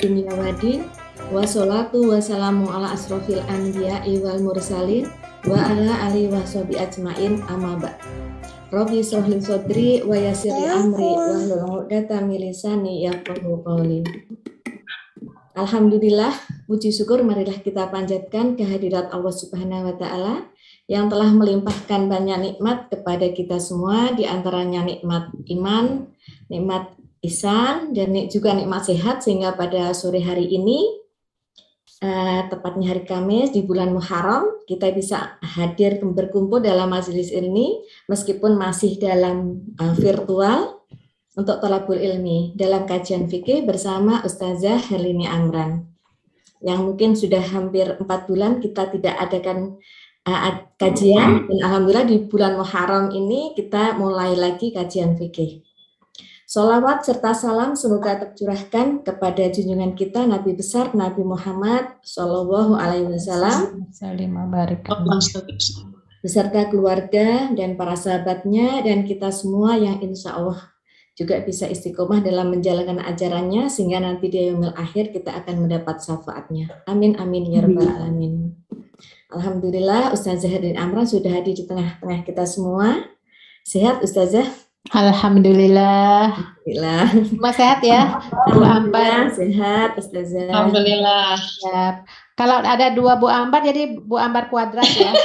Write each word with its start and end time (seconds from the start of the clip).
dunya 0.00 0.32
wadin 0.32 0.88
Wassalatu 1.30 2.10
wassalamu 2.10 2.66
ala 2.72 2.96
asrofil 2.96 3.44
anbiya 3.46 4.02
wal 4.24 4.40
mursalin 4.40 5.06
Wa 5.44 5.60
ala 5.60 6.08
ali 6.08 6.26
wa 6.32 6.40
sobi 6.48 6.80
ajmain 6.80 7.44
amma 7.46 7.76
ba 7.76 7.92
Robi 8.70 9.02
sohli 9.02 9.42
sodri 9.42 9.98
wa 10.06 10.14
yasiri 10.14 10.62
amri 10.62 11.10
wa 11.10 11.42
hlul 11.42 11.90
data 11.90 12.22
milisani 12.22 13.02
yafqahu 13.02 13.66
qawli. 13.66 14.06
Alhamdulillah, 15.58 16.30
puji 16.70 16.94
syukur 16.94 17.26
marilah 17.26 17.58
kita 17.58 17.90
panjatkan 17.90 18.54
kehadirat 18.54 19.10
Allah 19.10 19.34
Subhanahu 19.34 19.90
wa 19.90 19.94
taala 19.98 20.34
yang 20.86 21.10
telah 21.10 21.34
melimpahkan 21.34 22.06
banyak 22.06 22.38
nikmat 22.38 22.86
kepada 22.94 23.34
kita 23.34 23.58
semua 23.58 24.14
di 24.14 24.22
antaranya 24.22 24.86
nikmat 24.86 25.34
iman, 25.50 26.06
nikmat 26.46 26.94
isan 27.20 27.92
dan 27.92 28.16
juga 28.32 28.56
nikmat 28.56 28.88
sehat 28.88 29.20
sehingga 29.20 29.52
pada 29.52 29.92
sore 29.92 30.24
hari 30.24 30.48
ini 30.48 31.00
uh, 32.00 32.48
tepatnya 32.48 32.96
hari 32.96 33.04
Kamis 33.04 33.52
di 33.52 33.60
bulan 33.64 33.92
Muharram 33.92 34.64
kita 34.64 34.88
bisa 34.92 35.36
hadir 35.44 36.00
berkumpul 36.00 36.64
dalam 36.64 36.88
majelis 36.88 37.28
ini 37.28 37.84
meskipun 38.08 38.56
masih 38.56 38.96
dalam 38.96 39.60
uh, 39.76 39.94
virtual 39.96 40.80
untuk 41.36 41.60
tolabul 41.62 41.96
ilmi 41.96 42.56
dalam 42.56 42.88
kajian 42.88 43.28
fikih 43.28 43.62
bersama 43.68 44.24
Ustazah 44.26 44.80
Herlini 44.90 45.28
Amran. 45.30 45.86
Yang 46.60 46.80
mungkin 46.84 47.10
sudah 47.16 47.40
hampir 47.40 47.96
empat 47.96 48.28
bulan 48.28 48.60
kita 48.60 48.92
tidak 48.92 49.14
adakan 49.16 49.80
uh, 50.28 50.68
kajian 50.76 51.48
dan 51.48 51.58
alhamdulillah 51.64 52.08
di 52.08 52.16
bulan 52.28 52.56
Muharram 52.56 53.12
ini 53.12 53.52
kita 53.56 53.96
mulai 53.96 54.36
lagi 54.36 54.72
kajian 54.72 55.16
fikih. 55.16 55.69
Salawat 56.50 57.06
serta 57.06 57.30
salam 57.30 57.78
semoga 57.78 58.18
tercurahkan 58.26 59.06
kepada 59.06 59.46
junjungan 59.54 59.94
kita 59.94 60.26
Nabi 60.26 60.58
besar 60.58 60.90
Nabi 60.98 61.22
Muhammad 61.22 62.02
Shallallahu 62.02 62.74
Alaihi 62.74 63.06
Wasallam 63.06 63.86
beserta 66.18 66.66
keluarga 66.66 67.54
dan 67.54 67.78
para 67.78 67.94
sahabatnya 67.94 68.82
dan 68.82 69.06
kita 69.06 69.30
semua 69.30 69.78
yang 69.78 70.02
insya 70.02 70.34
Allah 70.34 70.74
juga 71.14 71.38
bisa 71.38 71.70
istiqomah 71.70 72.18
dalam 72.18 72.50
menjalankan 72.50 72.98
ajarannya 72.98 73.70
sehingga 73.70 74.02
nanti 74.02 74.26
di 74.26 74.50
yaumil 74.50 74.74
akhir 74.74 75.14
kita 75.14 75.30
akan 75.30 75.70
mendapat 75.70 76.02
syafaatnya. 76.02 76.82
Amin 76.90 77.14
amin 77.14 77.46
ya 77.46 77.62
rabbal 77.62 77.86
alamin. 77.86 78.58
Alhamdulillah 79.30 80.10
Ustazah 80.10 80.50
Herdin 80.50 80.74
Amran 80.74 81.06
sudah 81.06 81.30
hadir 81.30 81.54
di 81.54 81.62
tengah-tengah 81.62 82.26
kita 82.26 82.42
semua. 82.42 83.06
Sehat 83.62 84.02
Ustazah? 84.02 84.69
Alhamdulillah. 84.88 86.32
Alhamdulillah. 86.64 87.04
Mas 87.36 87.60
sehat 87.60 87.84
ya? 87.84 88.16
Bu 88.48 88.64
Ambar 88.64 89.28
sehat 89.28 90.00
Ustazah. 90.00 90.48
Alhamdulillah. 90.48 91.36
Siap. 91.36 92.08
Kalau 92.40 92.64
ada 92.64 92.88
dua 92.96 93.20
Bu 93.20 93.28
Ambar 93.28 93.60
jadi 93.60 94.00
Bu 94.00 94.16
Ambar 94.16 94.48
kuadrat 94.48 94.88
ya. 94.88 95.12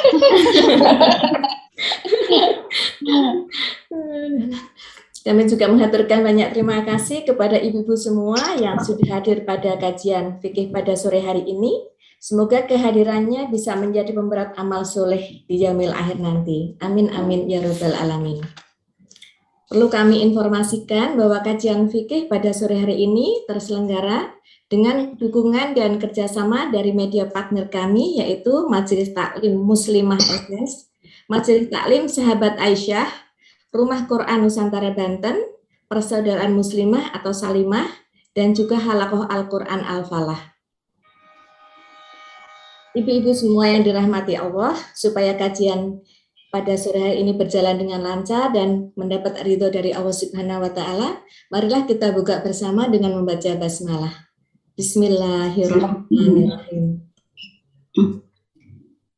Kami 5.26 5.42
juga 5.50 5.66
mengaturkan 5.72 6.22
banyak 6.22 6.54
terima 6.54 6.86
kasih 6.86 7.26
kepada 7.26 7.58
ibu-ibu 7.58 7.98
semua 7.98 8.38
yang 8.62 8.78
sudah 8.78 9.18
hadir 9.18 9.42
pada 9.42 9.74
kajian 9.80 10.38
fikih 10.44 10.70
pada 10.70 10.94
sore 10.94 11.24
hari 11.24 11.48
ini. 11.48 11.82
Semoga 12.22 12.68
kehadirannya 12.68 13.50
bisa 13.50 13.74
menjadi 13.74 14.14
pemberat 14.14 14.54
amal 14.60 14.86
soleh 14.86 15.48
di 15.48 15.56
jamil 15.58 15.96
akhir 15.96 16.22
nanti. 16.22 16.78
Amin 16.84 17.10
amin 17.10 17.50
ya 17.50 17.64
robbal 17.64 17.96
alamin. 17.98 18.65
Perlu 19.66 19.90
kami 19.90 20.22
informasikan 20.22 21.18
bahwa 21.18 21.42
kajian 21.42 21.90
fikih 21.90 22.30
pada 22.30 22.54
sore 22.54 22.78
hari 22.78 23.02
ini 23.02 23.50
terselenggara 23.50 24.30
dengan 24.70 25.18
dukungan 25.18 25.74
dan 25.74 25.98
kerjasama 25.98 26.70
dari 26.70 26.94
media 26.94 27.26
partner 27.26 27.66
kami 27.66 28.22
yaitu 28.22 28.70
Majelis 28.70 29.18
Taklim 29.18 29.58
Muslimah 29.58 30.22
SS, 30.22 30.94
Majelis 31.26 31.74
Taklim 31.74 32.06
Sahabat 32.06 32.62
Aisyah, 32.62 33.10
Rumah 33.74 34.06
Quran 34.06 34.46
Nusantara 34.46 34.94
Banten, 34.94 35.42
Persaudaraan 35.90 36.54
Muslimah 36.54 37.18
atau 37.18 37.34
Salimah, 37.34 37.90
dan 38.38 38.54
juga 38.54 38.78
Halakoh 38.78 39.26
Al-Quran 39.26 39.82
Al-Falah. 39.82 40.56
Ibu-ibu 42.96 43.36
semua 43.36 43.68
yang 43.68 43.84
dirahmati 43.84 44.40
Allah, 44.40 44.78
supaya 44.96 45.36
kajian 45.36 46.00
pada 46.56 46.80
sore 46.80 47.04
hari 47.04 47.20
ini 47.20 47.36
berjalan 47.36 47.76
dengan 47.76 48.00
lancar 48.00 48.56
dan 48.56 48.96
mendapat 48.96 49.44
ridho 49.44 49.68
dari 49.68 49.92
Allah 49.92 50.16
Subhanahu 50.16 50.64
wa 50.64 50.72
taala, 50.72 51.20
marilah 51.52 51.84
kita 51.84 52.16
buka 52.16 52.40
bersama 52.40 52.88
dengan 52.88 53.12
membaca 53.12 53.52
basmalah. 53.60 54.32
Bismillahirrahmanirrahim. 54.80 57.04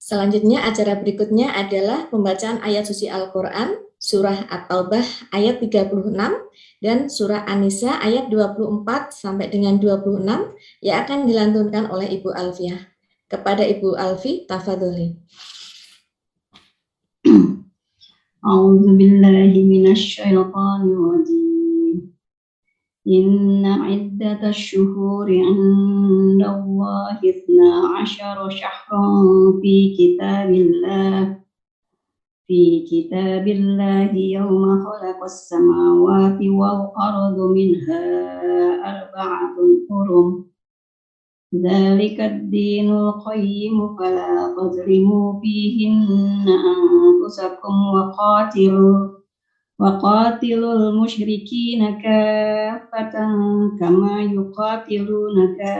Selanjutnya 0.01 0.65
acara 0.65 0.97
berikutnya 0.97 1.53
adalah 1.53 2.09
pembacaan 2.09 2.57
ayat 2.65 2.89
suci 2.89 3.05
Al-Qur'an 3.05 3.85
surah 4.01 4.49
At-Taubah 4.49 5.05
ayat 5.29 5.61
36 5.61 5.93
dan 6.81 7.05
surah 7.05 7.45
An-Nisa 7.45 8.01
ayat 8.01 8.33
24 8.33 9.13
sampai 9.13 9.53
dengan 9.53 9.77
26 9.77 10.25
yang 10.81 10.97
akan 11.05 11.29
dilantunkan 11.29 11.85
oleh 11.93 12.17
Ibu 12.17 12.33
Alfiah. 12.33 12.81
Kepada 13.29 13.61
Ibu 13.61 13.93
Alfi, 13.93 14.49
tafadholi. 14.49 15.21
أعوذ 18.47 18.97
بالله 18.97 19.53
من 19.69 19.91
الشيطان 19.91 20.81
الرجيم. 20.81 22.13
إن 23.07 23.65
عدة 23.65 24.49
الشهور 24.49 25.27
عند 25.31 26.41
الله 26.41 27.19
اثنا 27.29 27.87
عشر 27.95 28.49
شهرا 28.49 29.07
في 29.61 29.95
كتاب 29.97 30.49
الله. 30.53 31.37
في 32.47 32.85
كتاب 32.91 33.47
الله 33.47 34.15
يوم 34.15 34.79
خلق 34.79 35.23
السماوات 35.23 36.39
والأرض 36.41 37.39
منها 37.51 38.05
أربعة 38.79 39.55
حرم. 39.89 40.46
Dhalika 41.47 42.27
dinul 42.51 43.23
qayyimu 43.23 43.95
fala 43.95 44.51
tazlimu 44.51 45.39
fihinna 45.39 46.51
anfusakum 46.51 47.75
wa 47.95 48.11
qatilu 48.11 49.15
wa 49.79 49.95
qatilul 49.95 50.91
patang 50.91 52.03
kaffatan 52.03 53.31
kama 53.79 54.27
yuqatilunaka 54.27 55.75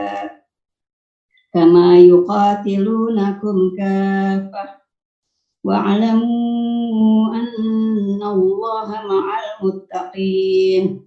kama 1.51 1.99
yuqatilunakum 1.99 3.75
kaffah 3.75 4.71
wa'lamu 5.67 6.31
anna 7.35 8.23
allaha 8.23 9.03
ma'al 9.03 9.47
muttaqin 9.59 11.06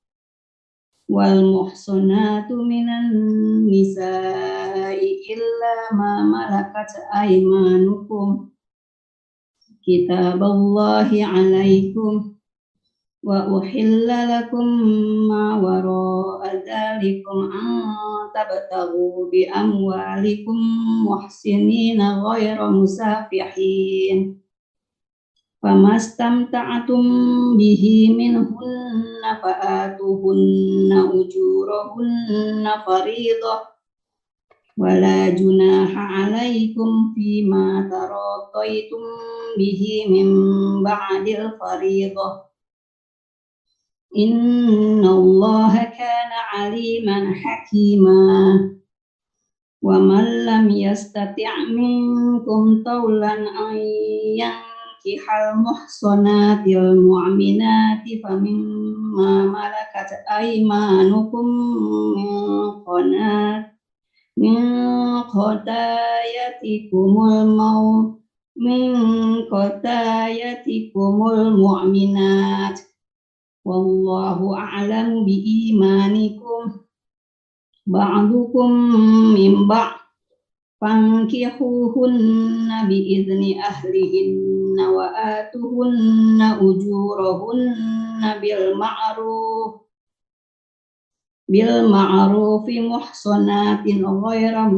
Wal 1.06 1.46
muhsanatu 1.46 2.66
minan 2.66 3.14
nisa'i 3.70 5.30
illa 5.30 5.94
ma 5.94 6.26
malakat 6.26 6.90
aymanukum. 7.14 8.50
Kitaballahi 9.86 11.22
alaikum 11.22 12.34
wa 13.22 13.46
uhilla 13.46 14.26
lakum 14.26 14.66
ma 15.30 15.62
wara'a 15.62 16.66
dhalikum 16.66 17.54
an 17.54 18.34
tabtaghu 18.34 19.30
bi 19.30 19.46
amwalikum 19.46 20.58
muhsinina 21.06 22.26
ghayra 22.26 22.74
musafihin 22.74 24.42
famastamta'atum 25.59 27.03
bihi 27.59 28.16
minhunna 28.16 29.44
fa'atuhunna 29.44 31.12
ujurahunna 31.12 32.88
faridah 32.88 33.68
wala 34.80 35.28
junaha 35.36 36.24
alaikum 36.24 37.12
fima 37.12 37.83
tarotaitum 37.92 39.04
bihi 39.60 40.07
min 40.07 40.30
ba'dil 40.80 41.60
faridah 41.60 42.48
Allah 45.10 45.74
kana 45.92 46.39
aliman 46.63 47.36
hakima 47.36 48.19
wa 49.83 49.95
man 50.00 50.48
lam 50.48 50.72
yastati' 50.72 51.45
minkum 51.75 52.80
tawlan 52.81 53.45
an 53.51 53.75
hal 55.17 55.57
muhsanatil 55.63 57.00
mu'minati 57.01 58.21
famimma 58.21 59.50
malakat 59.50 60.11
aymanukum 60.29 61.47
min 62.13 62.29
qanat 62.85 63.73
min 64.38 64.61
qatayatikumul 65.31 67.50
maut 67.57 68.21
min 68.59 68.91
qatayatikumul 69.50 71.57
mu'minat 71.57 72.77
wallahu 73.65 74.53
a'lamu 74.53 75.25
bi 75.25 75.35
imanikum 75.71 76.85
ba'dukum 77.89 78.69
mimba 79.33 79.99
fankihuhunna 80.80 82.88
bi 82.88 83.20
idzni 83.20 83.60
ahlihinna 83.60 84.86
wa 84.96 85.12
atuhunna 85.12 86.64
ujurahunna 86.64 88.40
bil 88.40 88.80
ma'ruf 88.80 89.84
bil 91.50 91.90
ma'rufi 91.90 92.86
muhsanatin 92.86 94.06
ghaira 94.06 94.70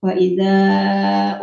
fa 0.00 0.16
idza 0.16 0.56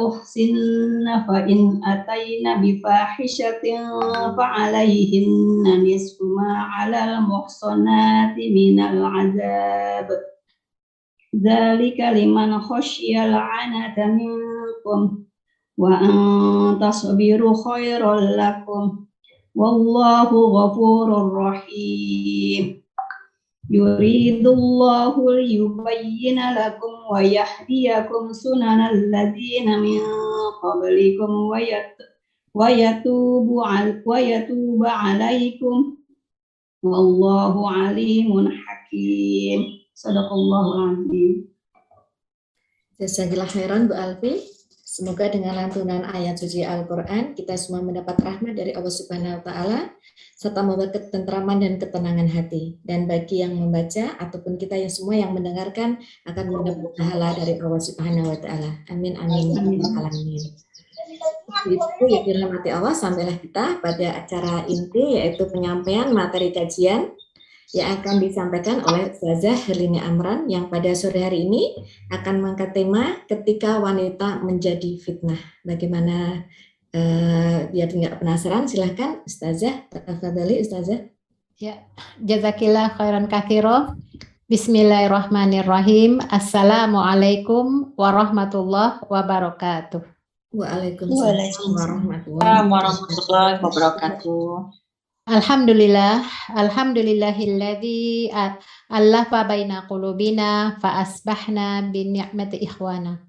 uhsinna 0.01 1.23
fa 1.29 1.45
in 1.45 1.77
atayna 1.85 2.57
bi 2.57 2.81
fahishatin 2.81 3.85
fa 4.33 4.45
alayhinna 4.65 5.77
nisfu 5.85 6.25
ma 6.25 6.65
'alal 6.73 7.21
muhsanati 7.21 8.49
minal 8.49 8.97
'adzab 8.97 10.09
dzalika 11.37 12.17
liman 12.17 12.57
khasyiyal 12.57 13.37
'anata 13.37 14.09
minkum 14.09 15.21
wa 15.77 15.93
an 16.01 16.81
tasbiru 16.81 17.53
khairal 17.53 18.33
lakum 18.33 19.07
Wallahu 19.57 20.53
ghafurur 20.53 21.33
rahim. 21.33 22.77
Yuridullahu 23.67 25.27
liyubayyina 25.27 26.55
lakum 26.55 27.11
wa 27.11 27.19
yahdiyakum 27.19 28.31
sunanal 28.31 28.95
ladzina 29.11 29.75
min 29.83 29.99
qablikum 30.63 31.51
wa 31.51 31.59
wa 32.55 32.67
yatubu 32.71 33.59
al 33.59 33.99
wa 34.07 34.87
alaikum 34.87 35.99
wallahu 36.79 37.67
alimun 37.67 38.55
hakim. 38.55 39.83
Sadaqallahu 39.91 40.71
azim. 40.87 41.51
Jazakallah 42.97 43.45
khairan 43.45 43.85
Bu 43.85 43.93
Alfi 43.93 44.56
Semoga 44.97 45.29
dengan 45.29 45.53
lantunan 45.53 46.09
ayat 46.09 46.41
suci 46.41 46.65
Al-Quran, 46.65 47.37
kita 47.37 47.53
semua 47.53 47.85
mendapat 47.85 48.17
rahmat 48.17 48.57
dari 48.57 48.73
Allah 48.73 48.89
Subhanahu 48.89 49.37
wa 49.37 49.43
Ta'ala, 49.45 49.93
serta 50.33 50.65
membawa 50.65 50.89
ketentraman 50.89 51.61
dan 51.61 51.77
ketenangan 51.77 52.25
hati. 52.25 52.81
Dan 52.81 53.05
bagi 53.05 53.45
yang 53.45 53.53
membaca, 53.53 54.17
ataupun 54.17 54.57
kita 54.57 54.73
yang 54.73 54.89
semua 54.89 55.21
yang 55.21 55.37
mendengarkan, 55.37 56.01
akan 56.25 56.45
mendapat 56.49 56.97
pahala 56.97 57.29
dari 57.37 57.61
Allah 57.61 57.77
Subhanahu 57.77 58.25
wa 58.25 58.39
Ta'ala. 58.41 58.89
Amin, 58.89 59.13
amin, 59.21 59.53
amin. 59.53 60.41
Itu 61.69 62.03
ya 62.09 62.81
Allah, 62.81 62.97
sampailah 62.97 63.37
kita 63.37 63.77
pada 63.77 64.07
acara 64.17 64.65
inti, 64.65 65.21
yaitu 65.21 65.45
penyampaian 65.45 66.09
materi 66.09 66.49
kajian 66.49 67.13
yang 67.75 67.99
akan 67.99 68.23
disampaikan 68.23 68.79
oleh 68.87 69.11
Ustazah 69.11 69.67
Herlini 69.67 69.99
Amran 69.99 70.47
yang 70.47 70.71
pada 70.71 70.87
sore 70.95 71.19
hari 71.19 71.43
ini 71.43 71.75
akan 72.07 72.39
mengangkat 72.39 72.71
tema 72.71 73.19
ketika 73.27 73.83
wanita 73.83 74.39
menjadi 74.39 74.95
fitnah. 74.95 75.39
Bagaimana 75.67 76.47
uh, 76.95 77.67
biar 77.67 77.89
tidak 77.91 78.23
penasaran 78.23 78.71
silahkan 78.71 79.19
Ustazah, 79.27 79.83
tafadhali 79.91 80.63
Ustazah. 80.63 81.11
Ya, 81.59 81.83
jazakillah 82.23 82.95
khairan 82.95 83.27
kathiro. 83.27 83.99
Bismillahirrahmanirrahim. 84.47 86.23
Assalamualaikum 86.31 87.91
warahmatullahi 87.99 89.03
wabarakatuh. 89.11 90.07
Waalaikumsalam 90.55 91.51
warahmatullahi 92.71 93.59
wabarakatuh. 93.59 94.86
Alhamdulillah, 95.27 96.23
alhamdulillahilladzi 96.55 98.31
allafa 98.87 99.43
baina 99.43 99.83
qulubina 99.83 100.79
fa 100.79 101.03
asbahna 101.03 101.83
bi 101.91 102.07
ni'mati 102.07 102.63
ikhwana. 102.63 103.27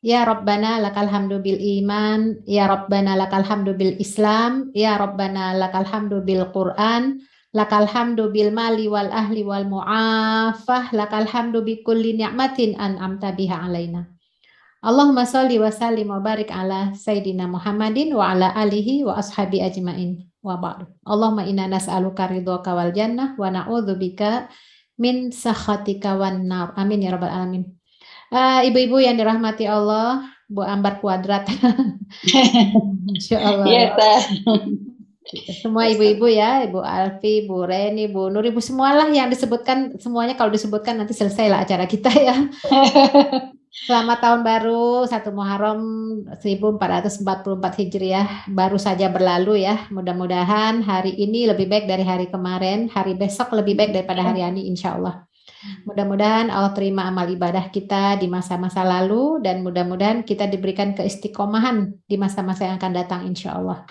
Ya 0.00 0.24
Rabbana 0.24 0.80
lakal 0.80 1.12
hamdu 1.12 1.44
bil 1.44 1.60
iman, 1.60 2.40
ya 2.48 2.64
Rabbana 2.72 3.20
lakal 3.20 3.44
hamdu 3.44 3.76
bil 3.76 4.00
Islam, 4.00 4.72
ya 4.72 4.96
Rabbana 4.96 5.52
lakal 5.52 5.84
hamdu 5.84 6.24
bil 6.24 6.48
Quran, 6.56 7.20
lakal 7.52 7.84
hamdu 7.84 8.32
bil 8.32 8.48
mali 8.48 8.88
wal 8.88 9.12
ahli 9.12 9.44
wal 9.44 9.68
mu'afah, 9.68 10.88
lakal 10.96 11.28
hamdu 11.28 11.68
bi 11.68 11.84
kulli 11.84 12.16
ni'matin 12.16 12.80
an'amta 12.80 13.36
biha 13.36 13.60
alaina. 13.60 14.08
Allahumma 14.84 15.24
salli 15.24 15.56
wa 15.56 15.72
sallim 15.72 16.12
wa 16.12 16.20
barik 16.20 16.52
ala 16.52 16.92
Sayyidina 16.92 17.48
Muhammadin 17.48 18.12
wa 18.12 18.36
ala 18.36 18.52
alihi 18.52 19.00
wa 19.08 19.16
ashabi 19.16 19.64
ajmain 19.64 20.28
wa 20.44 20.60
ba'du. 20.60 20.84
Allahumma 21.08 21.48
inna 21.48 21.64
nas'aluka 21.72 22.28
ridhaka 22.28 22.76
wal 22.76 22.92
jannah 22.92 23.32
wa 23.40 23.48
na'udzubika 23.48 24.52
min 25.00 25.32
sakhatika 25.32 26.20
wan 26.20 26.44
nar. 26.44 26.76
Amin 26.76 27.00
ya 27.00 27.16
rabbal 27.16 27.32
alamin. 27.32 27.64
Uh, 28.28 28.60
ibu-ibu 28.68 29.00
yang 29.00 29.16
dirahmati 29.16 29.64
Allah, 29.64 30.28
Bu 30.52 30.60
Ambar 30.60 31.00
Kuadrat. 31.00 31.48
Insyaallah. 33.16 33.64
Iya, 33.64 33.96
Semua 35.64 35.88
ibu-ibu 35.88 36.28
ya, 36.28 36.60
Ibu 36.68 36.84
Alfi, 36.84 37.48
Bu 37.48 37.64
Reni, 37.64 38.12
Bu 38.12 38.28
Nur, 38.28 38.44
Ibu 38.44 38.60
semualah 38.60 39.08
yang 39.08 39.32
disebutkan 39.32 39.96
semuanya 39.96 40.36
kalau 40.36 40.52
disebutkan 40.52 41.00
nanti 41.00 41.16
selesai 41.16 41.48
lah 41.48 41.64
acara 41.64 41.88
kita 41.88 42.12
ya. 42.12 42.36
Selamat 43.74 44.22
tahun 44.22 44.46
baru 44.46 45.02
satu 45.02 45.34
Muharram 45.34 45.82
1444 46.30 47.26
Hijriah 47.82 48.46
baru 48.46 48.78
saja 48.78 49.10
berlalu 49.10 49.66
ya. 49.66 49.90
Mudah-mudahan 49.90 50.78
hari 50.86 51.18
ini 51.18 51.50
lebih 51.50 51.66
baik 51.66 51.90
dari 51.90 52.06
hari 52.06 52.30
kemarin, 52.30 52.86
hari 52.86 53.18
besok 53.18 53.50
lebih 53.50 53.74
baik 53.74 53.90
daripada 53.90 54.30
hari 54.30 54.46
ini 54.46 54.70
insya 54.70 54.94
Allah. 54.94 55.26
Mudah-mudahan 55.90 56.54
Allah 56.54 56.70
terima 56.70 57.10
amal 57.10 57.26
ibadah 57.26 57.66
kita 57.74 58.14
di 58.22 58.30
masa-masa 58.30 58.86
lalu 58.86 59.42
dan 59.42 59.66
mudah-mudahan 59.66 60.22
kita 60.22 60.46
diberikan 60.46 60.94
keistiqomahan 60.94 61.98
di 62.06 62.14
masa-masa 62.14 62.70
yang 62.70 62.78
akan 62.78 62.94
datang 62.94 63.26
insya 63.26 63.58
Allah. 63.58 63.82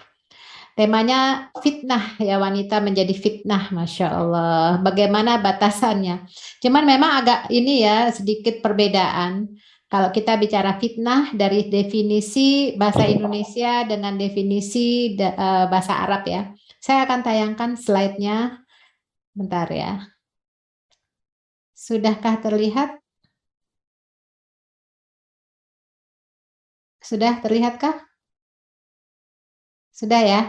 Temanya 0.79 1.51
fitnah 1.59 2.18
ya 2.24 2.39
wanita 2.39 2.79
menjadi 2.79 3.12
fitnah, 3.12 3.68
masya 3.69 4.15
Allah. 4.15 4.79
Bagaimana 4.79 5.44
batasannya? 5.44 6.24
Cuman 6.63 6.88
memang 6.88 7.19
agak 7.19 7.51
ini 7.51 7.83
ya 7.83 8.09
sedikit 8.09 8.63
perbedaan 8.63 9.53
kalau 9.93 10.09
kita 10.09 10.41
bicara 10.41 10.81
fitnah 10.81 11.29
dari 11.37 11.69
definisi 11.69 12.73
bahasa 12.73 13.05
Indonesia 13.05 13.85
dengan 13.85 14.17
definisi 14.17 15.13
uh, 15.21 15.69
bahasa 15.69 16.01
Arab 16.01 16.25
ya. 16.25 16.50
Saya 16.81 17.05
akan 17.05 17.21
tayangkan 17.21 17.77
slide-nya. 17.77 18.57
Bentar 19.38 19.69
ya. 19.69 20.01
Sudahkah 21.77 22.41
terlihat? 22.41 22.97
Sudah 27.05 27.38
terlihatkah? 27.45 28.01
Sudah 29.93 30.21
ya? 30.25 30.41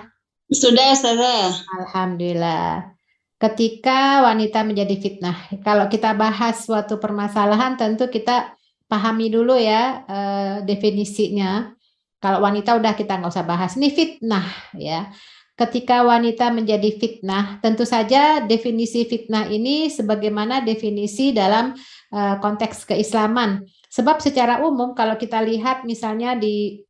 Sudah, 0.48 0.96
sudah. 0.96 1.52
Alhamdulillah. 1.84 2.96
Ketika 3.36 4.24
wanita 4.24 4.64
menjadi 4.64 4.96
fitnah, 4.96 5.36
kalau 5.60 5.84
kita 5.92 6.16
bahas 6.16 6.64
suatu 6.64 6.96
permasalahan 6.96 7.76
tentu 7.76 8.08
kita 8.08 8.56
pahami 8.94 9.26
dulu 9.26 9.58
ya 9.58 10.06
uh, 10.06 10.56
definisinya. 10.62 11.74
Kalau 12.22 12.38
wanita 12.46 12.78
udah 12.78 12.94
kita 12.94 13.18
nggak 13.18 13.34
usah 13.34 13.42
bahas. 13.42 13.74
Ini 13.74 13.90
fitnah 13.90 14.46
ya. 14.78 15.10
Ketika 15.54 16.02
wanita 16.02 16.50
menjadi 16.50 16.98
fitnah, 16.98 17.62
tentu 17.62 17.86
saja 17.86 18.42
definisi 18.42 19.06
fitnah 19.06 19.46
ini 19.50 19.86
sebagaimana 19.86 20.62
definisi 20.62 21.34
dalam 21.34 21.74
uh, 22.10 22.38
konteks 22.38 22.86
keislaman. 22.86 23.66
Sebab 23.90 24.18
secara 24.18 24.62
umum 24.66 24.94
kalau 24.98 25.14
kita 25.14 25.38
lihat 25.42 25.86
misalnya 25.86 26.34
di 26.34 26.82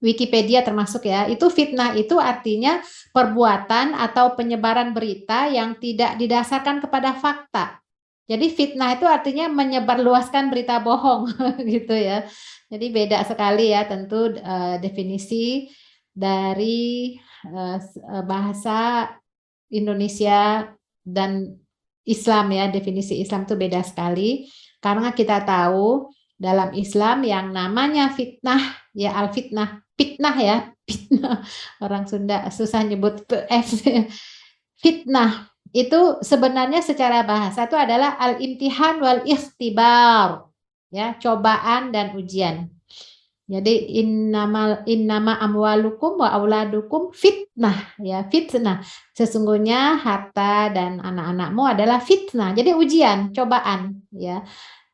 Wikipedia 0.00 0.64
termasuk 0.64 1.04
ya, 1.04 1.28
itu 1.28 1.50
fitnah 1.52 1.92
itu 1.92 2.16
artinya 2.16 2.80
perbuatan 3.12 3.92
atau 3.92 4.32
penyebaran 4.32 4.96
berita 4.96 5.50
yang 5.50 5.76
tidak 5.76 6.16
didasarkan 6.16 6.80
kepada 6.80 7.12
fakta. 7.18 7.79
Jadi 8.30 8.46
fitnah 8.54 8.94
itu 8.94 9.10
artinya 9.10 9.50
menyebarluaskan 9.50 10.54
berita 10.54 10.78
bohong 10.78 11.34
gitu 11.74 11.98
ya. 11.98 12.22
Jadi 12.70 12.86
beda 12.94 13.26
sekali 13.26 13.74
ya 13.74 13.90
tentu 13.90 14.30
uh, 14.38 14.78
definisi 14.78 15.66
dari 16.14 17.18
uh, 17.50 17.82
bahasa 18.22 19.10
Indonesia 19.74 20.70
dan 21.02 21.58
Islam 22.06 22.54
ya. 22.54 22.70
Definisi 22.70 23.18
Islam 23.18 23.50
itu 23.50 23.58
beda 23.58 23.82
sekali 23.82 24.46
karena 24.78 25.10
kita 25.10 25.42
tahu 25.42 26.14
dalam 26.40 26.72
Islam 26.72 27.26
yang 27.26 27.52
namanya 27.52 28.14
fitnah 28.14 28.78
ya 28.96 29.12
al 29.12 29.28
fitnah 29.28 29.84
fitnah 29.92 30.36
ya 30.40 30.56
fitnah 30.88 31.44
orang 31.84 32.08
Sunda 32.08 32.48
susah 32.48 32.80
nyebut 32.80 33.28
f 33.28 33.68
fitnah 34.82 35.49
itu 35.70 36.18
sebenarnya 36.20 36.82
secara 36.82 37.22
bahasa 37.22 37.66
itu 37.66 37.78
adalah 37.78 38.18
al-imtihan 38.18 38.98
wal 38.98 39.22
ikhtibar 39.22 40.50
ya 40.90 41.14
cobaan 41.22 41.94
dan 41.94 42.18
ujian 42.18 42.66
Jadi 43.50 43.98
innama 43.98 44.86
innama 44.86 45.34
amwalukum 45.42 46.22
wa 46.22 46.30
auladukum 46.38 47.10
fitnah 47.10 47.98
ya 47.98 48.22
fitnah. 48.30 48.78
Sesungguhnya 49.10 49.98
harta 49.98 50.70
dan 50.70 51.02
anak-anakmu 51.02 51.58
adalah 51.66 51.98
fitnah. 51.98 52.54
Jadi 52.54 52.78
ujian, 52.78 53.34
cobaan 53.34 54.06
ya. 54.14 54.46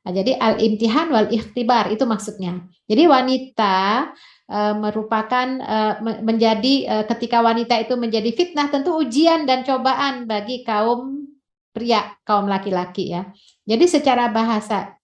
Nah, 0.07 0.15
jadi 0.15 0.39
al-imtihan 0.39 1.11
wal 1.11 1.27
ikhtibar 1.35 1.91
itu 1.91 2.07
maksudnya. 2.07 2.63
Jadi 2.87 3.11
wanita 3.11 4.07
e, 4.47 4.59
merupakan 4.79 5.49
e, 5.59 5.79
menjadi 6.23 6.75
e, 6.87 6.95
ketika 7.11 7.43
wanita 7.43 7.75
itu 7.83 7.99
menjadi 7.99 8.31
fitnah 8.31 8.71
tentu 8.71 8.95
ujian 8.95 9.51
dan 9.51 9.67
cobaan 9.67 10.31
bagi 10.31 10.63
kaum 10.63 11.27
pria, 11.75 12.15
kaum 12.23 12.47
laki-laki 12.47 13.19
ya. 13.19 13.35
Jadi 13.67 13.91
secara 13.91 14.31
bahasa 14.31 14.95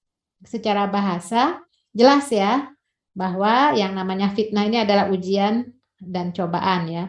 secara 0.46 0.86
bahasa 0.86 1.58
jelas 1.90 2.30
ya 2.30 2.70
bahwa 3.10 3.74
yang 3.74 3.98
namanya 3.98 4.30
fitnah 4.30 4.70
ini 4.70 4.86
adalah 4.86 5.10
ujian 5.10 5.66
dan 5.98 6.30
cobaan 6.30 6.86
ya. 6.86 7.04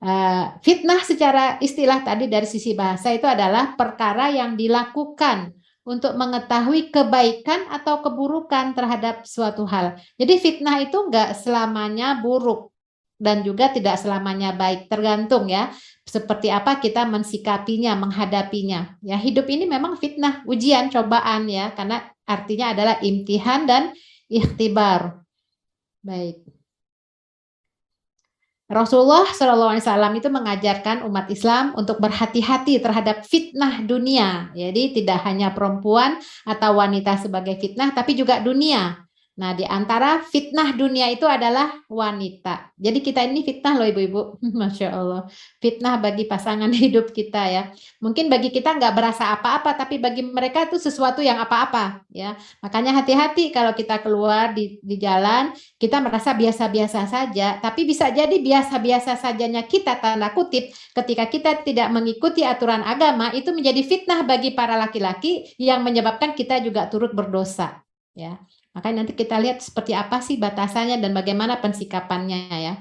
Uh, 0.00 0.56
fitnah 0.64 0.98
secara 1.04 1.60
istilah 1.62 2.00
tadi 2.02 2.24
dari 2.26 2.48
sisi 2.48 2.72
bahasa 2.72 3.12
itu 3.12 3.28
adalah 3.28 3.76
perkara 3.76 4.32
yang 4.32 4.56
dilakukan 4.56 5.59
untuk 5.90 6.14
mengetahui 6.14 6.94
kebaikan 6.94 7.66
atau 7.66 7.98
keburukan 7.98 8.78
terhadap 8.78 9.26
suatu 9.26 9.66
hal. 9.66 9.98
Jadi 10.14 10.38
fitnah 10.38 10.78
itu 10.78 10.94
enggak 11.10 11.34
selamanya 11.34 12.22
buruk 12.22 12.70
dan 13.18 13.42
juga 13.42 13.74
tidak 13.74 13.98
selamanya 13.98 14.54
baik, 14.54 14.86
tergantung 14.86 15.50
ya 15.50 15.74
seperti 16.10 16.50
apa 16.50 16.82
kita 16.82 17.06
mensikapinya, 17.06 17.94
menghadapinya. 17.94 18.98
Ya, 18.98 19.14
hidup 19.14 19.46
ini 19.46 19.68
memang 19.68 19.94
fitnah, 19.94 20.42
ujian, 20.48 20.90
cobaan 20.90 21.46
ya, 21.46 21.70
karena 21.76 22.02
artinya 22.26 22.74
adalah 22.74 22.98
imtihan 22.98 23.62
dan 23.62 23.94
ikhtibar. 24.26 25.22
Baik. 26.02 26.49
Rasulullah 28.70 29.26
SAW 29.26 29.74
itu 30.14 30.30
mengajarkan 30.30 31.02
umat 31.10 31.26
Islam 31.26 31.74
untuk 31.74 31.98
berhati-hati 31.98 32.78
terhadap 32.78 33.26
fitnah 33.26 33.82
dunia. 33.82 34.54
Jadi 34.54 35.02
tidak 35.02 35.26
hanya 35.26 35.50
perempuan 35.50 36.22
atau 36.46 36.78
wanita 36.78 37.18
sebagai 37.18 37.58
fitnah, 37.58 37.90
tapi 37.90 38.14
juga 38.14 38.38
dunia. 38.38 39.09
Nah, 39.40 39.56
di 39.56 39.64
antara 39.64 40.20
fitnah 40.20 40.76
dunia 40.76 41.08
itu 41.08 41.24
adalah 41.24 41.72
wanita. 41.88 42.76
Jadi 42.76 43.00
kita 43.00 43.24
ini 43.24 43.40
fitnah 43.40 43.72
loh 43.80 43.88
ibu-ibu. 43.88 44.36
Masya 44.60 44.92
Allah. 44.92 45.24
Fitnah 45.64 45.96
bagi 45.96 46.28
pasangan 46.28 46.68
hidup 46.84 47.08
kita 47.16 47.48
ya. 47.48 47.62
Mungkin 48.04 48.28
bagi 48.28 48.52
kita 48.52 48.76
nggak 48.76 48.92
berasa 48.92 49.32
apa-apa, 49.32 49.80
tapi 49.80 49.96
bagi 49.96 50.20
mereka 50.20 50.68
itu 50.68 50.76
sesuatu 50.76 51.24
yang 51.24 51.40
apa-apa 51.40 52.04
ya. 52.12 52.36
Makanya 52.60 53.00
hati-hati 53.00 53.48
kalau 53.48 53.72
kita 53.72 54.04
keluar 54.04 54.52
di, 54.52 54.76
di 54.84 55.00
jalan, 55.00 55.56
kita 55.80 56.04
merasa 56.04 56.36
biasa-biasa 56.36 57.08
saja. 57.08 57.56
Tapi 57.64 57.88
bisa 57.88 58.12
jadi 58.12 58.36
biasa-biasa 58.36 59.16
sajanya 59.16 59.64
kita, 59.64 59.96
tanda 60.04 60.36
kutip, 60.36 60.68
ketika 60.92 61.24
kita 61.32 61.50
tidak 61.64 61.88
mengikuti 61.88 62.44
aturan 62.44 62.84
agama, 62.84 63.32
itu 63.32 63.56
menjadi 63.56 63.80
fitnah 63.88 64.20
bagi 64.20 64.52
para 64.52 64.76
laki-laki 64.76 65.56
yang 65.56 65.80
menyebabkan 65.80 66.36
kita 66.36 66.60
juga 66.60 66.92
turut 66.92 67.16
berdosa. 67.16 67.80
Ya, 68.10 68.36
Makanya 68.70 69.02
nanti 69.02 69.18
kita 69.18 69.36
lihat 69.42 69.58
seperti 69.58 69.92
apa 69.96 70.22
sih 70.22 70.38
batasannya 70.38 71.02
dan 71.02 71.10
bagaimana 71.10 71.58
pensikapannya 71.58 72.40
ya. 72.50 72.74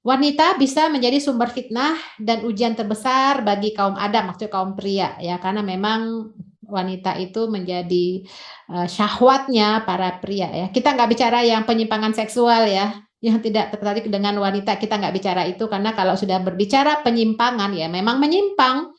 Wanita 0.00 0.56
bisa 0.56 0.88
menjadi 0.88 1.20
sumber 1.20 1.52
fitnah 1.52 1.92
dan 2.16 2.48
ujian 2.48 2.72
terbesar 2.72 3.44
bagi 3.44 3.76
kaum 3.76 4.00
Adam, 4.00 4.32
maksudnya 4.32 4.48
kaum 4.48 4.72
pria 4.72 5.12
ya, 5.20 5.36
karena 5.36 5.60
memang 5.60 6.32
wanita 6.64 7.20
itu 7.20 7.50
menjadi 7.52 8.24
uh, 8.72 8.88
syahwatnya 8.88 9.84
para 9.84 10.16
pria 10.22 10.48
ya. 10.48 10.66
Kita 10.72 10.96
nggak 10.96 11.10
bicara 11.10 11.44
yang 11.44 11.68
penyimpangan 11.68 12.16
seksual 12.16 12.64
ya, 12.64 12.96
yang 13.20 13.44
tidak 13.44 13.76
tertarik 13.76 14.08
dengan 14.08 14.40
wanita 14.40 14.80
kita 14.80 14.96
nggak 14.96 15.14
bicara 15.14 15.44
itu 15.44 15.68
karena 15.68 15.92
kalau 15.92 16.16
sudah 16.16 16.40
berbicara 16.40 17.04
penyimpangan 17.04 17.76
ya 17.76 17.84
memang 17.92 18.16
menyimpang 18.16 18.96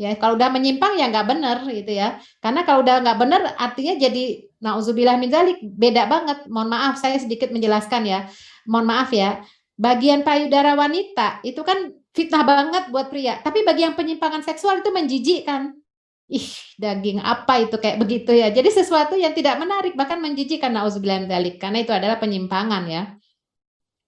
Ya, 0.00 0.16
kalau 0.16 0.40
udah 0.40 0.48
menyimpang 0.48 0.96
ya 0.96 1.12
nggak 1.12 1.28
benar 1.28 1.56
gitu 1.68 1.92
ya. 1.92 2.18
Karena 2.40 2.64
kalau 2.64 2.80
udah 2.80 3.04
nggak 3.04 3.18
benar 3.20 3.40
artinya 3.60 3.94
jadi 4.00 4.48
nauzubillah 4.58 5.20
min 5.20 5.28
zalik 5.28 5.60
beda 5.60 6.08
banget. 6.08 6.38
Mohon 6.48 6.68
maaf 6.74 6.94
saya 6.98 7.20
sedikit 7.20 7.52
menjelaskan 7.52 8.02
ya. 8.08 8.20
Mohon 8.64 8.86
maaf 8.88 9.10
ya. 9.12 9.44
Bagian 9.76 10.24
payudara 10.24 10.74
wanita 10.74 11.44
itu 11.44 11.60
kan 11.60 11.92
fitnah 12.16 12.44
banget 12.44 12.88
buat 12.88 13.12
pria. 13.12 13.40
Tapi 13.44 13.62
bagi 13.62 13.84
yang 13.84 13.94
penyimpangan 13.94 14.40
seksual 14.40 14.80
itu 14.80 14.90
menjijikkan. 14.90 15.76
Ih, 16.32 16.48
daging 16.80 17.20
apa 17.20 17.60
itu 17.60 17.76
kayak 17.76 18.00
begitu 18.00 18.32
ya. 18.32 18.48
Jadi 18.48 18.72
sesuatu 18.72 19.12
yang 19.20 19.36
tidak 19.36 19.60
menarik 19.60 19.92
bahkan 19.92 20.16
menjijikkan 20.16 20.72
nauzubillah 20.72 21.20
min 21.20 21.28
zalik 21.28 21.60
karena 21.60 21.84
itu 21.84 21.92
adalah 21.92 22.16
penyimpangan 22.16 22.88
ya. 22.88 23.02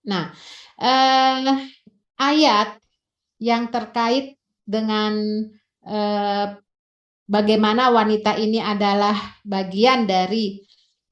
Nah, 0.09 0.33
eh, 0.81 1.69
ayat 2.17 2.81
yang 3.37 3.69
terkait 3.69 4.41
dengan 4.65 5.21
eh, 5.85 6.47
bagaimana 7.25 7.93
wanita 7.93 8.37
ini 8.37 8.61
adalah 8.61 9.17
bagian 9.45 10.09
dari 10.09 10.61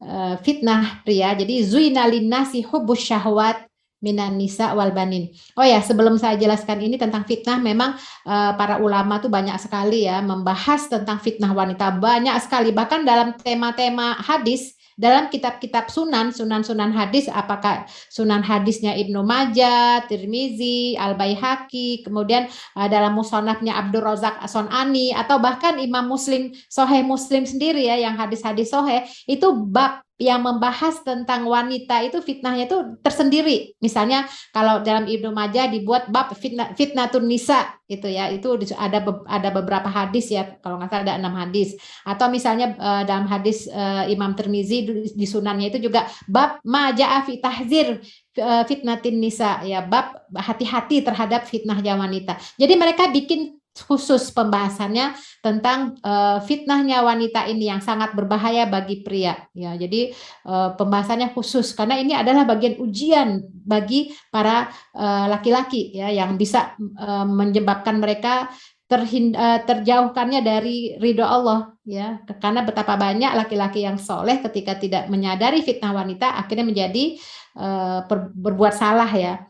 eh, 0.02 0.34
fitnah 0.40 1.04
pria. 1.04 1.36
Jadi 1.36 1.64
zuinalin 1.64 2.28
nasi 2.28 2.64
hubus 2.64 3.00
syahwat 3.04 3.68
minan 4.02 4.34
nisa 4.34 4.74
wal 4.74 4.90
banin. 4.90 5.30
Oh 5.54 5.62
ya, 5.62 5.78
sebelum 5.78 6.18
saya 6.18 6.34
jelaskan 6.34 6.82
ini 6.82 6.98
tentang 6.98 7.22
fitnah, 7.22 7.62
memang 7.62 7.94
uh, 8.26 8.52
para 8.58 8.82
ulama 8.82 9.22
tuh 9.22 9.30
banyak 9.30 9.54
sekali 9.62 10.10
ya 10.10 10.18
membahas 10.18 10.90
tentang 10.90 11.22
fitnah 11.22 11.54
wanita 11.54 12.02
banyak 12.02 12.34
sekali. 12.42 12.74
Bahkan 12.74 13.06
dalam 13.06 13.38
tema-tema 13.38 14.18
hadis 14.18 14.74
dalam 14.96 15.32
kitab-kitab 15.32 15.88
sunan, 15.88 16.30
sunan-sunan 16.30 16.92
hadis, 16.92 17.26
apakah 17.32 17.88
sunan 18.12 18.44
hadisnya 18.44 18.92
Ibnu 18.96 19.24
Majah, 19.24 20.04
Tirmizi, 20.06 20.94
Al-Baihaqi, 20.96 22.04
kemudian 22.04 22.48
uh, 22.76 22.88
dalam 22.88 23.16
musonafnya 23.16 23.76
Abdul 23.80 24.04
Razak 24.04 24.44
Sonani, 24.46 25.16
atau 25.16 25.40
bahkan 25.40 25.80
Imam 25.80 26.06
Muslim, 26.06 26.52
Soheh 26.68 27.00
Muslim 27.00 27.48
sendiri 27.48 27.88
ya, 27.88 27.96
yang 27.96 28.14
hadis-hadis 28.14 28.70
Soheh, 28.70 29.08
itu 29.24 29.48
bab 29.52 30.04
yang 30.20 30.44
membahas 30.44 31.00
tentang 31.02 31.48
wanita 31.48 32.04
itu 32.04 32.20
fitnahnya 32.20 32.68
itu 32.68 33.00
tersendiri. 33.00 33.74
Misalnya 33.80 34.28
kalau 34.52 34.84
dalam 34.84 35.08
Ibnu 35.08 35.32
Majah 35.32 35.66
dibuat 35.72 36.12
bab 36.12 36.36
fitnah 36.36 36.76
fitnatun 36.76 37.26
nisa 37.26 37.74
itu 37.88 38.06
ya, 38.06 38.28
itu 38.30 38.48
ada 38.76 39.02
ada 39.26 39.48
beberapa 39.50 39.88
hadis 39.88 40.30
ya, 40.30 40.56
kalau 40.60 40.78
nggak 40.78 40.90
salah 40.92 41.04
ada 41.08 41.14
enam 41.16 41.34
hadis. 41.34 41.74
Atau 42.04 42.28
misalnya 42.28 42.76
uh, 42.76 43.02
dalam 43.08 43.24
hadis 43.26 43.66
uh, 43.68 44.04
Imam 44.06 44.36
Tirmizi 44.36 45.10
di 45.12 45.26
sunannya 45.26 45.72
itu 45.72 45.78
juga 45.80 46.06
bab 46.28 46.60
majaa 46.62 47.24
fi 47.24 47.40
tahzir 47.40 48.00
uh, 48.38 48.62
fitnatin 48.68 49.16
nisa 49.16 49.64
ya, 49.64 49.82
bab 49.82 50.28
hati-hati 50.32 51.02
terhadap 51.02 51.48
fitnahnya 51.48 51.96
wanita. 51.96 52.36
Jadi 52.60 52.74
mereka 52.76 53.08
bikin 53.08 53.61
khusus 53.72 54.28
pembahasannya 54.36 55.16
tentang 55.40 55.96
uh, 56.04 56.44
fitnahnya 56.44 57.00
wanita 57.00 57.48
ini 57.48 57.72
yang 57.72 57.80
sangat 57.80 58.12
berbahaya 58.12 58.68
bagi 58.68 59.00
pria. 59.00 59.48
Ya 59.56 59.72
jadi 59.80 60.12
uh, 60.44 60.76
pembahasannya 60.76 61.32
khusus 61.32 61.72
karena 61.72 61.96
ini 61.96 62.12
adalah 62.12 62.44
bagian 62.44 62.76
ujian 62.76 63.40
bagi 63.62 64.12
para 64.28 64.68
eh, 64.92 65.26
laki-laki 65.30 65.94
uh, 65.96 66.04
ya 66.04 66.24
yang 66.24 66.34
bisa 66.34 66.74
uh, 66.98 67.24
menyebabkan 67.24 68.02
mereka 68.02 68.50
terhind, 68.90 69.32
uh, 69.38 69.64
terjauhkannya 69.64 70.44
dari 70.44 71.00
ridho 71.00 71.24
Allah 71.24 71.72
ya. 71.88 72.20
Karena 72.28 72.60
betapa 72.60 73.00
banyak 73.00 73.32
laki-laki 73.32 73.88
yang 73.88 73.96
soleh 73.96 74.44
ketika 74.44 74.76
tidak 74.76 75.08
menyadari 75.08 75.64
fitnah 75.64 75.96
wanita 75.96 76.36
akhirnya 76.36 76.68
menjadi 76.68 77.16
uh, 77.56 78.04
berbuat 78.36 78.76
salah 78.76 79.08
ya. 79.08 79.48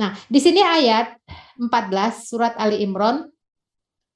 Nah, 0.00 0.16
di 0.32 0.40
sini 0.40 0.64
ayat 0.64 1.12
14 1.60 2.24
surat 2.24 2.56
Ali 2.56 2.80
Imran 2.80 3.28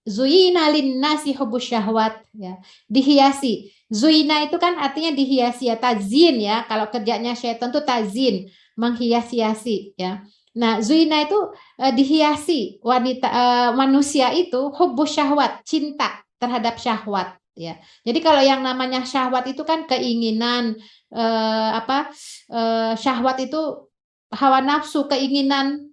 Zuina 0.05 0.69
nasi 1.01 1.33
hubus 1.33 1.65
syahwat 1.65 2.21
ya. 2.37 2.61
Dihiasi. 2.93 3.73
Zuina 3.89 4.45
itu 4.45 4.61
kan 4.61 4.77
artinya 4.77 5.17
dihiasi 5.17 5.73
ya 5.73 5.81
tazin 5.81 6.37
ya. 6.45 6.69
Kalau 6.69 6.93
kerjanya 6.93 7.33
syaitan 7.33 7.73
itu 7.73 7.81
tazin 7.81 8.37
menghias-hiasi 8.77 9.97
ya. 9.97 10.21
Nah 10.55 10.79
zuina 10.85 11.25
itu 11.25 11.35
uh, 11.83 11.93
dihiasi 11.95 12.79
wanita 12.85 13.27
uh, 13.27 13.71
manusia 13.75 14.31
itu 14.37 14.71
hubus 14.77 15.19
syahwat 15.19 15.67
cinta 15.67 16.23
terhadap 16.39 16.79
syahwat 16.79 17.35
ya. 17.59 17.81
Jadi 18.07 18.19
kalau 18.23 18.45
yang 18.45 18.63
namanya 18.63 19.03
syahwat 19.03 19.51
itu 19.51 19.67
kan 19.67 19.89
keinginan 19.91 20.79
uh, 21.11 21.71
apa 21.81 22.13
uh, 22.53 22.93
syahwat 22.95 23.43
itu 23.43 23.91
hawa 24.31 24.63
nafsu 24.63 25.11
keinginan 25.11 25.91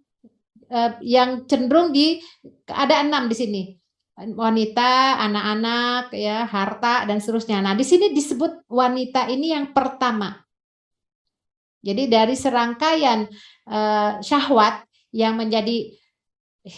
uh, 0.70 0.94
yang 1.02 1.50
cenderung 1.50 1.90
di 1.90 2.22
ada 2.70 3.02
enam 3.02 3.30
di 3.30 3.36
sini 3.38 3.64
wanita, 4.22 5.18
anak-anak, 5.18 6.14
ya, 6.14 6.46
harta 6.46 7.10
dan 7.10 7.18
seterusnya. 7.18 7.62
Nah, 7.62 7.74
di 7.74 7.82
sini 7.82 8.14
disebut 8.14 8.70
wanita 8.70 9.26
ini 9.34 9.54
yang 9.54 9.74
pertama. 9.74 10.38
Jadi 11.82 12.06
dari 12.06 12.38
serangkaian 12.38 13.26
uh, 13.66 14.22
syahwat 14.22 14.86
yang 15.10 15.34
menjadi 15.34 15.98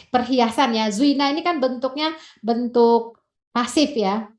perhiasan 0.07 0.79
ya, 0.79 0.87
zuina 0.87 1.27
ini 1.27 1.43
kan 1.43 1.59
bentuknya 1.59 2.15
bentuk 2.39 3.19
pasif 3.51 3.91
ya. 3.99 4.31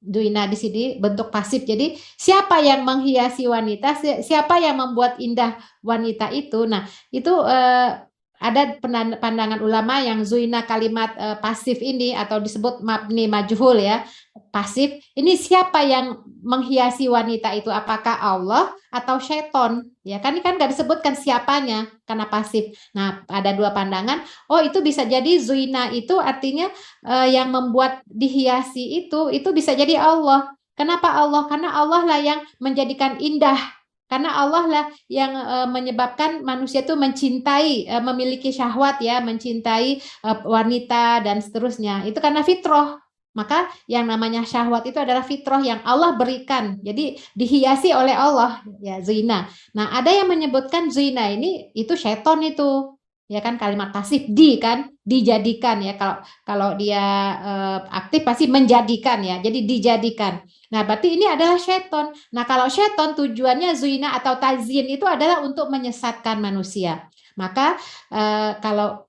Duina 0.00 0.48
di 0.48 0.56
sini 0.56 0.96
bentuk 0.96 1.28
pasif. 1.28 1.64
Jadi 1.68 1.92
siapa 1.96 2.60
yang 2.60 2.84
menghiasi 2.88 3.44
wanita, 3.44 4.00
siapa 4.24 4.56
yang 4.60 4.80
membuat 4.80 5.20
indah 5.20 5.60
wanita 5.84 6.32
itu. 6.32 6.64
Nah, 6.64 6.88
itu 7.12 7.32
eh, 7.44 8.09
ada 8.40 8.80
pandangan 9.20 9.60
ulama 9.60 10.00
yang 10.00 10.24
zuina 10.24 10.64
kalimat 10.64 11.12
uh, 11.20 11.36
pasif 11.44 11.76
ini 11.84 12.16
atau 12.16 12.40
disebut 12.40 12.80
mabni 12.80 13.28
majhul 13.28 13.76
ya. 13.76 14.08
Pasif 14.48 14.96
ini 15.12 15.36
siapa 15.36 15.84
yang 15.84 16.24
menghiasi 16.40 17.04
wanita 17.12 17.52
itu? 17.52 17.68
Apakah 17.68 18.16
Allah 18.16 18.72
atau 18.88 19.20
syaiton 19.20 19.86
ya 20.02 20.18
kan 20.18 20.34
ini 20.34 20.42
kan 20.42 20.56
nggak 20.56 20.72
disebutkan 20.72 21.12
siapanya 21.14 21.92
karena 22.08 22.26
pasif. 22.32 22.72
Nah 22.96 23.20
ada 23.28 23.52
dua 23.52 23.76
pandangan. 23.76 24.24
Oh 24.48 24.64
itu 24.64 24.80
bisa 24.80 25.04
jadi 25.04 25.36
zuina 25.36 25.92
itu 25.92 26.16
artinya 26.16 26.72
uh, 27.04 27.28
yang 27.28 27.52
membuat 27.52 28.00
dihiasi 28.08 29.04
itu 29.04 29.28
itu 29.28 29.52
bisa 29.52 29.76
jadi 29.76 30.00
Allah. 30.00 30.48
Kenapa 30.80 31.12
Allah? 31.12 31.44
Karena 31.44 31.76
Allah 31.76 32.08
lah 32.08 32.20
yang 32.24 32.40
menjadikan 32.56 33.20
indah 33.20 33.79
karena 34.10 34.34
Allah 34.34 34.64
lah 34.66 34.84
yang 35.06 35.30
uh, 35.38 35.70
menyebabkan 35.70 36.42
manusia 36.42 36.82
itu 36.82 36.98
mencintai, 36.98 37.86
uh, 37.86 38.02
memiliki 38.02 38.50
syahwat 38.50 38.98
ya, 38.98 39.22
mencintai 39.22 40.02
uh, 40.26 40.42
wanita 40.42 41.22
dan 41.22 41.38
seterusnya. 41.38 42.02
Itu 42.02 42.18
karena 42.18 42.42
fitrah. 42.42 42.98
Maka 43.30 43.70
yang 43.86 44.10
namanya 44.10 44.42
syahwat 44.42 44.90
itu 44.90 44.98
adalah 44.98 45.22
fitrah 45.22 45.62
yang 45.62 45.78
Allah 45.86 46.18
berikan. 46.18 46.82
Jadi 46.82 47.14
dihiasi 47.38 47.94
oleh 47.94 48.10
Allah 48.10 48.58
ya 48.82 48.98
zina. 48.98 49.46
Nah, 49.70 49.94
ada 49.94 50.10
yang 50.10 50.26
menyebutkan 50.26 50.90
zina 50.90 51.30
ini 51.30 51.70
itu 51.78 51.94
seton 51.94 52.42
itu 52.42 52.98
ya 53.30 53.38
kan 53.38 53.54
kalimat 53.54 53.94
pasif 53.94 54.26
di 54.26 54.58
kan 54.58 54.90
dijadikan 55.06 55.78
ya. 55.78 55.94
Kalau 55.94 56.18
kalau 56.42 56.70
dia 56.74 56.98
uh, 57.38 57.78
aktif 57.86 58.26
pasti 58.26 58.50
menjadikan 58.50 59.22
ya. 59.22 59.38
Jadi 59.38 59.62
dijadikan. 59.70 60.42
Nah 60.74 60.82
berarti 60.82 61.14
ini 61.14 61.30
adalah 61.30 61.54
seton 61.62 62.10
nah 62.34 62.42
kalau 62.42 62.66
seton 62.66 63.14
tujuannya 63.14 63.78
zuina 63.78 64.18
atau 64.18 64.34
tazin 64.42 64.90
itu 64.90 65.06
adalah 65.06 65.46
untuk 65.46 65.70
menyesatkan 65.70 66.42
manusia. 66.42 67.06
Maka 67.38 67.78
uh, 68.10 68.58
kalau 68.58 69.06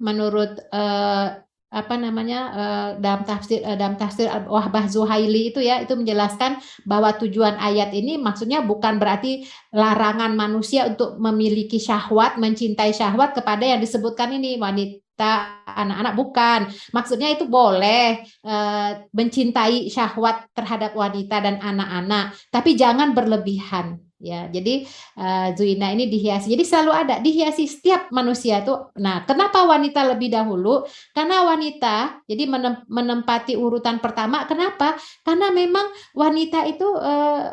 menurut 0.00 0.56
uh, 0.72 1.36
apa 1.72 1.96
namanya 1.96 2.40
uh, 2.52 2.90
dalam 3.00 3.24
tafsir 3.24 3.64
uh, 3.64 3.72
dalam 3.72 3.96
tafsir 3.96 4.28
Wahbah 4.28 4.92
Zuhaili 4.92 5.48
itu 5.48 5.64
ya 5.64 5.80
itu 5.80 5.96
menjelaskan 5.96 6.60
bahwa 6.84 7.16
tujuan 7.16 7.56
ayat 7.56 7.96
ini 7.96 8.20
maksudnya 8.20 8.60
bukan 8.60 9.00
berarti 9.00 9.48
larangan 9.72 10.36
manusia 10.36 10.84
untuk 10.84 11.16
memiliki 11.16 11.80
syahwat 11.80 12.36
mencintai 12.36 12.92
syahwat 12.92 13.32
kepada 13.32 13.64
yang 13.64 13.80
disebutkan 13.80 14.36
ini 14.36 14.60
wanita 14.60 15.64
anak-anak 15.64 16.14
bukan. 16.14 16.60
Maksudnya 16.92 17.32
itu 17.32 17.48
boleh 17.48 18.20
uh, 18.44 19.08
mencintai 19.16 19.88
syahwat 19.88 20.52
terhadap 20.52 20.92
wanita 20.92 21.40
dan 21.40 21.56
anak-anak 21.56 22.36
tapi 22.52 22.76
jangan 22.76 23.16
berlebihan 23.16 24.11
ya 24.22 24.46
jadi 24.46 24.86
uh, 25.18 25.50
Zuina 25.58 25.90
ini 25.90 26.06
dihiasi. 26.06 26.46
Jadi 26.46 26.62
selalu 26.62 26.92
ada 26.94 27.18
dihiasi 27.18 27.66
setiap 27.66 28.06
manusia 28.14 28.62
itu 28.62 28.70
nah 29.02 29.26
kenapa 29.26 29.66
wanita 29.66 30.06
lebih 30.14 30.30
dahulu? 30.30 30.86
Karena 31.10 31.42
wanita 31.42 32.22
jadi 32.30 32.46
menem, 32.46 32.86
menempati 32.86 33.58
urutan 33.58 33.98
pertama. 33.98 34.46
Kenapa? 34.46 34.94
Karena 35.26 35.50
memang 35.50 35.90
wanita 36.14 36.62
itu 36.70 36.86
uh, 36.86 37.50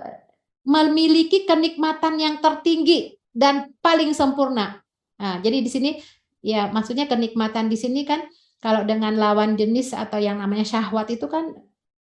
memiliki 0.69 1.49
kenikmatan 1.49 2.21
yang 2.21 2.37
tertinggi 2.37 3.17
dan 3.33 3.73
paling 3.81 4.13
sempurna. 4.13 4.77
Nah 5.17 5.41
jadi 5.41 5.65
di 5.65 5.69
sini 5.73 5.97
ya 6.45 6.69
maksudnya 6.69 7.09
kenikmatan 7.09 7.67
di 7.67 7.75
sini 7.75 8.05
kan 8.05 8.21
kalau 8.61 8.85
dengan 8.85 9.17
lawan 9.17 9.57
jenis 9.57 9.97
atau 9.97 10.21
yang 10.21 10.37
namanya 10.37 10.67
syahwat 10.67 11.09
itu 11.09 11.25
kan 11.25 11.49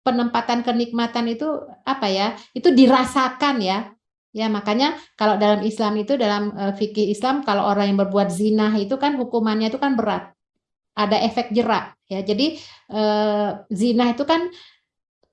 penempatan 0.05 0.61
kenikmatan 0.61 1.25
itu 1.33 1.49
apa 1.89 2.07
ya? 2.13 2.37
Itu 2.53 2.69
dirasakan 2.69 3.65
ya 3.65 3.98
Ya, 4.37 4.47
makanya 4.53 5.01
kalau 5.17 5.41
dalam 5.41 5.65
Islam 5.65 5.97
itu 5.97 6.21
dalam 6.21 6.53
uh, 6.53 6.77
fikih 6.77 7.09
Islam 7.09 7.41
kalau 7.49 7.65
orang 7.65 7.89
yang 7.89 7.99
berbuat 8.05 8.29
zina 8.29 8.77
itu 8.77 9.01
kan 9.01 9.17
hukumannya 9.17 9.73
itu 9.73 9.81
kan 9.81 9.97
berat. 9.97 10.37
Ada 10.93 11.17
efek 11.25 11.55
jerak 11.57 11.97
ya. 12.13 12.21
Jadi 12.21 12.61
uh, 12.93 13.65
zina 13.73 14.13
itu 14.13 14.29
kan 14.29 14.53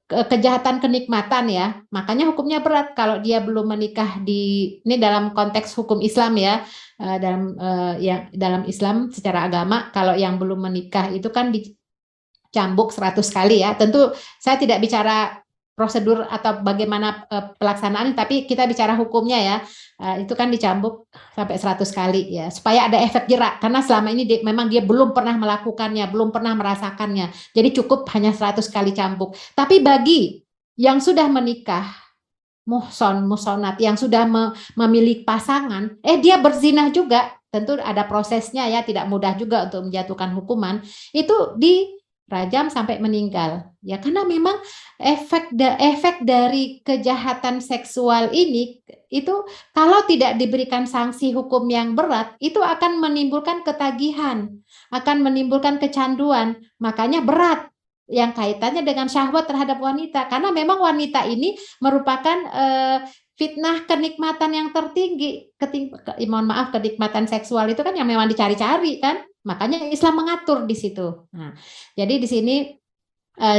ke 0.05 0.15
kejahatan 0.31 0.79
kenikmatan 0.79 1.51
ya. 1.51 1.67
Makanya 1.91 2.31
hukumnya 2.31 2.63
berat 2.63 2.95
kalau 2.95 3.19
dia 3.19 3.43
belum 3.43 3.75
menikah 3.75 4.21
di 4.23 4.77
ini 4.85 4.95
dalam 4.95 5.35
konteks 5.35 5.75
hukum 5.75 5.99
Islam 5.99 6.39
ya. 6.39 6.63
Uh, 6.95 7.17
dalam 7.19 7.43
uh, 7.59 7.99
yang 7.99 8.31
dalam 8.31 8.63
Islam 8.63 9.11
secara 9.11 9.51
agama 9.51 9.91
kalau 9.91 10.15
yang 10.15 10.39
belum 10.39 10.71
menikah 10.71 11.11
itu 11.11 11.27
kan 11.35 11.51
dicambuk 11.51 12.95
100 12.95 13.19
kali 13.27 13.59
ya. 13.59 13.75
Tentu 13.75 14.15
saya 14.39 14.55
tidak 14.55 14.79
bicara 14.79 15.44
prosedur 15.75 16.23
atau 16.25 16.63
bagaimana 16.63 17.27
uh, 17.27 17.51
pelaksanaan 17.59 18.15
tapi 18.15 18.47
kita 18.47 18.63
bicara 18.65 18.95
hukumnya 18.95 19.37
ya. 19.37 19.57
Uh, 19.99 20.23
itu 20.23 20.31
kan 20.35 20.47
dicambuk 20.47 21.07
sampai 21.35 21.55
100 21.59 21.83
kali 21.91 22.21
ya 22.31 22.47
supaya 22.47 22.87
ada 22.87 22.97
efek 23.03 23.27
jerak. 23.27 23.59
Karena 23.59 23.83
selama 23.83 24.15
ini 24.15 24.23
dia, 24.23 24.39
memang 24.41 24.71
dia 24.71 24.81
belum 24.81 25.11
pernah 25.11 25.35
melakukannya 25.35 26.07
belum 26.07 26.31
pernah 26.31 26.55
merasakannya. 26.55 27.29
Jadi 27.51 27.69
cukup 27.75 28.07
hanya 28.15 28.31
100 28.31 28.63
kali 28.71 28.95
cambuk. 28.95 29.35
Tapi 29.51 29.83
bagi 29.83 30.39
yang 30.79 31.03
sudah 31.03 31.27
menikah 31.27 32.05
muhson 32.65 33.29
musonat 33.29 33.77
yang 33.77 33.93
sudah 33.93 34.25
me 34.25 34.51
memiliki 34.73 35.21
pasangan 35.21 36.01
eh 36.01 36.17
dia 36.17 36.41
berzinah 36.41 36.89
juga. 36.89 37.35
Tentu 37.53 37.79
ada 37.79 38.03
prosesnya 38.03 38.67
ya 38.67 38.83
tidak 38.83 39.07
mudah 39.07 39.39
juga 39.39 39.67
untuk 39.71 39.87
menjatuhkan 39.87 40.35
hukuman. 40.35 40.83
Itu 41.15 41.55
di 41.55 41.87
rajam 42.25 42.73
sampai 42.73 42.97
meninggal. 42.97 43.69
Ya 43.85 44.01
karena 44.01 44.25
memang 44.25 44.57
efek 44.99 45.51
da, 45.51 45.75
efek 45.75 46.23
dari 46.23 46.79
kejahatan 46.83 47.59
seksual 47.59 48.31
ini 48.31 48.79
itu 49.11 49.35
kalau 49.71 50.03
tidak 50.07 50.35
diberikan 50.35 50.83
sanksi 50.87 51.31
hukum 51.31 51.67
yang 51.71 51.95
berat 51.95 52.35
itu 52.43 52.59
akan 52.59 52.99
menimbulkan 52.99 53.63
ketagihan, 53.63 54.51
akan 54.91 55.17
menimbulkan 55.23 55.79
kecanduan. 55.79 56.59
Makanya 56.79 57.23
berat 57.23 57.71
yang 58.05 58.37
kaitannya 58.37 58.85
dengan 58.85 59.09
syahwat 59.09 59.49
terhadap 59.49 59.81
wanita. 59.81 60.29
Karena 60.29 60.53
memang 60.53 60.77
wanita 60.77 61.25
ini 61.25 61.57
merupakan 61.81 62.37
eh, 62.49 62.97
fitnah 63.35 63.87
kenikmatan 63.87 64.51
yang 64.53 64.67
tertinggi. 64.71 65.53
Keting 65.57 65.95
mohon 66.29 66.49
maaf 66.49 66.75
kenikmatan 66.75 67.25
seksual 67.25 67.71
itu 67.71 67.81
kan 67.81 67.93
yang 67.95 68.07
memang 68.07 68.29
dicari-cari 68.29 68.99
kan. 68.99 69.23
Makanya 69.45 69.85
Islam 69.93 70.25
mengatur 70.25 70.65
di 70.65 70.73
situ. 70.73 71.29
Nah, 71.29 71.53
jadi 71.93 72.17
di 72.17 72.25
sini 72.25 72.55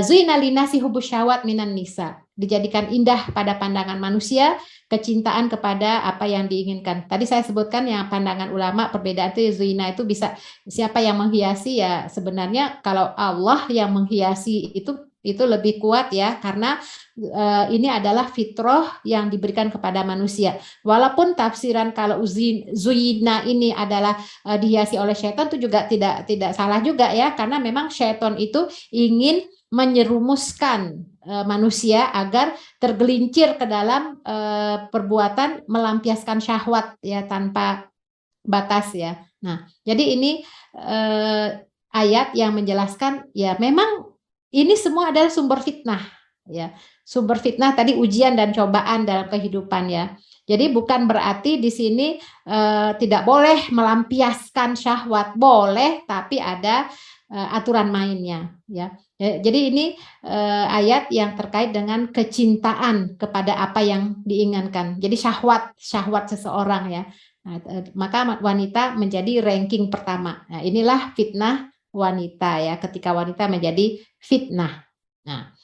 zuina 0.05 0.41
linasi 0.41 0.81
hubus 0.81 1.13
syawat 1.13 1.45
minan 1.45 1.77
nisa. 1.77 2.23
Dijadikan 2.37 2.93
indah 2.93 3.33
pada 3.33 3.57
pandangan 3.57 3.97
manusia 3.97 4.61
kecintaan 4.87 5.49
kepada 5.49 6.05
apa 6.05 6.29
yang 6.29 6.47
diinginkan. 6.47 7.11
Tadi 7.11 7.25
saya 7.25 7.43
sebutkan 7.43 7.89
yang 7.89 8.07
pandangan 8.13 8.53
ulama 8.53 8.93
perbedaan 8.93 9.35
itu 9.35 9.51
zuina 9.57 9.91
itu 9.91 10.07
bisa 10.07 10.37
siapa 10.69 11.01
yang 11.03 11.19
menghiasi 11.19 11.83
ya 11.83 12.07
sebenarnya 12.07 12.85
kalau 12.85 13.11
Allah 13.17 13.67
yang 13.73 13.91
menghiasi 13.91 14.77
itu 14.77 14.95
itu 15.27 15.43
lebih 15.43 15.83
kuat 15.83 16.15
ya. 16.15 16.39
Karena 16.39 16.79
uh, 17.19 17.67
ini 17.67 17.91
adalah 17.91 18.31
fitrah 18.31 19.03
yang 19.03 19.27
diberikan 19.27 19.75
kepada 19.75 20.07
manusia. 20.07 20.55
Walaupun 20.87 21.35
tafsiran 21.35 21.91
kalau 21.91 22.23
zuyina 22.23 23.43
ini 23.43 23.75
adalah 23.75 24.15
uh, 24.47 24.55
dihiasi 24.55 24.95
oleh 25.03 25.19
syaitan 25.19 25.51
itu 25.51 25.67
juga 25.67 25.91
tidak 25.91 26.31
tidak 26.31 26.55
salah 26.55 26.79
juga 26.79 27.11
ya. 27.11 27.35
Karena 27.35 27.59
memang 27.59 27.91
syaitan 27.91 28.39
itu 28.39 28.71
ingin 28.95 29.43
menyerumuskan 29.73 31.03
uh, 31.27 31.45
manusia 31.45 32.07
agar 32.15 32.55
tergelincir 32.79 33.59
ke 33.59 33.67
dalam 33.67 34.23
uh, 34.23 34.87
perbuatan 34.89 35.67
melampiaskan 35.67 36.39
syahwat 36.39 36.95
ya 37.03 37.27
tanpa 37.27 37.91
batas 38.47 38.95
ya. 38.95 39.19
Nah, 39.43 39.67
jadi 39.83 40.15
ini 40.15 40.47
uh, 40.79 41.59
ayat 41.91 42.37
yang 42.39 42.55
menjelaskan 42.55 43.27
ya 43.35 43.59
memang 43.59 44.07
ini 44.55 44.79
semua 44.79 45.11
adalah 45.11 45.29
sumber 45.29 45.61
fitnah, 45.61 46.01
ya. 46.47 46.71
Sumber 47.07 47.39
fitnah 47.39 47.75
tadi 47.75 47.95
ujian 47.99 48.39
dan 48.39 48.55
cobaan 48.55 49.07
dalam 49.07 49.27
kehidupan 49.31 49.91
ya. 49.91 50.15
Jadi 50.47 50.71
bukan 50.71 51.11
berarti 51.11 51.59
di 51.59 51.71
sini 51.75 52.23
uh, 52.47 52.95
tidak 52.95 53.27
boleh 53.27 53.67
melampiaskan 53.75 54.79
syahwat, 54.79 55.35
boleh, 55.35 56.07
tapi 56.07 56.39
ada 56.39 56.87
uh, 57.35 57.49
aturan 57.59 57.91
mainnya, 57.91 58.55
ya. 58.71 58.95
Ya 59.17 59.41
jadi 59.41 59.61
ini 59.73 59.85
uh, 60.25 60.67
ayat 60.69 61.09
yang 61.13 61.37
terkait 61.37 61.73
dengan 61.73 62.09
kecintaan 62.13 63.17
kepada 63.17 63.57
apa 63.57 63.81
yang 63.81 64.21
diinginkan. 64.25 65.01
Jadi 65.01 65.17
syahwat, 65.17 65.73
syahwat 65.77 66.33
seseorang 66.33 66.85
ya. 66.93 67.03
Nah, 67.47 67.63
maka 67.95 68.39
wanita 68.43 68.99
menjadi 68.99 69.39
ranking 69.39 69.87
pertama. 69.87 70.43
Nah, 70.51 70.61
inilah 70.67 71.15
fitnah 71.15 71.71
wanita 71.95 72.61
ya 72.61 72.75
ketika 72.77 73.15
wanita 73.17 73.47
menjadi 73.49 74.03
fitnah. 74.19 74.85
Nah, 75.25 75.55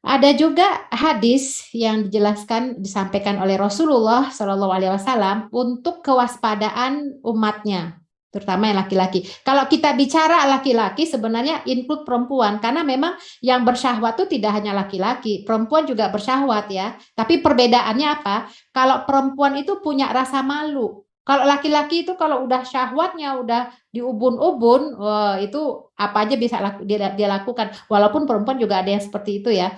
ada 0.00 0.32
juga 0.32 0.88
hadis 0.88 1.68
yang 1.76 2.08
dijelaskan 2.08 2.80
disampaikan 2.80 3.36
oleh 3.36 3.60
Rasulullah 3.60 4.32
Shallallahu 4.32 4.72
Alaihi 4.72 4.92
Wasallam 4.96 5.52
untuk 5.52 6.00
kewaspadaan 6.00 7.20
umatnya. 7.20 7.99
Terutama 8.30 8.70
yang 8.70 8.78
laki-laki. 8.78 9.26
Kalau 9.42 9.66
kita 9.66 9.90
bicara 9.98 10.46
laki-laki 10.46 11.02
sebenarnya 11.04 11.66
include 11.66 12.06
perempuan 12.06 12.62
karena 12.62 12.86
memang 12.86 13.18
yang 13.42 13.66
bersyahwat 13.66 14.22
itu 14.22 14.38
tidak 14.38 14.54
hanya 14.56 14.70
laki-laki, 14.72 15.42
perempuan 15.42 15.84
juga 15.84 16.08
bersyahwat 16.14 16.70
ya. 16.70 16.94
Tapi 17.18 17.42
perbedaannya 17.42 18.08
apa? 18.08 18.46
Kalau 18.70 19.02
perempuan 19.02 19.58
itu 19.58 19.82
punya 19.82 20.14
rasa 20.14 20.46
malu. 20.46 21.02
Kalau 21.20 21.46
laki-laki 21.46 22.06
itu 22.06 22.14
kalau 22.14 22.42
udah 22.46 22.62
syahwatnya 22.62 23.38
udah 23.38 23.70
diubun-ubun, 23.94 24.98
itu 25.44 25.90
apa 25.94 26.26
aja 26.26 26.34
bisa 26.34 26.58
dia 26.86 27.28
lakukan. 27.28 27.70
Walaupun 27.86 28.26
perempuan 28.26 28.58
juga 28.58 28.82
ada 28.82 28.90
yang 28.94 29.04
seperti 29.04 29.42
itu 29.44 29.50
ya. 29.52 29.74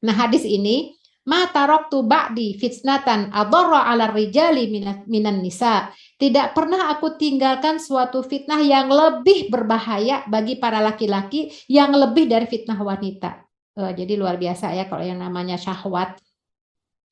Nah, 0.00 0.16
hadis 0.16 0.44
ini 0.48 0.96
Ma 1.20 1.44
taroktu 1.52 2.00
ba'di 2.08 2.56
fitnatan 2.56 3.28
adarra 3.28 3.84
ala 3.84 4.08
rijali 4.08 4.72
minan 5.04 5.44
nisa. 5.44 5.92
Tidak 6.16 6.56
pernah 6.56 6.88
aku 6.96 7.20
tinggalkan 7.20 7.76
suatu 7.76 8.24
fitnah 8.24 8.60
yang 8.64 8.88
lebih 8.88 9.52
berbahaya 9.52 10.24
bagi 10.24 10.56
para 10.56 10.80
laki-laki 10.80 11.52
yang 11.68 11.92
lebih 11.92 12.24
dari 12.24 12.48
fitnah 12.48 12.80
wanita. 12.80 13.36
Uh, 13.76 13.92
jadi 13.92 14.16
luar 14.16 14.40
biasa 14.40 14.72
ya 14.72 14.88
kalau 14.88 15.04
yang 15.04 15.20
namanya 15.20 15.60
syahwat 15.60 16.16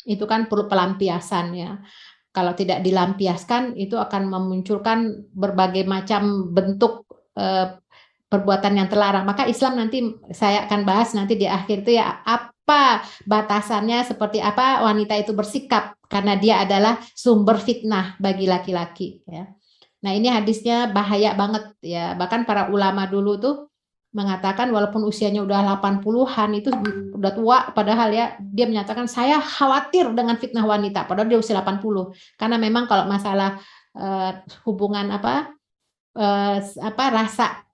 itu 0.09 0.25
kan 0.25 0.49
perlu 0.49 0.65
pelampiasan 0.65 1.47
ya. 1.53 1.77
Kalau 2.33 2.57
tidak 2.57 2.81
dilampiaskan 2.81 3.77
itu 3.77 4.01
akan 4.01 4.25
memunculkan 4.29 5.29
berbagai 5.37 5.85
macam 5.85 6.49
bentuk 6.57 7.05
uh, 7.37 7.77
perbuatan 8.29 8.73
yang 8.73 8.89
terlarang. 8.89 9.29
Maka 9.29 9.45
Islam 9.45 9.81
nanti 9.81 10.01
saya 10.33 10.65
akan 10.65 10.81
bahas 10.89 11.13
nanti 11.13 11.37
di 11.37 11.45
akhir 11.45 11.85
itu 11.85 11.97
ya 12.01 12.25
apa 12.69 13.01
batasannya 13.25 14.05
seperti 14.05 14.45
apa 14.45 14.85
wanita 14.85 15.17
itu 15.17 15.33
bersikap 15.33 15.97
karena 16.05 16.37
dia 16.37 16.61
adalah 16.61 17.01
sumber 17.17 17.57
fitnah 17.57 18.21
bagi 18.21 18.45
laki-laki 18.45 19.25
ya. 19.25 19.49
Nah, 19.99 20.13
ini 20.15 20.31
hadisnya 20.31 20.93
bahaya 20.93 21.35
banget 21.35 21.75
ya. 21.83 22.15
Bahkan 22.15 22.47
para 22.47 22.69
ulama 22.69 23.09
dulu 23.09 23.41
tuh 23.41 23.55
mengatakan 24.13 24.69
walaupun 24.69 25.05
usianya 25.05 25.45
udah 25.45 25.81
80-an 25.81 26.51
itu 26.57 26.73
udah 27.13 27.33
tua 27.33 27.59
padahal 27.77 28.09
ya 28.09 28.41
dia 28.41 28.65
menyatakan 28.65 29.05
saya 29.05 29.37
khawatir 29.37 30.17
dengan 30.17 30.41
fitnah 30.41 30.65
wanita 30.65 31.05
padahal 31.05 31.29
dia 31.29 31.37
usia 31.37 31.61
80 31.61 32.41
karena 32.41 32.57
memang 32.57 32.89
kalau 32.89 33.05
masalah 33.05 33.61
uh, 33.93 34.33
hubungan 34.65 35.13
apa 35.13 35.53
uh, 36.17 36.57
apa 36.81 37.05
rasa 37.13 37.68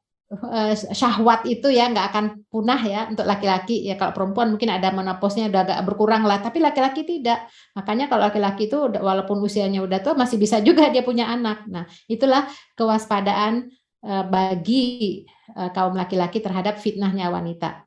syahwat 0.95 1.45
itu 1.45 1.69
ya 1.71 1.91
nggak 1.91 2.07
akan 2.11 2.25
punah 2.49 2.81
ya 2.81 3.01
untuk 3.11 3.29
laki-laki. 3.29 3.85
Ya 3.85 3.95
kalau 4.01 4.17
perempuan 4.17 4.55
mungkin 4.55 4.73
ada 4.73 4.91
menopausnya 4.91 5.53
udah 5.53 5.63
agak 5.67 5.79
berkurang 5.85 6.25
lah 6.25 6.41
tapi 6.41 6.63
laki-laki 6.63 7.05
tidak. 7.05 7.47
Makanya 7.77 8.09
kalau 8.09 8.27
laki-laki 8.27 8.67
itu 8.73 8.79
walaupun 8.79 9.43
usianya 9.45 9.85
udah 9.85 10.01
tua 10.01 10.17
masih 10.17 10.41
bisa 10.41 10.59
juga 10.65 10.89
dia 10.89 11.05
punya 11.05 11.29
anak. 11.29 11.69
Nah 11.69 11.85
itulah 12.09 12.49
kewaspadaan 12.75 13.69
uh, 14.03 14.25
bagi 14.27 15.25
uh, 15.53 15.71
kaum 15.71 15.95
laki-laki 15.95 16.41
terhadap 16.41 16.81
fitnahnya 16.81 17.29
wanita. 17.29 17.85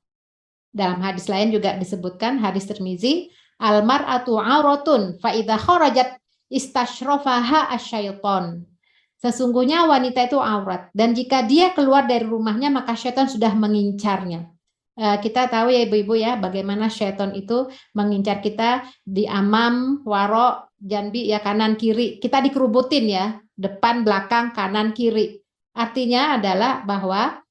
Dalam 0.71 1.01
hadis 1.01 1.25
lain 1.25 1.49
juga 1.49 1.73
disebutkan 1.73 2.37
hadis 2.37 2.69
termizi 2.69 3.33
almar 3.57 4.05
atau 4.05 4.37
auratun 4.37 5.17
fa 5.17 5.33
idza 5.33 5.57
kharajat 5.57 6.21
Sesungguhnya 9.17 9.89
wanita 9.89 10.29
itu 10.29 10.37
aurat 10.37 10.93
dan 10.93 11.17
jika 11.17 11.41
dia 11.41 11.73
keluar 11.73 12.05
dari 12.05 12.21
rumahnya 12.21 12.69
maka 12.69 12.93
syaitan 12.93 13.25
sudah 13.25 13.49
mengincarnya. 13.57 14.53
Uh, 14.97 15.17
kita 15.21 15.45
tahu 15.45 15.69
ya 15.69 15.85
ibu-ibu 15.85 16.17
ya 16.17 16.41
bagaimana 16.41 16.89
syaitan 16.89 17.29
itu 17.37 17.69
mengincar 17.93 18.41
kita 18.41 18.85
di 19.05 19.29
amam, 19.29 20.01
warok, 20.05 20.73
janbi 20.81 21.29
ya 21.29 21.41
kanan 21.41 21.77
kiri. 21.77 22.17
Kita 22.17 22.41
dikerubutin 22.41 23.05
ya, 23.05 23.37
depan, 23.57 24.05
belakang, 24.05 24.53
kanan, 24.53 24.93
kiri. 24.93 25.41
Artinya 25.77 26.41
adalah 26.41 26.81
bahwa 26.81 27.41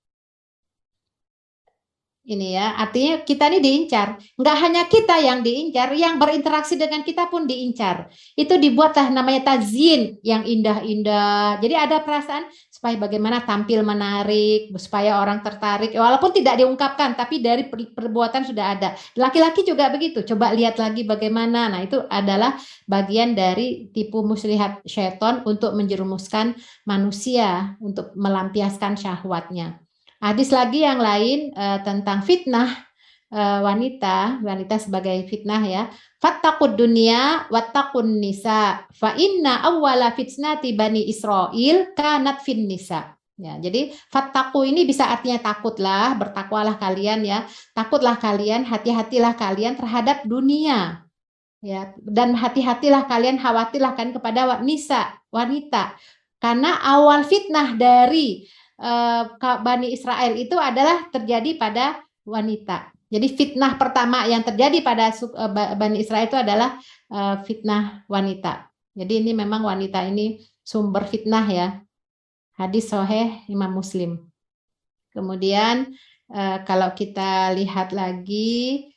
ini 2.27 2.59
ya 2.59 2.75
artinya 2.75 3.23
kita 3.23 3.47
ini 3.55 3.59
diincar. 3.63 4.19
Nggak 4.35 4.57
hanya 4.59 4.83
kita 4.91 5.15
yang 5.23 5.47
diincar 5.47 5.95
yang 5.95 6.19
berinteraksi 6.19 6.75
dengan 6.75 7.07
kita 7.07 7.31
pun 7.31 7.47
diincar. 7.47 8.11
Itu 8.35 8.59
dibuatlah 8.59 9.15
namanya 9.15 9.55
tazin 9.55 10.19
yang 10.27 10.43
indah-indah. 10.43 11.63
Jadi 11.63 11.75
ada 11.79 12.03
perasaan 12.03 12.51
supaya 12.67 12.99
bagaimana 12.99 13.47
tampil 13.47 13.87
menarik 13.87 14.75
supaya 14.75 15.23
orang 15.23 15.47
tertarik. 15.47 15.95
Walaupun 15.95 16.35
tidak 16.35 16.59
diungkapkan 16.59 17.15
tapi 17.15 17.39
dari 17.39 17.71
perbuatan 17.71 18.43
sudah 18.43 18.75
ada. 18.75 18.99
Laki-laki 19.15 19.63
juga 19.63 19.87
begitu. 19.95 20.27
Coba 20.27 20.51
lihat 20.51 20.83
lagi 20.83 21.07
bagaimana. 21.07 21.71
Nah 21.71 21.81
itu 21.87 22.03
adalah 22.11 22.59
bagian 22.91 23.39
dari 23.39 23.87
tipu 23.95 24.27
muslihat 24.27 24.83
syaiton 24.83 25.47
untuk 25.47 25.79
menjerumuskan 25.79 26.59
manusia 26.83 27.79
untuk 27.79 28.11
melampiaskan 28.19 28.99
syahwatnya 28.99 29.86
Hadis 30.27 30.51
lagi 30.51 30.83
yang 30.83 30.99
lain 30.99 31.55
uh, 31.55 31.79
tentang 31.87 32.27
fitnah 32.27 32.67
uh, 33.31 33.63
wanita, 33.63 34.43
wanita 34.43 34.83
sebagai 34.83 35.23
fitnah 35.31 35.63
ya. 35.63 35.87
Fattaqud 36.19 36.75
dunia 36.75 37.47
wattaqun 37.47 38.19
nisa 38.19 38.91
fa 38.91 39.15
inna 39.15 39.63
awwala 39.63 40.11
fitnati 40.19 40.75
bani 40.75 41.07
Israel 41.07 41.95
kanat 41.95 42.43
fin 42.43 42.67
nisa. 42.67 43.15
Ya, 43.39 43.55
jadi 43.61 43.95
fattaku 44.11 44.67
ini 44.67 44.83
bisa 44.83 45.07
artinya 45.07 45.39
takutlah, 45.39 46.19
bertakwalah 46.19 46.75
kalian 46.81 47.23
ya. 47.23 47.47
Takutlah 47.77 48.19
kalian, 48.19 48.67
hati-hatilah 48.67 49.39
kalian 49.39 49.79
terhadap 49.79 50.27
dunia. 50.27 51.07
Ya, 51.63 51.95
dan 52.03 52.35
hati-hatilah 52.35 53.07
kalian, 53.07 53.39
khawatirlah 53.39 53.95
kalian 53.95 54.17
kepada 54.17 54.59
nisa, 54.65 55.21
wanita. 55.29 55.95
Karena 56.41 56.81
awal 56.81 57.29
fitnah 57.29 57.77
dari 57.77 58.49
Bani 59.41 59.89
Israel 59.89 60.37
itu 60.37 60.57
adalah 60.61 61.09
terjadi 61.09 61.57
pada 61.57 62.01
wanita. 62.29 62.93
Jadi 63.07 63.39
fitnah 63.39 63.79
pertama 63.79 64.27
yang 64.27 64.43
terjadi 64.43 64.83
pada 64.83 65.15
eh, 65.15 65.75
Bani 65.79 65.97
Israel 66.03 66.27
itu 66.27 66.37
adalah 66.37 66.77
eh, 67.09 67.37
fitnah 67.47 68.05
wanita. 68.11 68.69
Jadi 68.97 69.25
ini 69.25 69.33
memang 69.33 69.65
wanita 69.65 70.05
ini 70.05 70.43
sumber 70.61 71.07
fitnah 71.07 71.47
ya. 71.49 71.69
Hadis 72.57 72.89
soheh 72.89 73.45
Imam 73.53 73.77
Muslim. 73.77 74.17
Kemudian 75.13 75.93
kalau 76.65 76.93
kita 76.97 77.53
lihat 77.53 77.93
lagi 77.93 78.89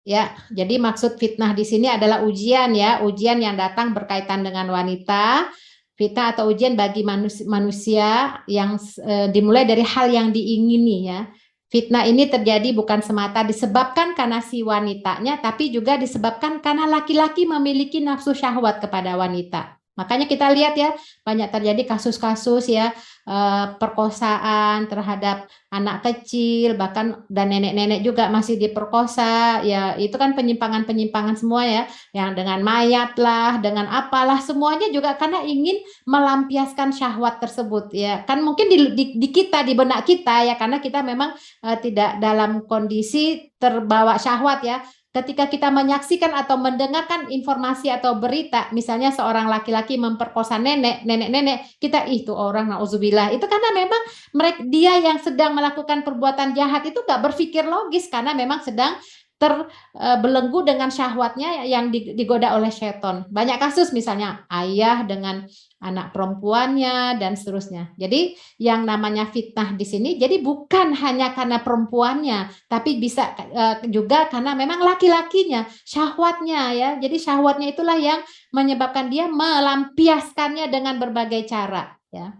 ya, 0.00 0.32
jadi 0.48 0.80
maksud 0.80 1.20
fitnah 1.20 1.52
di 1.52 1.68
sini 1.68 1.92
adalah 1.92 2.24
ujian 2.24 2.72
ya, 2.72 3.04
ujian 3.04 3.36
yang 3.44 3.60
datang 3.60 3.92
berkaitan 3.92 4.40
dengan 4.40 4.72
wanita 4.72 5.52
fitnah 5.96 6.36
atau 6.36 6.52
ujian 6.52 6.76
bagi 6.76 7.02
manusia, 7.02 7.44
manusia 7.48 8.08
yang 8.46 8.76
e, 8.80 9.32
dimulai 9.32 9.64
dari 9.64 9.82
hal 9.82 10.12
yang 10.12 10.28
diingini 10.30 10.96
ya. 11.08 11.26
Fitnah 11.66 12.06
ini 12.06 12.30
terjadi 12.30 12.70
bukan 12.70 13.02
semata 13.02 13.42
disebabkan 13.42 14.14
karena 14.14 14.38
si 14.38 14.62
wanitanya, 14.62 15.42
tapi 15.42 15.74
juga 15.74 15.98
disebabkan 15.98 16.62
karena 16.62 16.86
laki-laki 16.86 17.42
memiliki 17.42 17.98
nafsu 17.98 18.32
syahwat 18.38 18.78
kepada 18.78 19.18
wanita. 19.18 19.75
Makanya 19.96 20.28
kita 20.28 20.52
lihat 20.52 20.76
ya 20.76 20.92
banyak 21.24 21.48
terjadi 21.48 21.82
kasus-kasus 21.88 22.68
ya 22.68 22.92
eh, 23.24 23.64
perkosaan 23.80 24.86
terhadap 24.92 25.48
anak 25.72 26.04
kecil 26.04 26.76
bahkan 26.78 27.24
dan 27.32 27.48
nenek-nenek 27.50 28.04
juga 28.04 28.28
masih 28.28 28.60
diperkosa. 28.60 29.64
Ya 29.64 29.96
itu 29.96 30.14
kan 30.20 30.36
penyimpangan-penyimpangan 30.36 31.36
semua 31.40 31.64
ya 31.64 31.82
yang 32.12 32.36
dengan 32.36 32.60
mayat 32.60 33.16
lah 33.16 33.58
dengan 33.58 33.88
apalah 33.88 34.38
semuanya 34.44 34.92
juga 34.92 35.16
karena 35.16 35.42
ingin 35.42 35.80
melampiaskan 36.04 36.92
syahwat 36.92 37.40
tersebut 37.40 37.90
ya. 37.96 38.22
Kan 38.28 38.44
mungkin 38.44 38.68
di, 38.68 38.92
di, 38.92 39.04
di 39.16 39.28
kita 39.32 39.64
di 39.64 39.72
benak 39.72 40.04
kita 40.04 40.44
ya 40.46 40.54
karena 40.60 40.78
kita 40.78 41.00
memang 41.00 41.32
uh, 41.64 41.76
tidak 41.80 42.20
dalam 42.20 42.68
kondisi 42.68 43.48
terbawa 43.56 44.20
syahwat 44.20 44.60
ya 44.60 44.84
ketika 45.16 45.48
kita 45.48 45.72
menyaksikan 45.72 46.36
atau 46.36 46.60
mendengarkan 46.60 47.32
informasi 47.32 47.88
atau 47.88 48.20
berita, 48.20 48.68
misalnya 48.76 49.08
seorang 49.08 49.48
laki-laki 49.48 49.96
memperkosa 49.96 50.60
nenek, 50.60 51.08
nenek-nenek, 51.08 51.80
kita 51.80 52.04
itu 52.04 52.36
orang 52.36 52.68
nauzubillah. 52.68 53.32
Itu 53.32 53.48
karena 53.48 53.72
memang 53.72 54.02
mereka 54.36 54.60
dia 54.68 55.00
yang 55.00 55.16
sedang 55.16 55.56
melakukan 55.56 56.04
perbuatan 56.04 56.52
jahat 56.52 56.84
itu 56.84 57.00
gak 57.00 57.24
berpikir 57.24 57.64
logis 57.64 58.12
karena 58.12 58.36
memang 58.36 58.60
sedang 58.60 58.92
terbelenggu 59.36 60.64
dengan 60.64 60.88
syahwatnya 60.88 61.68
yang 61.68 61.92
digoda 61.92 62.56
oleh 62.56 62.72
seton. 62.72 63.28
Banyak 63.28 63.60
kasus 63.60 63.92
misalnya 63.92 64.48
ayah 64.48 65.04
dengan 65.04 65.44
anak 65.76 66.16
perempuannya 66.16 67.20
dan 67.20 67.36
seterusnya. 67.36 67.92
Jadi 68.00 68.32
yang 68.56 68.88
namanya 68.88 69.28
fitnah 69.28 69.76
di 69.76 69.84
sini 69.84 70.16
jadi 70.16 70.40
bukan 70.40 70.96
hanya 70.96 71.36
karena 71.36 71.60
perempuannya, 71.60 72.48
tapi 72.64 72.96
bisa 72.96 73.36
eh, 73.36 73.84
juga 73.92 74.32
karena 74.32 74.56
memang 74.56 74.80
laki-lakinya, 74.80 75.68
syahwatnya 75.84 76.72
ya. 76.72 76.90
Jadi 76.96 77.16
syahwatnya 77.20 77.76
itulah 77.76 78.00
yang 78.00 78.24
menyebabkan 78.56 79.12
dia 79.12 79.28
melampiaskannya 79.28 80.72
dengan 80.72 80.96
berbagai 80.96 81.44
cara 81.44 81.92
ya. 82.08 82.32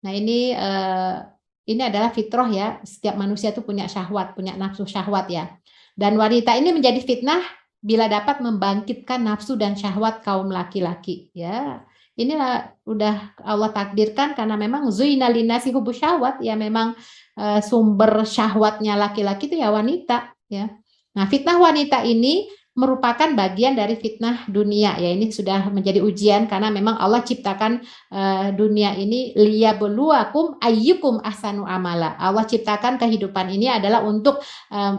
Nah, 0.00 0.12
ini 0.14 0.54
eh, 0.54 1.16
ini 1.70 1.82
adalah 1.86 2.10
fitrah 2.10 2.50
ya. 2.50 2.68
Setiap 2.82 3.14
manusia 3.14 3.54
itu 3.54 3.62
punya 3.62 3.86
syahwat, 3.86 4.34
punya 4.34 4.58
nafsu 4.58 4.82
syahwat 4.88 5.30
ya. 5.30 5.59
Dan 6.00 6.16
wanita 6.16 6.56
ini 6.56 6.72
menjadi 6.72 6.96
fitnah 7.04 7.44
bila 7.84 8.08
dapat 8.08 8.40
membangkitkan 8.40 9.20
nafsu 9.20 9.60
dan 9.60 9.76
syahwat 9.76 10.24
kaum 10.24 10.48
laki-laki. 10.48 11.28
Ya, 11.36 11.84
inilah 12.16 12.72
udah 12.88 13.36
Allah 13.44 13.68
takdirkan 13.68 14.32
karena 14.32 14.56
memang 14.56 14.88
zuina 14.88 15.28
linasi 15.28 15.76
hubu 15.76 15.92
syahwat 15.92 16.40
ya 16.40 16.56
memang 16.56 16.96
uh, 17.36 17.60
sumber 17.60 18.24
syahwatnya 18.24 18.96
laki-laki 18.96 19.52
itu 19.52 19.60
ya 19.60 19.68
wanita 19.68 20.32
ya. 20.48 20.72
Nah, 21.12 21.28
fitnah 21.28 21.60
wanita 21.60 22.00
ini 22.08 22.48
merupakan 22.70 23.34
bagian 23.34 23.74
dari 23.74 23.98
fitnah 23.98 24.46
dunia 24.46 24.94
ya 24.96 25.10
ini 25.10 25.28
sudah 25.28 25.68
menjadi 25.74 26.00
ujian 26.00 26.46
karena 26.46 26.70
memang 26.70 26.96
Allah 26.96 27.20
ciptakan 27.20 27.82
uh, 28.14 28.54
dunia 28.56 28.94
ini 28.96 29.36
liyabluwakum 29.36 30.62
ayyukum 30.64 31.20
ahsanu 31.20 31.68
amala. 31.68 32.16
Allah 32.16 32.48
ciptakan 32.48 32.96
kehidupan 32.96 33.52
ini 33.52 33.68
adalah 33.68 34.00
untuk 34.06 34.40
uh, 34.70 34.96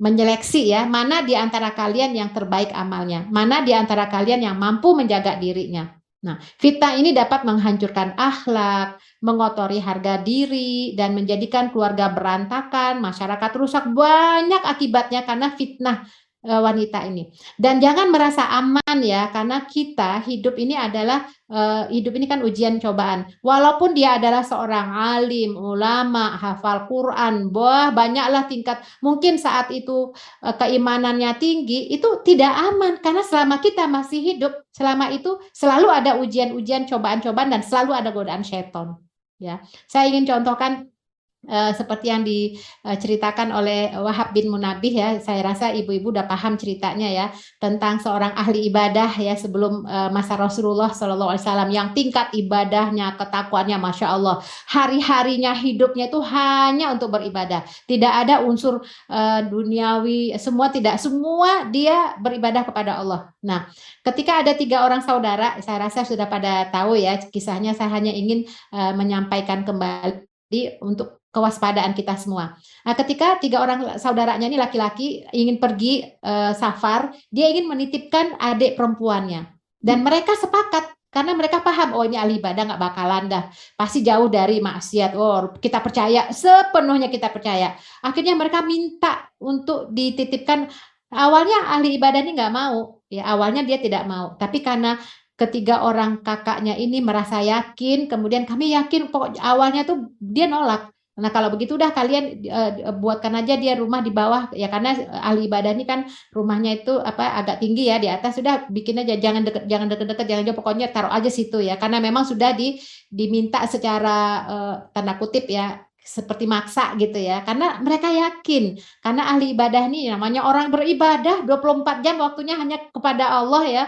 menyeleksi 0.00 0.72
ya 0.72 0.88
mana 0.88 1.20
di 1.20 1.36
antara 1.36 1.76
kalian 1.76 2.16
yang 2.16 2.32
terbaik 2.32 2.72
amalnya, 2.72 3.28
mana 3.28 3.60
di 3.60 3.76
antara 3.76 4.08
kalian 4.08 4.40
yang 4.40 4.56
mampu 4.56 4.96
menjaga 4.96 5.36
dirinya. 5.36 5.92
Nah, 6.20 6.36
fitnah 6.60 7.00
ini 7.00 7.16
dapat 7.16 7.48
menghancurkan 7.48 8.12
akhlak, 8.12 9.00
mengotori 9.24 9.80
harga 9.80 10.20
diri, 10.20 10.92
dan 10.92 11.16
menjadikan 11.16 11.72
keluarga 11.72 12.12
berantakan, 12.12 13.00
masyarakat 13.00 13.52
rusak. 13.56 13.88
Banyak 13.88 14.60
akibatnya 14.60 15.24
karena 15.24 15.48
fitnah 15.56 16.04
wanita 16.40 17.04
ini. 17.04 17.28
Dan 17.60 17.84
jangan 17.84 18.08
merasa 18.08 18.48
aman 18.48 18.98
ya, 19.04 19.28
karena 19.28 19.68
kita 19.68 20.24
hidup 20.24 20.56
ini 20.56 20.72
adalah 20.72 21.28
uh, 21.52 21.84
hidup 21.92 22.16
ini 22.16 22.24
kan 22.24 22.40
ujian 22.40 22.80
cobaan. 22.80 23.28
Walaupun 23.44 23.92
dia 23.92 24.16
adalah 24.16 24.40
seorang 24.40 24.88
alim, 24.88 25.52
ulama, 25.52 26.40
hafal 26.40 26.88
Quran, 26.88 27.52
wah 27.52 27.92
banyaklah 27.92 28.48
tingkat. 28.48 28.80
Mungkin 29.04 29.36
saat 29.36 29.68
itu 29.68 30.16
uh, 30.40 30.54
keimanannya 30.56 31.36
tinggi, 31.36 31.92
itu 31.92 32.08
tidak 32.24 32.56
aman 32.56 33.04
karena 33.04 33.20
selama 33.20 33.60
kita 33.60 33.84
masih 33.84 34.20
hidup, 34.24 34.52
selama 34.72 35.12
itu 35.12 35.36
selalu 35.52 35.92
ada 35.92 36.16
ujian-ujian, 36.16 36.88
cobaan-cobaan 36.88 37.52
dan 37.52 37.60
selalu 37.60 37.92
ada 37.92 38.10
godaan 38.16 38.40
seton. 38.40 38.96
Ya, 39.40 39.64
saya 39.88 40.08
ingin 40.08 40.28
contohkan 40.28 40.92
Uh, 41.40 41.72
seperti 41.72 42.12
yang 42.12 42.20
diceritakan 42.20 43.48
oleh 43.48 43.96
Wahab 43.96 44.36
bin 44.36 44.52
Munabih 44.52 44.92
ya, 44.92 45.08
saya 45.24 45.40
rasa 45.40 45.72
ibu-ibu 45.72 46.12
udah 46.12 46.28
paham 46.28 46.60
ceritanya 46.60 47.08
ya 47.08 47.26
tentang 47.56 47.96
seorang 47.96 48.36
ahli 48.36 48.68
ibadah 48.68 49.08
ya 49.16 49.32
sebelum 49.40 49.88
uh, 49.88 50.12
masa 50.12 50.36
Rasulullah 50.36 50.92
Shallallahu 50.92 51.32
Alaihi 51.32 51.44
Wasallam 51.48 51.70
yang 51.72 51.88
tingkat 51.96 52.28
ibadahnya, 52.36 53.16
ketakwaannya, 53.16 53.80
masya 53.80 54.12
Allah, 54.20 54.44
hari-harinya 54.68 55.56
hidupnya 55.56 56.12
itu 56.12 56.20
hanya 56.20 56.92
untuk 56.92 57.08
beribadah, 57.08 57.64
tidak 57.88 58.12
ada 58.20 58.44
unsur 58.44 58.84
uh, 59.08 59.40
duniawi, 59.40 60.36
semua 60.36 60.68
tidak, 60.68 61.00
semua 61.00 61.64
dia 61.72 62.20
beribadah 62.20 62.68
kepada 62.68 63.00
Allah. 63.00 63.32
Nah, 63.40 63.64
ketika 64.04 64.44
ada 64.44 64.52
tiga 64.52 64.84
orang 64.84 65.00
saudara, 65.00 65.56
saya 65.64 65.88
rasa 65.88 66.04
sudah 66.04 66.28
pada 66.28 66.68
tahu 66.68 67.00
ya 67.00 67.16
kisahnya, 67.16 67.72
saya 67.72 67.88
hanya 67.96 68.12
ingin 68.12 68.44
menyampaikan 68.70 69.64
kembali 69.64 70.84
untuk 70.84 71.19
kewaspadaan 71.30 71.94
kita 71.94 72.18
semua. 72.18 72.58
Nah, 72.82 72.94
ketika 72.98 73.38
tiga 73.38 73.62
orang 73.62 73.96
saudaranya 73.96 74.50
ini 74.50 74.58
laki-laki 74.58 75.22
ingin 75.30 75.62
pergi 75.62 76.06
uh, 76.22 76.52
safar, 76.54 77.14
dia 77.30 77.50
ingin 77.50 77.70
menitipkan 77.70 78.34
adik 78.38 78.74
perempuannya. 78.74 79.46
Dan 79.80 80.04
mereka 80.04 80.36
sepakat 80.36 80.92
karena 81.10 81.34
mereka 81.34 81.58
paham 81.58 81.98
oh 81.98 82.06
ini 82.06 82.14
ahli 82.14 82.38
ibadah 82.38 82.62
nggak 82.70 82.82
bakalan 82.82 83.26
dah. 83.26 83.44
Pasti 83.74 84.06
jauh 84.06 84.30
dari 84.30 84.62
maksiat. 84.62 85.18
Oh 85.18 85.54
kita 85.58 85.82
percaya 85.82 86.30
sepenuhnya 86.30 87.10
kita 87.10 87.34
percaya. 87.34 87.74
Akhirnya 88.04 88.38
mereka 88.38 88.62
minta 88.62 89.26
untuk 89.42 89.90
dititipkan. 89.90 90.70
Awalnya 91.10 91.74
ahli 91.74 91.98
ibadah 91.98 92.20
ini 92.22 92.38
nggak 92.38 92.54
mau. 92.54 93.02
Ya 93.10 93.26
awalnya 93.26 93.66
dia 93.66 93.82
tidak 93.82 94.06
mau. 94.06 94.38
Tapi 94.38 94.62
karena 94.62 94.94
ketiga 95.34 95.82
orang 95.82 96.20
kakaknya 96.20 96.76
ini 96.76 97.00
merasa 97.00 97.40
yakin 97.40 98.06
kemudian 98.12 98.44
kami 98.44 98.76
yakin 98.76 99.08
pokok 99.08 99.40
awalnya 99.40 99.88
tuh 99.88 100.12
dia 100.20 100.44
nolak 100.44 100.92
Nah, 101.20 101.30
kalau 101.30 101.52
begitu 101.52 101.76
udah 101.76 101.92
kalian 101.92 102.40
uh, 102.48 102.96
buatkan 102.96 103.36
aja 103.36 103.60
dia 103.60 103.76
rumah 103.76 104.00
di 104.00 104.08
bawah 104.08 104.48
ya 104.56 104.72
karena 104.72 104.96
ahli 105.20 105.46
ibadah 105.46 105.76
ini 105.76 105.84
kan 105.84 106.08
rumahnya 106.32 106.80
itu 106.80 106.96
apa 106.96 107.36
agak 107.44 107.60
tinggi 107.60 107.92
ya 107.92 108.00
di 108.00 108.08
atas 108.08 108.40
sudah 108.40 108.66
bikin 108.72 109.04
aja 109.04 109.20
jangan 109.20 109.44
deket 109.44 109.68
jangan 109.68 109.86
deket-deket 109.92 110.26
jangan 110.26 110.44
jauh 110.48 110.58
pokoknya 110.58 110.86
taruh 110.88 111.12
aja 111.12 111.28
situ 111.28 111.60
ya 111.60 111.76
karena 111.76 112.00
memang 112.00 112.24
sudah 112.24 112.56
di 112.56 112.80
diminta 113.12 113.60
secara 113.68 114.16
uh, 114.48 114.74
tanda 114.96 115.20
kutip 115.20 115.44
ya 115.46 115.84
seperti 116.00 116.48
maksa 116.48 116.96
gitu 116.96 117.20
ya 117.20 117.44
karena 117.44 117.78
mereka 117.84 118.08
yakin 118.08 118.80
karena 119.04 119.30
ahli 119.30 119.52
ibadah 119.52 119.86
ini 119.86 120.08
namanya 120.08 120.48
orang 120.48 120.72
beribadah 120.72 121.44
24 121.44 122.00
jam 122.02 122.16
waktunya 122.18 122.56
hanya 122.56 122.80
kepada 122.88 123.36
Allah 123.36 123.62
ya. 123.68 123.84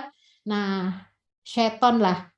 Nah, 0.47 1.07
seton 1.42 2.03
lah 2.03 2.31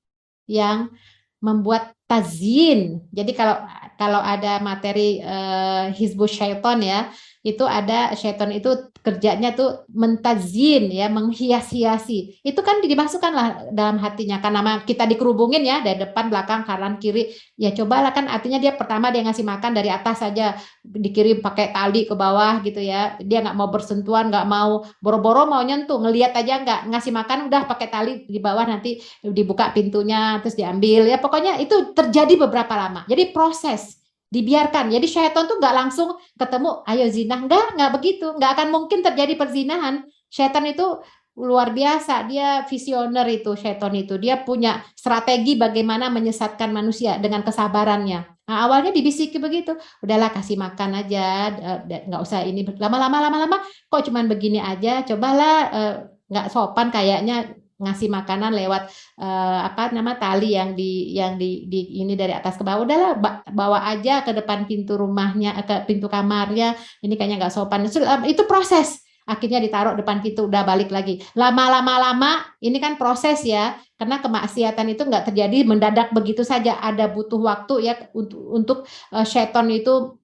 yang 0.48 0.92
membuat 1.40 1.92
tazin. 2.14 3.02
Jadi 3.10 3.34
kalau 3.34 3.58
kalau 3.98 4.22
ada 4.22 4.62
materi 4.62 5.18
uh, 5.22 5.90
hizbus 5.90 6.34
syaiton 6.38 6.82
ya, 6.82 7.10
itu 7.42 7.66
ada 7.66 8.14
syaitan 8.14 8.50
itu 8.54 8.93
kerjanya 9.04 9.52
tuh 9.52 9.84
mentazin 9.92 10.88
ya, 10.88 11.12
menghias-hiasi. 11.12 12.40
Itu 12.40 12.64
kan 12.64 12.80
dimasukkan 12.80 13.32
lah 13.36 13.48
dalam 13.68 14.00
hatinya 14.00 14.40
karena 14.40 14.80
kita 14.80 15.04
dikerubungin 15.04 15.60
ya 15.60 15.84
dari 15.84 16.00
depan, 16.00 16.32
belakang, 16.32 16.64
kanan, 16.64 16.96
kiri. 16.96 17.36
Ya 17.60 17.76
cobalah 17.76 18.16
kan 18.16 18.32
artinya 18.32 18.56
dia 18.56 18.72
pertama 18.72 19.12
dia 19.12 19.20
ngasih 19.20 19.44
makan 19.44 19.76
dari 19.76 19.92
atas 19.92 20.24
saja 20.24 20.56
dikirim 20.80 21.44
pakai 21.44 21.76
tali 21.76 22.08
ke 22.08 22.16
bawah 22.16 22.64
gitu 22.64 22.80
ya. 22.80 23.20
Dia 23.20 23.44
nggak 23.44 23.56
mau 23.60 23.68
bersentuhan, 23.68 24.32
nggak 24.32 24.48
mau 24.48 24.88
boro-boro 25.04 25.44
mau 25.44 25.60
nyentuh, 25.60 26.00
ngelihat 26.00 26.32
aja 26.32 26.64
nggak 26.64 26.80
ngasih 26.88 27.12
makan 27.12 27.52
udah 27.52 27.68
pakai 27.68 27.92
tali 27.92 28.12
di 28.24 28.40
bawah 28.40 28.64
nanti 28.64 29.04
dibuka 29.20 29.68
pintunya 29.76 30.40
terus 30.40 30.56
diambil 30.56 31.04
ya 31.04 31.20
pokoknya 31.20 31.60
itu 31.60 31.92
terjadi 31.92 32.40
beberapa 32.40 32.72
lama. 32.72 33.04
Jadi 33.04 33.36
proses 33.36 34.03
dibiarkan. 34.30 34.90
Jadi 34.90 35.06
syaitan 35.06 35.44
tuh 35.48 35.58
nggak 35.60 35.74
langsung 35.74 36.16
ketemu, 36.36 36.84
ayo 36.88 37.06
zina, 37.10 37.36
nggak, 37.42 37.76
nggak 37.76 37.90
begitu, 37.96 38.26
nggak 38.34 38.50
akan 38.58 38.68
mungkin 38.72 39.00
terjadi 39.04 39.34
perzinahan. 39.38 40.06
Syaitan 40.30 40.64
itu 40.66 41.02
luar 41.34 41.74
biasa, 41.74 42.30
dia 42.30 42.62
visioner 42.62 43.26
itu 43.26 43.58
syaitan 43.58 43.90
itu, 43.90 44.14
dia 44.22 44.46
punya 44.46 44.86
strategi 44.94 45.58
bagaimana 45.58 46.06
menyesatkan 46.06 46.70
manusia 46.70 47.18
dengan 47.18 47.42
kesabarannya. 47.42 48.22
Nah, 48.44 48.56
awalnya 48.68 48.92
dibisiki 48.92 49.40
begitu, 49.40 49.74
udahlah 50.04 50.30
kasih 50.30 50.54
makan 50.60 51.00
aja, 51.00 51.50
nggak 51.88 52.22
usah 52.22 52.44
ini. 52.46 52.62
Lama-lama 52.76 53.18
lama-lama 53.18 53.56
kok 53.90 54.04
cuman 54.06 54.30
begini 54.30 54.60
aja, 54.62 55.02
cobalah 55.02 55.56
eh, 55.72 55.94
nggak 56.30 56.46
sopan 56.52 56.92
kayaknya 56.94 57.63
ngasih 57.74 58.06
makanan 58.06 58.54
lewat 58.54 58.86
uh, 59.18 59.66
apa 59.66 59.90
nama 59.90 60.14
tali 60.14 60.54
yang 60.54 60.78
di 60.78 61.10
yang 61.18 61.34
di, 61.34 61.66
di 61.66 62.00
ini 62.02 62.14
dari 62.14 62.30
atas 62.30 62.54
ke 62.54 62.62
bawah. 62.62 62.86
Udahlah 62.86 63.12
bawa 63.50 63.82
aja 63.90 64.22
ke 64.22 64.30
depan 64.30 64.66
pintu 64.70 64.94
rumahnya 64.94 65.58
ke 65.66 65.86
pintu 65.90 66.06
kamarnya. 66.06 66.78
Ini 67.02 67.14
kayaknya 67.18 67.46
nggak 67.46 67.54
sopan. 67.54 67.86
Itu 68.26 68.46
proses. 68.46 69.02
Akhirnya 69.24 69.56
ditaruh 69.56 69.96
depan 69.96 70.20
pintu 70.20 70.46
udah 70.46 70.62
balik 70.68 70.92
lagi. 70.92 71.18
Lama-lama 71.32 71.96
lama 71.96 72.32
ini 72.60 72.76
kan 72.76 73.00
proses 73.00 73.40
ya 73.42 73.72
karena 73.96 74.20
kemaksiatan 74.20 74.86
itu 74.92 75.02
nggak 75.08 75.32
terjadi 75.32 75.64
mendadak 75.64 76.12
begitu 76.12 76.44
saja. 76.44 76.78
Ada 76.78 77.10
butuh 77.10 77.40
waktu 77.40 77.74
ya 77.88 77.94
untuk 78.12 78.40
untuk 78.52 78.78
uh, 79.10 79.24
seton 79.24 79.72
itu 79.72 80.20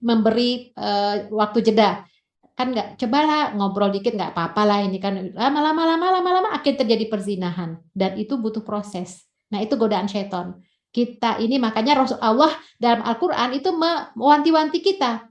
memberi 0.00 0.72
uh, 0.76 1.28
waktu 1.32 1.60
jeda 1.60 2.08
kan 2.60 2.76
nggak 2.76 3.00
cobalah 3.00 3.56
ngobrol 3.56 3.88
dikit 3.88 4.12
nggak 4.12 4.36
apa-apa 4.36 4.62
lah 4.68 4.78
ini 4.84 5.00
kan 5.00 5.16
lama-lama 5.32 5.96
lama-lama 5.96 6.28
lama 6.28 6.48
akhir 6.52 6.76
terjadi 6.76 7.08
perzinahan. 7.08 7.80
Dan 7.96 8.20
itu 8.20 8.36
butuh 8.36 8.60
proses. 8.60 9.24
Nah 9.48 9.64
itu 9.64 9.80
godaan 9.80 10.12
seton 10.12 10.60
kita 10.90 11.38
ini 11.38 11.56
makanya 11.62 12.02
Rasul 12.02 12.18
Allah 12.18 12.50
dalam 12.76 13.06
Al-Qur'an 13.06 13.54
itu 13.54 13.70
mewanti-wanti 13.70 14.82
kita. 14.82 15.22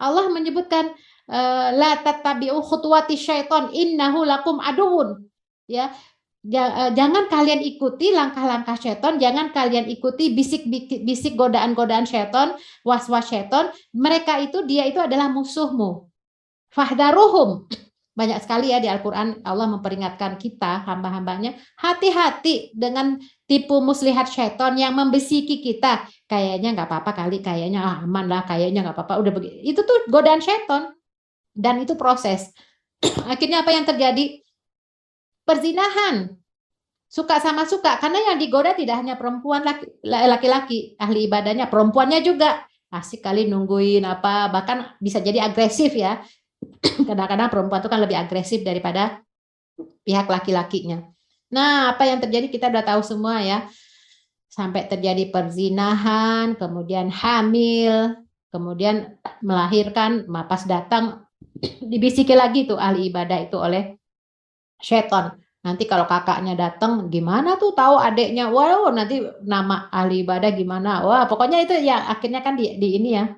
Allah 0.00 0.26
menyebutkan 0.32 0.96
eh, 1.28 1.68
la 1.76 2.00
tattabi'u 2.00 2.56
khutuwati 2.64 3.20
syaiton 3.20 3.68
innahu 3.76 4.24
lakum 4.24 4.56
aduun 4.56 5.28
ya 5.68 5.92
eh, 6.48 6.90
jangan 6.96 7.28
kalian 7.28 7.60
ikuti 7.60 8.16
langkah-langkah 8.16 8.80
seton, 8.80 9.20
jangan 9.20 9.52
kalian 9.52 9.84
ikuti 9.92 10.32
bisik-bisik 10.32 11.36
godaan-godaan 11.36 12.08
seton, 12.08 12.56
was-was 12.80 13.28
seton. 13.28 13.68
Mereka 13.92 14.40
itu 14.48 14.64
dia 14.64 14.88
itu 14.88 14.96
adalah 14.96 15.28
musuhmu. 15.28 16.09
Fahdaruhum. 16.70 17.66
Banyak 18.10 18.42
sekali 18.42 18.74
ya 18.74 18.82
di 18.82 18.90
Al-Quran 18.90 19.40
Allah 19.46 19.70
memperingatkan 19.70 20.34
kita 20.36 20.82
hamba-hambanya 20.84 21.54
hati-hati 21.78 22.74
dengan 22.74 23.16
tipu 23.46 23.78
muslihat 23.80 24.26
syaiton 24.26 24.76
yang 24.76 24.92
membesiki 24.92 25.62
kita. 25.62 26.04
Kayaknya 26.26 26.74
nggak 26.74 26.88
apa-apa 26.90 27.26
kali, 27.26 27.38
kayaknya 27.40 27.80
ah, 27.80 27.96
aman 28.02 28.26
lah, 28.26 28.42
kayaknya 28.44 28.82
nggak 28.82 28.96
apa-apa. 28.98 29.14
Udah 29.22 29.32
begitu. 29.32 29.56
Itu 29.62 29.80
tuh 29.86 30.10
godaan 30.10 30.42
syaiton 30.42 30.90
dan 31.54 31.82
itu 31.82 31.94
proses. 31.94 32.50
Akhirnya 33.32 33.62
apa 33.62 33.70
yang 33.72 33.86
terjadi? 33.86 34.42
Perzinahan. 35.46 36.36
Suka 37.10 37.42
sama 37.42 37.66
suka 37.66 37.98
karena 37.98 38.22
yang 38.30 38.38
digoda 38.38 38.70
tidak 38.70 39.02
hanya 39.02 39.18
perempuan 39.18 39.66
laki-laki 40.06 40.94
ahli 40.94 41.26
ibadahnya, 41.26 41.66
perempuannya 41.66 42.22
juga 42.22 42.62
asik 42.90 43.22
kali 43.22 43.46
nungguin 43.46 44.02
apa 44.02 44.50
bahkan 44.50 44.98
bisa 44.98 45.22
jadi 45.22 45.46
agresif 45.46 45.94
ya 45.94 46.18
kadang-kadang 46.80 47.48
perempuan 47.48 47.80
itu 47.80 47.90
kan 47.90 48.00
lebih 48.00 48.16
agresif 48.16 48.60
daripada 48.62 49.24
pihak 50.04 50.28
laki-lakinya. 50.28 51.04
Nah, 51.50 51.96
apa 51.96 52.06
yang 52.06 52.22
terjadi 52.22 52.46
kita 52.46 52.70
udah 52.70 52.84
tahu 52.86 53.02
semua 53.02 53.42
ya. 53.42 53.66
Sampai 54.50 54.90
terjadi 54.90 55.30
perzinahan, 55.30 56.58
kemudian 56.58 57.06
hamil, 57.10 58.18
kemudian 58.50 59.14
melahirkan, 59.42 60.26
pas 60.26 60.66
datang 60.66 61.22
dibisiki 61.82 62.34
lagi 62.34 62.66
tuh 62.66 62.78
ahli 62.78 63.10
ibadah 63.10 63.38
itu 63.46 63.56
oleh 63.58 63.94
setan. 64.82 65.38
Nanti 65.60 65.84
kalau 65.84 66.08
kakaknya 66.08 66.56
datang 66.56 67.12
gimana 67.12 67.60
tuh 67.60 67.76
tahu 67.76 68.00
adiknya? 68.00 68.48
Wow, 68.48 68.90
nanti 68.90 69.20
nama 69.44 69.92
ahli 69.92 70.24
ibadah 70.24 70.50
gimana? 70.56 71.04
Wah, 71.04 71.28
pokoknya 71.28 71.62
itu 71.62 71.76
ya 71.84 72.08
akhirnya 72.08 72.40
kan 72.40 72.56
di, 72.56 72.80
di 72.80 72.96
ini 72.96 73.10
ya 73.12 73.28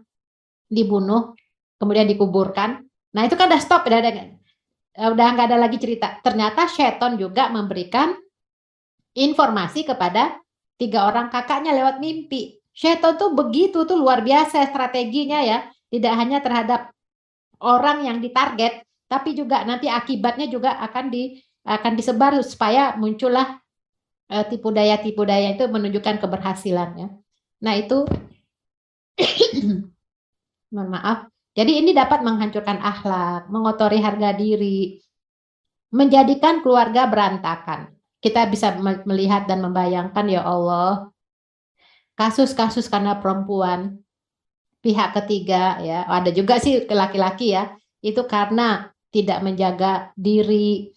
dibunuh, 0.71 1.35
kemudian 1.77 2.09
dikuburkan. 2.09 2.89
Nah, 3.13 3.29
itu 3.29 3.35
kan 3.37 3.49
udah 3.49 3.61
stop, 3.61 3.85
udah 3.89 3.99
ada 4.01 4.11
udah 4.93 5.27
nggak 5.33 5.47
ada 5.49 5.59
lagi 5.61 5.81
cerita. 5.81 6.21
Ternyata 6.21 6.69
setan 6.69 7.17
juga 7.17 7.49
memberikan 7.49 8.13
informasi 9.17 9.89
kepada 9.89 10.37
tiga 10.77 11.09
orang 11.09 11.33
kakaknya 11.33 11.73
lewat 11.73 11.97
mimpi. 12.01 12.61
Setan 12.73 13.17
tuh 13.17 13.33
begitu 13.33 13.85
tuh 13.85 13.97
luar 13.97 14.21
biasa 14.25 14.69
strateginya 14.69 15.41
ya. 15.45 15.59
Tidak 15.93 16.13
hanya 16.13 16.41
terhadap 16.41 16.89
orang 17.61 18.09
yang 18.09 18.19
ditarget, 18.21 18.81
tapi 19.09 19.37
juga 19.37 19.61
nanti 19.69 19.93
akibatnya 19.93 20.49
juga 20.49 20.81
akan 20.81 21.13
di 21.13 21.37
akan 21.63 21.93
disebar 21.95 22.35
supaya 22.43 22.97
muncullah 22.97 23.61
uh, 24.33 24.45
tipu 24.49 24.73
daya 24.73 24.99
tipu 24.99 25.23
daya 25.23 25.53
itu 25.53 25.69
menunjukkan 25.69 26.17
keberhasilannya. 26.19 27.13
Nah 27.63 27.75
itu 27.77 28.09
mohon 30.75 30.89
maaf. 30.91 31.29
Jadi 31.53 31.85
ini 31.85 31.93
dapat 31.93 32.25
menghancurkan 32.25 32.81
akhlak, 32.81 33.53
mengotori 33.53 34.01
harga 34.01 34.33
diri, 34.33 34.97
menjadikan 35.93 36.65
keluarga 36.65 37.05
berantakan. 37.07 37.93
Kita 38.23 38.49
bisa 38.49 38.79
melihat 39.05 39.45
dan 39.51 39.61
membayangkan 39.61 40.27
ya 40.31 40.47
Allah 40.47 41.13
kasus-kasus 42.15 42.87
karena 42.87 43.19
perempuan 43.19 43.99
pihak 44.81 45.13
ketiga 45.23 45.77
ya. 45.83 46.07
Ada 46.09 46.31
juga 46.33 46.57
sih 46.63 46.87
laki-laki 46.89 47.53
ya. 47.53 47.75
Itu 48.01 48.25
karena 48.25 48.89
tidak 49.13 49.45
menjaga 49.45 50.15
diri 50.17 50.89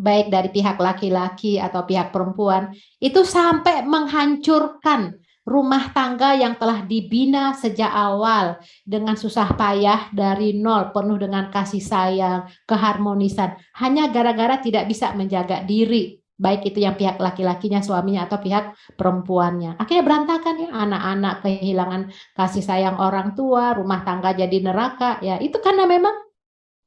baik 0.00 0.32
dari 0.32 0.48
pihak 0.48 0.80
laki-laki 0.80 1.60
atau 1.60 1.84
pihak 1.84 2.08
perempuan. 2.08 2.72
Itu 2.96 3.28
sampai 3.28 3.84
menghancurkan 3.84 5.20
rumah 5.44 5.90
tangga 5.90 6.36
yang 6.36 6.54
telah 6.60 6.84
dibina 6.84 7.56
sejak 7.56 7.90
awal 7.90 8.60
dengan 8.84 9.16
susah 9.16 9.56
payah 9.56 10.12
dari 10.12 10.54
nol 10.56 10.92
penuh 10.92 11.16
dengan 11.16 11.48
kasih 11.48 11.82
sayang, 11.82 12.46
keharmonisan. 12.68 13.56
Hanya 13.80 14.12
gara-gara 14.12 14.60
tidak 14.60 14.86
bisa 14.86 15.10
menjaga 15.16 15.64
diri 15.64 16.20
baik 16.40 16.72
itu 16.72 16.80
yang 16.80 16.96
pihak 16.96 17.20
laki-lakinya 17.20 17.84
suaminya 17.84 18.24
atau 18.24 18.40
pihak 18.40 18.96
perempuannya. 18.96 19.76
Akhirnya 19.76 20.04
berantakan 20.08 20.54
ya 20.56 20.68
anak-anak 20.72 21.34
kehilangan 21.44 22.02
kasih 22.32 22.64
sayang 22.64 22.96
orang 22.96 23.36
tua 23.36 23.76
rumah 23.76 24.00
tangga 24.00 24.32
jadi 24.32 24.58
neraka. 24.64 25.20
Ya 25.20 25.36
itu 25.36 25.60
karena 25.60 25.84
memang 25.84 26.16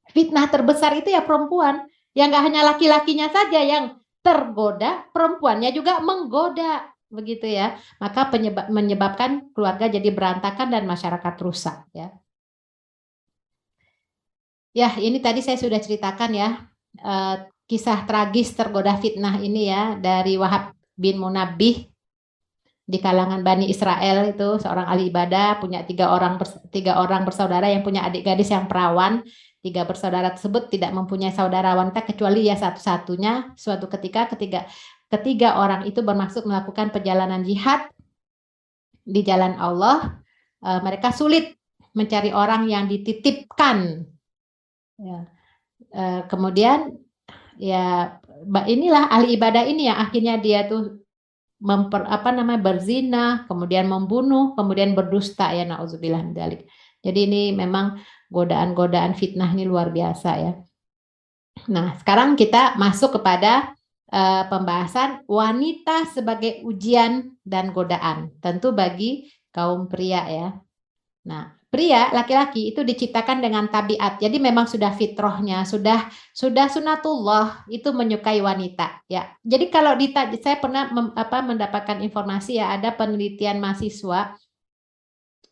fitnah 0.09 0.49
terbesar 0.49 0.97
itu 0.97 1.13
ya 1.13 1.21
perempuan. 1.21 1.85
Yang 2.17 2.27
nggak 2.33 2.43
hanya 2.49 2.61
laki-lakinya 2.73 3.27
saja 3.29 3.61
yang 3.61 3.97
tergoda, 4.25 5.05
perempuannya 5.13 5.69
juga 5.73 5.97
menggoda, 6.01 6.92
begitu 7.13 7.45
ya. 7.45 7.77
Maka 8.01 8.33
penyebab, 8.33 8.73
menyebabkan 8.73 9.53
keluarga 9.53 9.85
jadi 9.85 10.09
berantakan 10.09 10.73
dan 10.73 10.83
masyarakat 10.89 11.35
rusak 11.39 11.85
ya. 11.93 12.09
Ya, 14.73 14.89
ini 14.97 15.21
tadi 15.21 15.45
saya 15.45 15.61
sudah 15.61 15.77
ceritakan 15.77 16.33
ya 16.33 16.49
eh, 16.97 17.35
kisah 17.69 18.09
tragis 18.09 18.57
tergoda 18.57 18.97
fitnah 18.97 19.37
ini 19.37 19.69
ya 19.69 19.93
dari 20.01 20.33
Wahab 20.33 20.73
bin 20.97 21.21
Munabih 21.21 21.93
di 22.83 22.99
kalangan 22.99 23.39
Bani 23.47 23.71
Israel 23.71 24.27
itu 24.27 24.59
seorang 24.59 24.83
ahli 24.91 25.07
ibadah 25.07 25.55
punya 25.63 25.87
tiga 25.87 26.11
orang 26.11 26.35
tiga 26.67 26.99
orang 26.99 27.23
bersaudara 27.23 27.71
yang 27.71 27.79
punya 27.79 28.03
adik 28.03 28.27
gadis 28.27 28.51
yang 28.51 28.67
perawan 28.67 29.23
tiga 29.63 29.87
bersaudara 29.87 30.35
tersebut 30.35 30.67
tidak 30.67 30.91
mempunyai 30.91 31.31
saudara 31.31 31.79
wanita 31.79 32.03
kecuali 32.03 32.51
ya 32.51 32.59
satu-satunya 32.59 33.55
suatu 33.55 33.87
ketika 33.87 34.27
ketiga 34.35 34.67
ketiga 35.13 35.61
orang 35.61 35.85
itu 35.85 36.01
bermaksud 36.01 36.43
melakukan 36.49 36.89
perjalanan 36.89 37.45
jihad 37.45 37.87
di 39.03 39.21
jalan 39.21 39.53
Allah 39.61 40.19
e, 40.59 40.69
mereka 40.81 41.13
sulit 41.13 41.53
mencari 41.93 42.33
orang 42.33 42.65
yang 42.65 42.89
dititipkan 42.89 44.07
ya. 44.97 45.19
e, 45.93 46.03
kemudian 46.25 46.97
ya 47.61 48.17
inilah 48.65 49.13
ahli 49.13 49.37
ibadah 49.37 49.63
ini 49.69 49.87
yang 49.87 50.01
akhirnya 50.01 50.41
dia 50.41 50.65
tuh 50.65 50.99
memper 51.63 52.03
apa 52.09 52.33
namanya 52.35 52.59
berzina 52.59 53.47
kemudian 53.47 53.87
membunuh 53.87 54.51
kemudian 54.57 54.97
berdusta 54.97 55.53
ya 55.55 55.63
nauzubillah 55.63 56.25
dalik 56.35 56.67
jadi 57.03 57.27
ini 57.27 57.51
memang 57.51 57.99
godaan-godaan 58.31 59.13
fitnah 59.13 59.51
ini 59.51 59.67
luar 59.67 59.91
biasa 59.91 60.29
ya. 60.39 60.51
Nah, 61.69 61.99
sekarang 61.99 62.39
kita 62.39 62.79
masuk 62.79 63.19
kepada 63.19 63.75
uh, 64.13 64.45
pembahasan 64.45 65.25
wanita 65.25 66.05
sebagai 66.13 66.61
ujian 66.61 67.33
dan 67.41 67.73
godaan. 67.73 68.29
Tentu 68.37 68.69
bagi 68.71 69.33
kaum 69.49 69.89
pria 69.89 70.21
ya. 70.29 70.47
Nah, 71.25 71.55
pria 71.73 72.13
laki-laki 72.13 72.69
itu 72.69 72.85
diciptakan 72.85 73.41
dengan 73.41 73.65
tabiat. 73.65 74.21
Jadi 74.21 74.37
memang 74.37 74.69
sudah 74.69 74.93
fitrahnya, 74.93 75.65
sudah 75.65 76.05
sudah 76.29 76.69
sunatullah 76.69 77.65
itu 77.73 77.89
menyukai 77.89 78.37
wanita 78.45 79.01
ya. 79.09 79.33
Jadi 79.41 79.73
kalau 79.73 79.97
ditanya 79.97 80.37
saya 80.37 80.61
pernah 80.61 80.93
mem, 80.93 81.09
apa 81.17 81.41
mendapatkan 81.41 81.97
informasi 82.05 82.61
ya 82.61 82.77
ada 82.77 82.93
penelitian 82.93 83.57
mahasiswa 83.57 84.37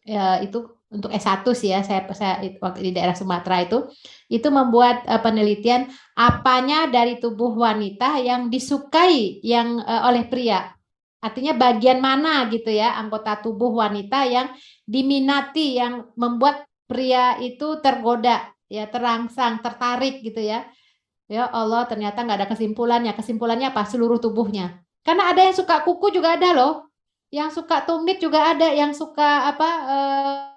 ya, 0.06 0.46
itu 0.46 0.70
untuk 0.92 1.08
S1 1.08 1.48
sih 1.56 1.72
ya 1.72 1.80
saya 1.88 2.04
saya 2.12 2.44
waktu 2.60 2.92
di 2.92 2.92
daerah 2.92 3.16
Sumatera 3.16 3.64
itu 3.64 3.88
itu 4.28 4.48
membuat 4.52 5.08
uh, 5.08 5.24
penelitian 5.24 5.88
apanya 6.20 6.92
dari 6.92 7.16
tubuh 7.16 7.56
wanita 7.56 8.20
yang 8.20 8.52
disukai 8.52 9.40
yang 9.42 9.80
uh, 9.80 10.12
oleh 10.12 10.28
pria. 10.28 10.76
Artinya 11.24 11.56
bagian 11.56 12.04
mana 12.04 12.44
gitu 12.52 12.68
ya 12.68 13.00
anggota 13.00 13.40
tubuh 13.40 13.72
wanita 13.80 14.28
yang 14.28 14.52
diminati 14.84 15.80
yang 15.80 16.12
membuat 16.20 16.68
pria 16.92 17.40
itu 17.40 17.80
tergoda 17.80 18.52
ya 18.68 18.84
terangsang 18.92 19.64
tertarik 19.64 20.20
gitu 20.20 20.44
ya. 20.44 20.68
Ya 21.32 21.48
Allah 21.48 21.88
ternyata 21.88 22.28
nggak 22.28 22.38
ada 22.44 22.50
kesimpulannya. 22.52 23.16
Kesimpulannya 23.16 23.72
apa? 23.72 23.88
Seluruh 23.88 24.20
tubuhnya. 24.20 24.84
Karena 25.08 25.32
ada 25.32 25.48
yang 25.48 25.56
suka 25.56 25.80
kuku 25.88 26.12
juga 26.12 26.36
ada 26.36 26.52
loh. 26.52 26.92
Yang 27.32 27.64
suka 27.64 27.88
tumit 27.88 28.20
juga 28.20 28.52
ada. 28.52 28.68
Yang 28.68 29.00
suka 29.00 29.48
apa 29.56 29.70
uh, 29.88 30.51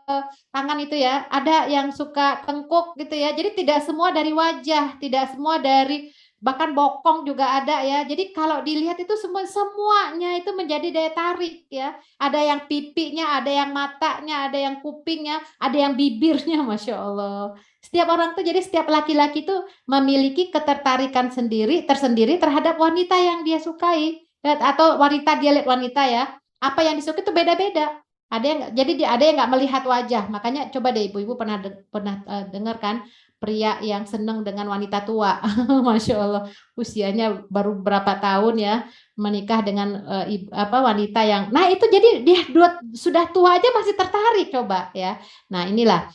tangan 0.52 0.78
itu 0.80 0.96
ya, 0.96 1.24
ada 1.32 1.66
yang 1.66 1.90
suka 1.90 2.44
tengkuk 2.44 2.96
gitu 3.00 3.14
ya. 3.16 3.32
Jadi 3.32 3.64
tidak 3.64 3.82
semua 3.82 4.12
dari 4.12 4.30
wajah, 4.30 5.00
tidak 5.00 5.32
semua 5.32 5.58
dari 5.58 6.12
bahkan 6.44 6.76
bokong 6.76 7.24
juga 7.24 7.56
ada 7.56 7.80
ya. 7.80 8.04
Jadi 8.04 8.36
kalau 8.36 8.60
dilihat 8.60 9.00
itu 9.00 9.16
semua 9.16 9.48
semuanya 9.48 10.36
itu 10.36 10.52
menjadi 10.52 10.92
daya 10.92 11.12
tarik 11.16 11.64
ya. 11.72 11.96
Ada 12.20 12.40
yang 12.44 12.60
pipinya, 12.68 13.40
ada 13.40 13.48
yang 13.48 13.72
matanya, 13.72 14.52
ada 14.52 14.58
yang 14.60 14.84
kupingnya, 14.84 15.40
ada 15.56 15.72
yang 15.72 15.96
bibirnya, 15.96 16.60
masya 16.68 17.00
Allah. 17.00 17.56
Setiap 17.80 18.12
orang 18.12 18.36
tuh 18.36 18.44
jadi 18.44 18.60
setiap 18.60 18.92
laki-laki 18.92 19.48
itu 19.48 19.56
memiliki 19.88 20.52
ketertarikan 20.52 21.32
sendiri 21.32 21.88
tersendiri 21.88 22.36
terhadap 22.36 22.76
wanita 22.76 23.16
yang 23.16 23.40
dia 23.40 23.56
sukai 23.56 24.20
atau 24.44 25.00
wanita 25.00 25.40
dia 25.40 25.56
lihat 25.56 25.64
wanita 25.64 26.04
ya. 26.04 26.28
Apa 26.60 26.84
yang 26.84 27.00
disukai 27.00 27.24
itu 27.24 27.32
beda-beda. 27.32 28.03
Ada 28.32 28.46
yang 28.46 28.60
jadi 28.74 28.92
ada 29.06 29.22
yang 29.24 29.36
nggak 29.38 29.52
melihat 29.52 29.82
wajah. 29.84 30.24
Makanya 30.32 30.72
coba 30.72 30.90
deh 30.90 31.08
ibu-ibu 31.12 31.36
pernah 31.38 31.60
de, 31.60 31.70
pernah 31.92 32.24
uh, 32.26 32.44
dengar 32.50 32.80
kan 32.82 33.06
pria 33.38 33.76
yang 33.84 34.08
senang 34.08 34.40
dengan 34.40 34.66
wanita 34.72 35.04
tua. 35.04 35.38
Masya 35.86 36.14
Allah, 36.16 36.42
usianya 36.74 37.44
baru 37.52 37.76
berapa 37.76 38.16
tahun 38.18 38.54
ya 38.56 38.74
menikah 39.20 39.60
dengan 39.60 40.00
uh, 40.02 40.26
ibu, 40.26 40.48
apa 40.50 40.78
wanita 40.80 41.20
yang 41.22 41.52
nah 41.54 41.68
itu 41.68 41.84
jadi 41.86 42.24
dia 42.24 42.40
dua, 42.50 42.80
sudah 42.96 43.28
tua 43.30 43.60
aja 43.60 43.68
masih 43.70 43.94
tertarik 43.94 44.48
coba 44.50 44.90
ya. 44.96 45.20
Nah, 45.52 45.68
inilah 45.68 46.08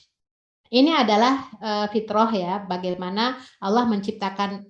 ini 0.70 0.94
adalah 0.94 1.50
uh, 1.62 1.86
fitrah 1.90 2.30
ya 2.30 2.62
bagaimana 2.66 3.38
Allah 3.62 3.90
menciptakan 3.90 4.66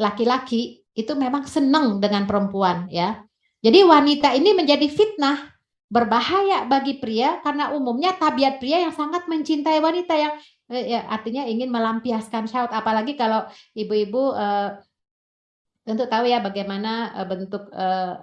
laki-laki 0.00 0.84
itu 0.92 1.12
memang 1.16 1.44
senang 1.48 2.00
dengan 2.00 2.24
perempuan 2.28 2.88
ya. 2.88 3.24
Jadi 3.62 3.84
wanita 3.86 4.34
ini 4.34 4.58
menjadi 4.58 4.88
fitnah 4.90 5.51
berbahaya 5.92 6.64
bagi 6.64 6.96
pria 6.96 7.44
karena 7.44 7.76
umumnya 7.76 8.16
tabiat 8.16 8.56
pria 8.56 8.80
yang 8.80 8.96
sangat 8.96 9.28
mencintai 9.28 9.76
wanita 9.76 10.16
yang 10.16 10.32
eh, 10.72 10.96
ya, 10.96 11.04
artinya 11.04 11.44
ingin 11.44 11.68
melampiaskan 11.68 12.48
syahwat 12.48 12.72
apalagi 12.72 13.12
kalau 13.12 13.44
ibu-ibu 13.76 14.32
eh, 14.32 14.80
tentu 15.84 16.08
tahu 16.08 16.24
ya 16.24 16.40
bagaimana 16.40 17.12
eh, 17.20 17.26
bentuk 17.28 17.68
eh, 17.68 18.14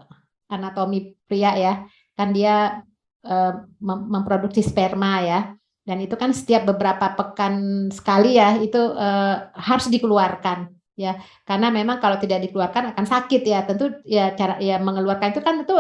anatomi 0.50 1.14
pria 1.30 1.54
ya. 1.54 1.74
Kan 2.18 2.34
dia 2.34 2.82
eh, 3.22 3.54
mem 3.78 4.00
memproduksi 4.10 4.66
sperma 4.66 5.22
ya. 5.22 5.40
Dan 5.86 6.02
itu 6.02 6.18
kan 6.18 6.34
setiap 6.34 6.70
beberapa 6.70 7.14
pekan 7.14 7.88
sekali 7.94 8.42
ya 8.42 8.58
itu 8.58 8.82
eh, 8.98 9.36
harus 9.54 9.88
dikeluarkan 9.94 10.79
ya 11.00 11.16
karena 11.48 11.72
memang 11.72 12.04
kalau 12.04 12.20
tidak 12.20 12.44
dikeluarkan 12.44 12.92
akan 12.92 13.06
sakit 13.08 13.42
ya. 13.48 13.64
Tentu 13.64 14.04
ya 14.04 14.36
cara 14.36 14.60
ya 14.60 14.76
mengeluarkan 14.84 15.32
itu 15.32 15.40
kan 15.40 15.64
itu 15.64 15.76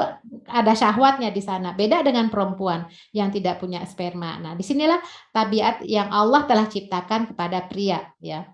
ada 0.47 0.71
syahwatnya 0.71 1.35
di 1.35 1.43
sana. 1.43 1.75
Beda 1.75 1.99
dengan 1.99 2.31
perempuan 2.31 2.87
yang 3.11 3.27
tidak 3.35 3.59
punya 3.59 3.83
sperma. 3.83 4.39
Nah 4.39 4.55
di 4.55 4.63
sinilah 4.63 5.03
tabiat 5.35 5.83
yang 5.83 6.07
Allah 6.07 6.47
telah 6.47 6.71
ciptakan 6.71 7.35
kepada 7.35 7.67
pria 7.67 7.99
ya. 8.23 8.47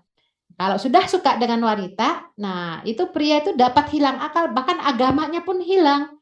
Kalau 0.56 0.80
sudah 0.80 1.06
suka 1.06 1.38
dengan 1.38 1.62
wanita 1.62 2.34
nah 2.34 2.82
itu 2.82 3.06
pria 3.14 3.38
itu 3.38 3.54
dapat 3.54 3.86
hilang 3.94 4.18
akal. 4.18 4.50
Bahkan 4.50 4.82
agamanya 4.82 5.46
pun 5.46 5.62
hilang 5.62 6.15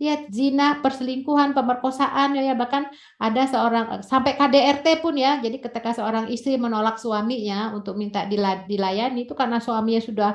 ya 0.00 0.24
zina, 0.32 0.80
perselingkuhan, 0.80 1.52
pemerkosaan 1.52 2.32
ya 2.32 2.56
bahkan 2.56 2.88
ada 3.20 3.44
seorang 3.44 4.00
sampai 4.00 4.32
KDRT 4.32 5.04
pun 5.04 5.12
ya. 5.12 5.36
Jadi 5.44 5.60
ketika 5.60 5.92
seorang 5.92 6.32
istri 6.32 6.56
menolak 6.56 6.96
suaminya 6.96 7.76
untuk 7.76 8.00
minta 8.00 8.24
dilayani 8.64 9.28
itu 9.28 9.36
karena 9.36 9.60
suaminya 9.60 10.00
sudah 10.00 10.30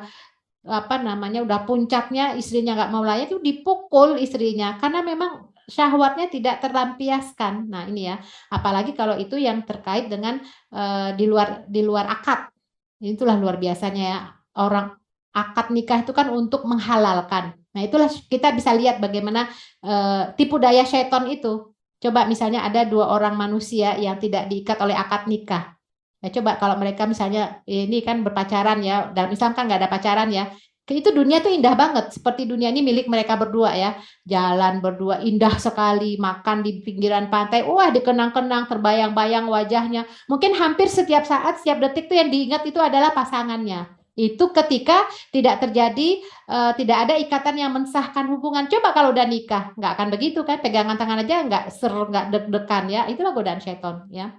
apa 0.65 0.97
namanya 1.01 1.45
udah 1.45 1.65
puncaknya 1.65 2.37
istrinya 2.37 2.73
nggak 2.73 2.91
mau 2.93 3.05
layani 3.05 3.29
itu 3.29 3.37
dipukul 3.37 4.17
istrinya 4.17 4.77
karena 4.81 5.01
memang 5.01 5.49
syahwatnya 5.65 6.29
tidak 6.29 6.61
terlampiaskan. 6.61 7.65
Nah, 7.65 7.89
ini 7.89 8.13
ya. 8.13 8.21
Apalagi 8.53 8.93
kalau 8.93 9.17
itu 9.17 9.33
yang 9.41 9.65
terkait 9.65 10.05
dengan 10.13 10.37
uh, 10.69 11.09
di 11.17 11.25
luar 11.25 11.65
di 11.65 11.81
luar 11.81 12.05
akad. 12.05 12.53
Itulah 13.01 13.33
luar 13.41 13.57
biasanya 13.57 14.03
ya. 14.05 14.19
Orang 14.61 14.93
akad 15.33 15.73
nikah 15.73 16.05
itu 16.05 16.13
kan 16.13 16.29
untuk 16.29 16.69
menghalalkan 16.69 17.64
Nah, 17.75 17.83
itulah 17.83 18.07
kita 18.07 18.55
bisa 18.55 18.71
lihat 18.71 19.03
bagaimana 19.03 19.51
uh, 19.83 20.31
tipu 20.39 20.55
daya 20.55 20.87
seton 20.87 21.27
itu. 21.27 21.75
Coba 21.99 22.23
misalnya 22.23 22.63
ada 22.63 22.87
dua 22.87 23.11
orang 23.11 23.35
manusia 23.35 23.99
yang 23.99 24.15
tidak 24.15 24.47
diikat 24.47 24.79
oleh 24.79 24.95
akad 24.95 25.27
nikah. 25.27 25.75
Ya, 26.23 26.31
coba 26.31 26.55
kalau 26.55 26.79
mereka 26.79 27.03
misalnya 27.03 27.59
ini 27.67 27.99
kan 27.99 28.23
berpacaran 28.23 28.79
ya, 28.79 29.11
dalam 29.11 29.29
Islam 29.35 29.51
kan 29.51 29.67
nggak 29.67 29.79
ada 29.83 29.91
pacaran 29.91 30.31
ya. 30.31 30.47
Itu 30.85 31.09
dunia 31.09 31.41
tuh 31.41 31.49
indah 31.49 31.73
banget, 31.73 32.13
seperti 32.13 32.45
dunia 32.45 32.69
ini 32.69 32.85
milik 32.85 33.09
mereka 33.09 33.33
berdua 33.41 33.73
ya. 33.73 33.97
Jalan 34.21 34.85
berdua 34.85 35.17
indah 35.25 35.57
sekali, 35.57 36.13
makan 36.21 36.61
di 36.61 36.85
pinggiran 36.85 37.25
pantai, 37.33 37.65
wah 37.65 37.89
dikenang-kenang, 37.89 38.69
terbayang-bayang 38.69 39.49
wajahnya. 39.49 40.05
Mungkin 40.29 40.53
hampir 40.53 40.85
setiap 40.85 41.25
saat, 41.25 41.57
setiap 41.57 41.81
detik 41.81 42.05
tuh 42.05 42.21
yang 42.21 42.29
diingat 42.29 42.69
itu 42.69 42.77
adalah 42.77 43.17
pasangannya. 43.17 44.04
Itu 44.15 44.55
ketika 44.55 45.03
tidak 45.35 45.59
terjadi 45.59 46.23
uh, 46.47 46.71
tidak 46.79 46.97
ada 47.07 47.13
ikatan 47.19 47.59
yang 47.59 47.75
mensahkan 47.75 48.31
hubungan. 48.31 48.71
Coba 48.71 48.95
kalau 48.95 49.11
udah 49.11 49.27
nikah, 49.27 49.75
nggak 49.75 49.91
akan 49.99 50.07
begitu 50.07 50.47
kan? 50.47 50.63
Pegangan 50.63 50.95
tangan 50.95 51.19
aja 51.27 51.43
nggak 51.43 51.63
ser 51.75 51.91
nggak 51.91 52.25
deg-degan 52.31 52.85
ya. 52.87 53.01
Itulah 53.11 53.35
godaan 53.35 53.59
seton 53.59 54.07
ya. 54.07 54.31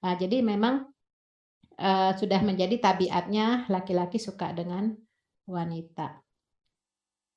Nah, 0.00 0.14
jadi 0.16 0.40
memang 0.40 0.88
uh, 1.76 2.12
sudah 2.16 2.40
menjadi 2.40 2.80
tabiatnya 2.80 3.68
laki-laki 3.68 4.16
suka 4.16 4.56
dengan 4.56 4.96
wanita. 5.44 6.24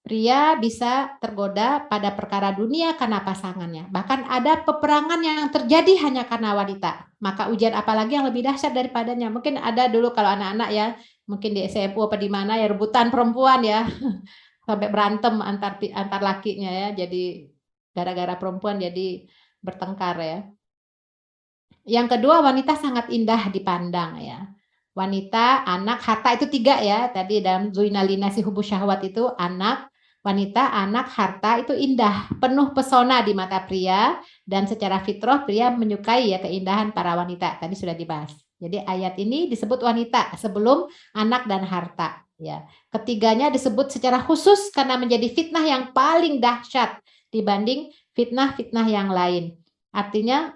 Pria 0.02 0.58
bisa 0.58 1.14
tergoda 1.22 1.86
pada 1.86 2.10
perkara 2.18 2.50
dunia 2.58 2.98
karena 2.98 3.22
pasangannya. 3.22 3.86
Bahkan 3.94 4.26
ada 4.34 4.66
peperangan 4.66 5.22
yang 5.22 5.46
terjadi 5.54 5.94
hanya 6.10 6.26
karena 6.26 6.58
wanita. 6.58 7.06
Maka 7.22 7.54
ujian 7.54 7.78
apalagi 7.78 8.18
yang 8.18 8.26
lebih 8.26 8.42
dahsyat 8.42 8.74
daripadanya. 8.74 9.30
Mungkin 9.30 9.62
ada 9.62 9.86
dulu 9.94 10.10
kalau 10.10 10.34
anak-anak 10.34 10.70
ya 10.74 10.98
mungkin 11.32 11.56
di 11.56 11.64
SMU 11.64 12.12
apa 12.12 12.20
di 12.20 12.28
mana 12.28 12.60
ya 12.60 12.68
rebutan 12.68 13.08
perempuan 13.08 13.64
ya. 13.64 13.88
Sampai 14.68 14.92
berantem 14.92 15.40
antar 15.40 15.80
antar 15.80 16.20
lakinya 16.20 16.68
ya. 16.68 16.88
Jadi 16.92 17.48
gara-gara 17.96 18.36
perempuan 18.36 18.76
jadi 18.84 19.24
bertengkar 19.64 20.16
ya. 20.20 20.40
Yang 21.88 22.20
kedua 22.20 22.44
wanita 22.44 22.76
sangat 22.76 23.08
indah 23.08 23.48
dipandang 23.48 24.20
ya. 24.20 24.52
Wanita 24.92 25.64
anak 25.64 26.04
harta 26.04 26.36
itu 26.36 26.52
tiga 26.52 26.84
ya. 26.84 27.08
Tadi 27.16 27.40
dalam 27.40 27.72
zuinalina 27.72 28.28
si 28.28 28.44
hubu 28.44 28.60
syahwat 28.60 29.08
itu 29.08 29.32
anak 29.40 29.88
wanita 30.22 30.76
anak 30.76 31.08
harta 31.16 31.64
itu 31.64 31.72
indah. 31.72 32.28
Penuh 32.44 32.76
pesona 32.76 33.24
di 33.24 33.32
mata 33.32 33.64
pria. 33.64 34.20
Dan 34.44 34.68
secara 34.68 35.00
fitrah 35.00 35.48
pria 35.48 35.72
menyukai 35.72 36.36
ya 36.36 36.44
keindahan 36.44 36.92
para 36.92 37.16
wanita. 37.16 37.58
Tadi 37.64 37.74
sudah 37.74 37.96
dibahas 37.96 38.51
jadi 38.62 38.86
ayat 38.86 39.18
ini 39.18 39.50
disebut 39.50 39.82
wanita 39.82 40.38
sebelum 40.38 40.86
anak 41.18 41.50
dan 41.50 41.66
harta. 41.66 42.22
Ya, 42.38 42.66
ketiganya 42.94 43.54
disebut 43.54 43.94
secara 43.94 44.22
khusus 44.22 44.70
karena 44.74 44.98
menjadi 44.98 45.30
fitnah 45.30 45.62
yang 45.62 45.84
paling 45.94 46.42
dahsyat 46.42 47.02
dibanding 47.34 47.90
fitnah-fitnah 48.14 48.86
yang 48.90 49.10
lain. 49.14 49.58
Artinya 49.94 50.54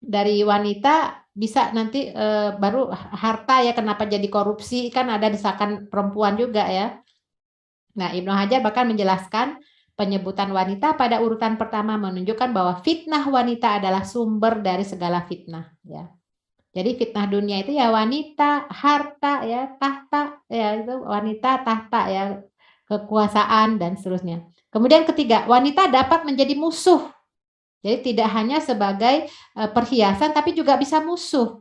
dari 0.00 0.40
wanita 0.40 1.28
bisa 1.36 1.76
nanti 1.76 2.08
e, 2.08 2.26
baru 2.56 2.88
harta 2.92 3.60
ya 3.60 3.76
kenapa 3.76 4.08
jadi 4.08 4.24
korupsi 4.32 4.88
kan 4.88 5.12
ada 5.12 5.28
desakan 5.28 5.92
perempuan 5.92 6.40
juga 6.40 6.64
ya. 6.68 7.00
Nah 8.00 8.16
Ibnu 8.16 8.32
Hajar 8.32 8.64
bahkan 8.64 8.88
menjelaskan 8.88 9.60
penyebutan 9.92 10.48
wanita 10.56 10.96
pada 10.96 11.20
urutan 11.20 11.60
pertama 11.60 12.00
menunjukkan 12.00 12.48
bahwa 12.56 12.80
fitnah 12.80 13.28
wanita 13.28 13.76
adalah 13.76 14.08
sumber 14.08 14.64
dari 14.64 14.88
segala 14.88 15.20
fitnah 15.28 15.68
ya. 15.84 16.08
Jadi 16.70 16.90
fitnah 16.94 17.26
dunia 17.26 17.66
itu 17.66 17.74
ya 17.74 17.90
wanita, 17.90 18.70
harta 18.70 19.42
ya, 19.42 19.74
tahta 19.74 20.38
ya 20.46 20.78
itu 20.78 20.94
wanita, 21.02 21.66
tahta 21.66 22.00
ya, 22.06 22.22
kekuasaan 22.86 23.82
dan 23.82 23.98
seterusnya. 23.98 24.46
Kemudian 24.70 25.02
ketiga, 25.02 25.50
wanita 25.50 25.90
dapat 25.90 26.22
menjadi 26.22 26.54
musuh. 26.54 27.10
Jadi 27.82 28.14
tidak 28.14 28.28
hanya 28.30 28.62
sebagai 28.62 29.26
eh, 29.30 29.70
perhiasan 29.74 30.30
tapi 30.30 30.54
juga 30.54 30.78
bisa 30.78 31.02
musuh. 31.02 31.58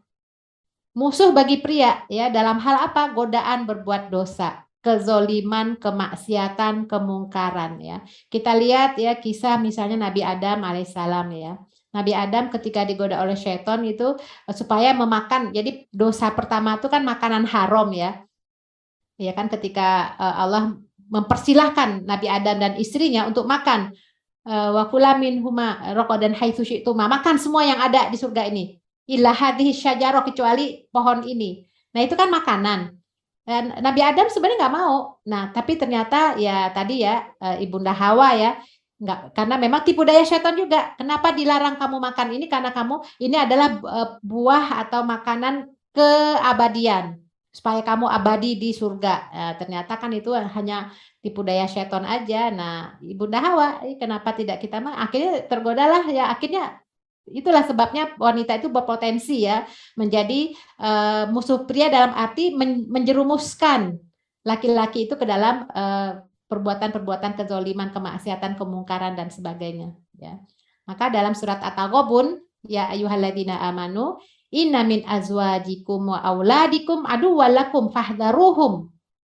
Musuh 0.94 1.34
bagi 1.34 1.58
pria 1.62 2.06
ya 2.12 2.30
dalam 2.30 2.62
hal 2.62 2.92
apa? 2.92 3.10
Godaan 3.14 3.66
berbuat 3.66 4.14
dosa, 4.14 4.68
kezoliman, 4.86 5.80
kemaksiatan, 5.82 6.86
kemungkaran 6.86 7.82
ya. 7.82 7.98
Kita 8.28 8.54
lihat 8.54 9.00
ya 9.00 9.18
kisah 9.18 9.58
misalnya 9.58 10.10
Nabi 10.10 10.22
Adam 10.22 10.62
alaihissalam 10.66 11.30
ya. 11.34 11.54
Nabi 11.90 12.14
Adam 12.14 12.54
ketika 12.54 12.86
digoda 12.86 13.18
oleh 13.18 13.34
setan 13.34 13.82
itu 13.82 14.14
eh, 14.20 14.56
supaya 14.56 14.94
memakan. 14.94 15.50
Jadi 15.50 15.90
dosa 15.90 16.30
pertama 16.30 16.78
itu 16.78 16.86
kan 16.86 17.02
makanan 17.02 17.50
haram 17.50 17.90
ya. 17.90 18.22
Ya 19.18 19.34
kan 19.34 19.50
ketika 19.50 20.14
eh, 20.16 20.36
Allah 20.46 20.78
mempersilahkan 21.10 22.06
Nabi 22.06 22.30
Adam 22.30 22.62
dan 22.62 22.74
istrinya 22.78 23.26
untuk 23.26 23.50
makan 23.50 23.90
eh, 24.46 24.70
wa 24.70 24.86
kula 24.94 25.18
min 25.18 25.42
huma 25.42 25.82
dan 26.22 26.38
haitsu 26.38 26.62
syi'tuma. 26.62 27.10
Makan 27.10 27.42
semua 27.42 27.66
yang 27.66 27.82
ada 27.82 28.14
di 28.14 28.18
surga 28.22 28.46
ini. 28.54 28.78
Illa 29.10 29.34
hadhihi 29.34 29.74
kecuali 30.30 30.86
pohon 30.94 31.26
ini. 31.26 31.66
Nah, 31.98 32.06
itu 32.06 32.14
kan 32.14 32.30
makanan. 32.30 32.94
Dan 33.42 33.82
Nabi 33.82 34.06
Adam 34.06 34.30
sebenarnya 34.30 34.70
nggak 34.70 34.76
mau. 34.78 35.18
Nah, 35.26 35.50
tapi 35.50 35.74
ternyata 35.74 36.38
ya 36.38 36.70
tadi 36.70 37.02
ya 37.02 37.26
Ibunda 37.58 37.90
Hawa 37.90 38.38
ya 38.38 38.62
Enggak, 39.00 39.32
karena 39.32 39.56
memang 39.56 39.82
tipu 39.88 40.04
daya 40.04 40.28
setan 40.28 40.60
juga. 40.60 40.94
Kenapa 41.00 41.32
dilarang 41.32 41.80
kamu 41.80 41.98
makan 42.04 42.36
ini? 42.36 42.46
Karena 42.52 42.76
kamu 42.76 43.00
ini 43.24 43.36
adalah 43.40 43.80
eh, 43.80 44.10
buah 44.20 44.84
atau 44.84 45.08
makanan 45.08 45.72
keabadian 45.96 47.16
supaya 47.50 47.82
kamu 47.82 48.06
abadi 48.06 48.60
di 48.60 48.70
surga. 48.76 49.16
Nah, 49.34 49.54
ternyata 49.58 49.98
kan 49.98 50.12
itu 50.14 50.36
hanya 50.36 50.92
tipu 51.24 51.42
daya 51.42 51.66
setan 51.66 52.06
aja. 52.06 52.52
Nah, 52.52 53.00
Ibunda 53.02 53.40
Hawa, 53.40 53.82
kenapa 53.98 54.36
tidak 54.36 54.62
kita 54.62 54.84
mah 54.84 55.00
akhirnya 55.02 55.48
tergodalah 55.48 56.04
ya 56.12 56.30
akhirnya 56.30 56.78
itulah 57.30 57.62
sebabnya 57.66 58.14
wanita 58.18 58.58
itu 58.58 58.68
berpotensi 58.74 59.46
ya 59.46 59.66
menjadi 59.94 60.54
uh, 60.82 61.30
musuh 61.30 61.66
pria 61.70 61.88
dalam 61.88 62.14
arti 62.18 62.58
men 62.58 62.90
menjerumuskan 62.90 64.02
laki-laki 64.42 65.06
itu 65.06 65.14
ke 65.14 65.26
dalam 65.30 65.70
uh, 65.70 66.26
perbuatan-perbuatan 66.50 67.38
kezoliman, 67.38 67.94
kemaksiatan, 67.94 68.58
kemungkaran 68.58 69.14
dan 69.14 69.30
sebagainya 69.30 69.94
ya. 70.18 70.42
Maka 70.90 71.14
dalam 71.14 71.38
surat 71.38 71.62
At-Taghabun 71.62 72.42
ya 72.66 72.90
ayyuhalladzina 72.90 73.62
amanu 73.70 74.18
inna 74.50 74.82
min 74.82 75.06
azwajikum 75.06 76.10
wa 76.10 76.20
auladikum 76.26 77.06
aduwwalakum 77.06 77.94
fahdharuhum 77.94 78.90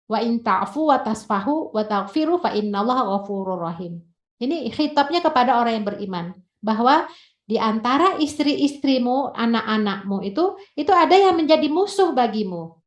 wa 0.09 0.17
in 0.23 0.39
ta'fu 0.39 0.89
wa 0.89 1.03
tasfahu 1.03 1.75
wa 1.75 1.83
taghfiru 1.83 2.39
fa 2.39 2.55
innallaha 2.55 3.05
ghafurur 3.19 3.59
rahim. 3.59 3.99
Ini 4.39 4.71
khitabnya 4.71 5.19
kepada 5.19 5.59
orang 5.59 5.83
yang 5.83 5.85
beriman 5.85 6.25
bahwa 6.63 7.05
di 7.49 7.57
antara 7.59 8.15
istri-istrimu, 8.21 9.35
anak-anakmu 9.35 10.21
itu 10.23 10.55
itu 10.77 10.93
ada 10.95 11.17
yang 11.17 11.35
menjadi 11.35 11.67
musuh 11.67 12.15
bagimu. 12.15 12.77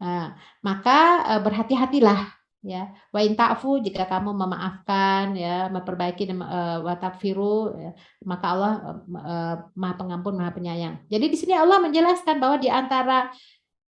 Nah, 0.00 0.38
maka 0.64 0.98
eh, 1.34 1.40
berhati-hatilah 1.44 2.43
ya 2.64 2.88
wa 3.12 3.20
in 3.20 3.36
ta'fu 3.36 3.76
jika 3.84 4.08
kamu 4.08 4.32
memaafkan 4.32 5.36
ya 5.36 5.68
memperbaiki 5.68 6.32
uh, 6.32 6.80
wa 6.80 6.96
takfiru 6.96 7.76
ya, 7.76 7.90
maka 8.24 8.46
Allah 8.56 8.72
uh, 9.04 9.54
Maha 9.76 9.94
Pengampun 10.00 10.34
Maha 10.40 10.56
Penyayang. 10.56 11.04
Jadi 11.12 11.28
di 11.28 11.36
sini 11.36 11.52
Allah 11.52 11.76
menjelaskan 11.84 12.40
bahwa 12.40 12.56
di 12.56 12.72
antara 12.72 13.28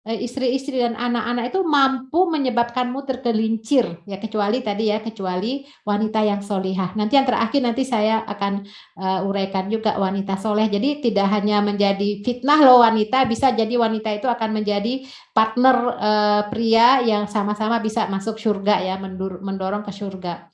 istri-istri 0.01 0.81
dan 0.81 0.97
anak-anak 0.97 1.53
itu 1.53 1.61
mampu 1.61 2.25
menyebabkanmu 2.25 3.05
tergelincir 3.05 4.01
ya 4.09 4.17
kecuali 4.17 4.65
tadi 4.65 4.89
ya 4.89 4.97
kecuali 4.97 5.61
wanita 5.85 6.25
yang 6.25 6.41
solihah. 6.41 6.97
Nanti 6.97 7.21
yang 7.21 7.29
terakhir 7.29 7.61
nanti 7.61 7.85
saya 7.85 8.25
akan 8.25 8.65
uh, 8.97 9.29
uraikan 9.29 9.69
juga 9.69 10.01
wanita 10.01 10.41
soleh. 10.41 10.65
Jadi 10.73 11.05
tidak 11.05 11.29
hanya 11.29 11.61
menjadi 11.61 12.25
fitnah 12.25 12.65
loh 12.65 12.81
wanita 12.81 13.29
bisa 13.29 13.53
jadi 13.53 13.77
wanita 13.77 14.09
itu 14.17 14.25
akan 14.25 14.49
menjadi 14.49 15.05
partner 15.37 15.75
uh, 15.93 16.41
pria 16.49 17.05
yang 17.05 17.29
sama-sama 17.29 17.77
bisa 17.77 18.09
masuk 18.09 18.41
surga 18.41 18.81
ya 18.81 18.97
mendorong 18.97 19.85
ke 19.85 19.93
surga. 19.93 20.49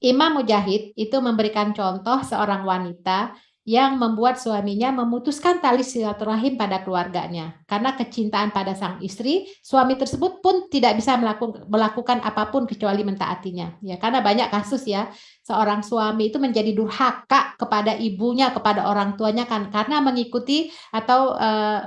Imam 0.00 0.40
Mujahid 0.40 0.96
itu 0.96 1.16
memberikan 1.20 1.76
contoh 1.76 2.24
seorang 2.24 2.64
wanita 2.64 3.36
yang 3.70 4.02
membuat 4.02 4.34
suaminya 4.42 4.90
memutuskan 4.90 5.62
tali 5.62 5.86
silaturahim 5.86 6.58
pada 6.58 6.82
keluarganya. 6.82 7.54
Karena 7.70 7.94
kecintaan 7.94 8.50
pada 8.50 8.74
sang 8.74 8.98
istri, 8.98 9.46
suami 9.62 9.94
tersebut 9.94 10.42
pun 10.42 10.66
tidak 10.66 10.98
bisa 10.98 11.14
melakukan, 11.70 12.18
apa 12.18 12.50
pun 12.50 12.66
kecuali 12.66 13.06
mentaatinya. 13.06 13.78
Ya, 13.78 13.94
karena 14.02 14.26
banyak 14.26 14.50
kasus 14.50 14.82
ya, 14.90 15.06
seorang 15.46 15.86
suami 15.86 16.34
itu 16.34 16.42
menjadi 16.42 16.74
durhaka 16.74 17.54
kepada 17.54 17.94
ibunya, 17.94 18.50
kepada 18.50 18.90
orang 18.90 19.14
tuanya 19.14 19.46
kan 19.46 19.70
karena 19.70 20.02
mengikuti 20.02 20.74
atau 20.90 21.38
uh, 21.38 21.86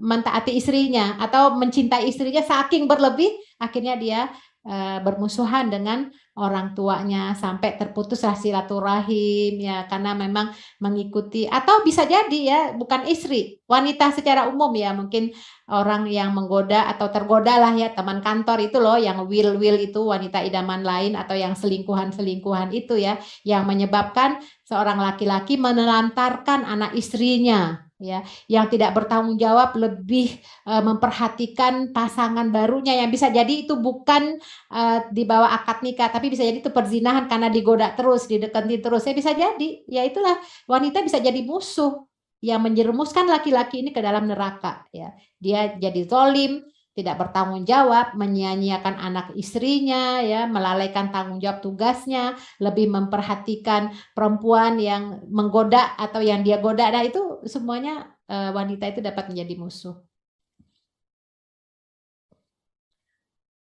mentaati 0.00 0.56
istrinya 0.56 1.20
atau 1.20 1.52
mencintai 1.52 2.08
istrinya 2.08 2.40
saking 2.40 2.88
berlebih, 2.88 3.28
akhirnya 3.60 4.00
dia 4.00 4.20
uh, 4.64 5.04
bermusuhan 5.04 5.68
dengan 5.68 6.08
orang 6.40 6.72
tuanya 6.72 7.36
sampai 7.36 7.76
terputuslah 7.76 8.32
silaturahim 8.32 9.60
ya 9.60 9.84
karena 9.84 10.16
memang 10.16 10.56
mengikuti 10.80 11.44
atau 11.44 11.84
bisa 11.84 12.08
jadi 12.08 12.40
ya 12.40 12.60
bukan 12.80 13.04
istri 13.04 13.60
wanita 13.68 14.16
secara 14.16 14.48
umum 14.48 14.72
ya 14.72 14.96
mungkin 14.96 15.36
orang 15.68 16.08
yang 16.08 16.32
menggoda 16.32 16.88
atau 16.88 17.12
tergoda 17.12 17.60
lah 17.60 17.76
ya 17.76 17.92
teman 17.92 18.24
kantor 18.24 18.58
itu 18.64 18.80
loh 18.80 18.96
yang 18.96 19.28
will 19.28 19.60
will 19.60 19.76
itu 19.76 20.00
wanita 20.00 20.40
idaman 20.40 20.80
lain 20.80 21.12
atau 21.14 21.36
yang 21.36 21.52
selingkuhan 21.52 22.16
selingkuhan 22.16 22.72
itu 22.72 22.96
ya 22.96 23.20
yang 23.44 23.68
menyebabkan 23.68 24.40
seorang 24.64 24.96
laki-laki 24.96 25.60
menelantarkan 25.60 26.64
anak 26.64 26.96
istrinya 26.96 27.89
ya 28.00 28.24
yang 28.48 28.66
tidak 28.72 28.96
bertanggung 28.96 29.36
jawab 29.36 29.76
lebih 29.76 30.40
uh, 30.64 30.80
memperhatikan 30.80 31.92
pasangan 31.92 32.48
barunya. 32.48 32.96
Yang 32.96 33.20
bisa 33.20 33.28
jadi 33.28 33.52
itu 33.68 33.76
bukan 33.76 34.40
uh, 34.72 34.98
di 35.12 35.28
bawah 35.28 35.52
akad 35.52 35.84
nikah 35.84 36.08
tapi 36.08 36.32
bisa 36.32 36.42
jadi 36.42 36.64
itu 36.64 36.72
perzinahan 36.72 37.28
karena 37.28 37.52
digoda 37.52 37.92
terus 37.94 38.24
didekati 38.26 38.80
terus. 38.80 39.04
Ya 39.04 39.14
bisa 39.14 39.30
jadi. 39.36 39.70
Ya 39.86 40.02
itulah. 40.08 40.40
Wanita 40.66 41.04
bisa 41.04 41.20
jadi 41.20 41.44
musuh. 41.44 42.08
Yang 42.40 42.72
menjerumuskan 42.72 43.28
laki-laki 43.28 43.84
ini 43.84 43.92
ke 43.92 44.00
dalam 44.00 44.24
neraka. 44.24 44.88
Ya 44.96 45.12
dia 45.36 45.76
jadi 45.76 46.08
zolim 46.08 46.64
tidak 47.00 47.16
bertanggung 47.16 47.64
jawab, 47.64 48.12
menyia-nyiakan 48.12 49.00
anak 49.00 49.32
istrinya, 49.32 50.20
ya, 50.20 50.44
melalaikan 50.44 51.08
tanggung 51.08 51.40
jawab 51.40 51.64
tugasnya, 51.64 52.36
lebih 52.60 52.92
memperhatikan 52.92 53.96
perempuan 54.12 54.76
yang 54.76 55.24
menggoda 55.32 55.96
atau 55.96 56.20
yang 56.20 56.44
dia 56.44 56.60
goda. 56.60 56.92
Nah, 56.92 57.00
itu 57.00 57.40
semuanya 57.48 58.12
uh, 58.28 58.52
wanita 58.52 58.92
itu 58.92 59.00
dapat 59.00 59.32
menjadi 59.32 59.56
musuh. 59.56 59.96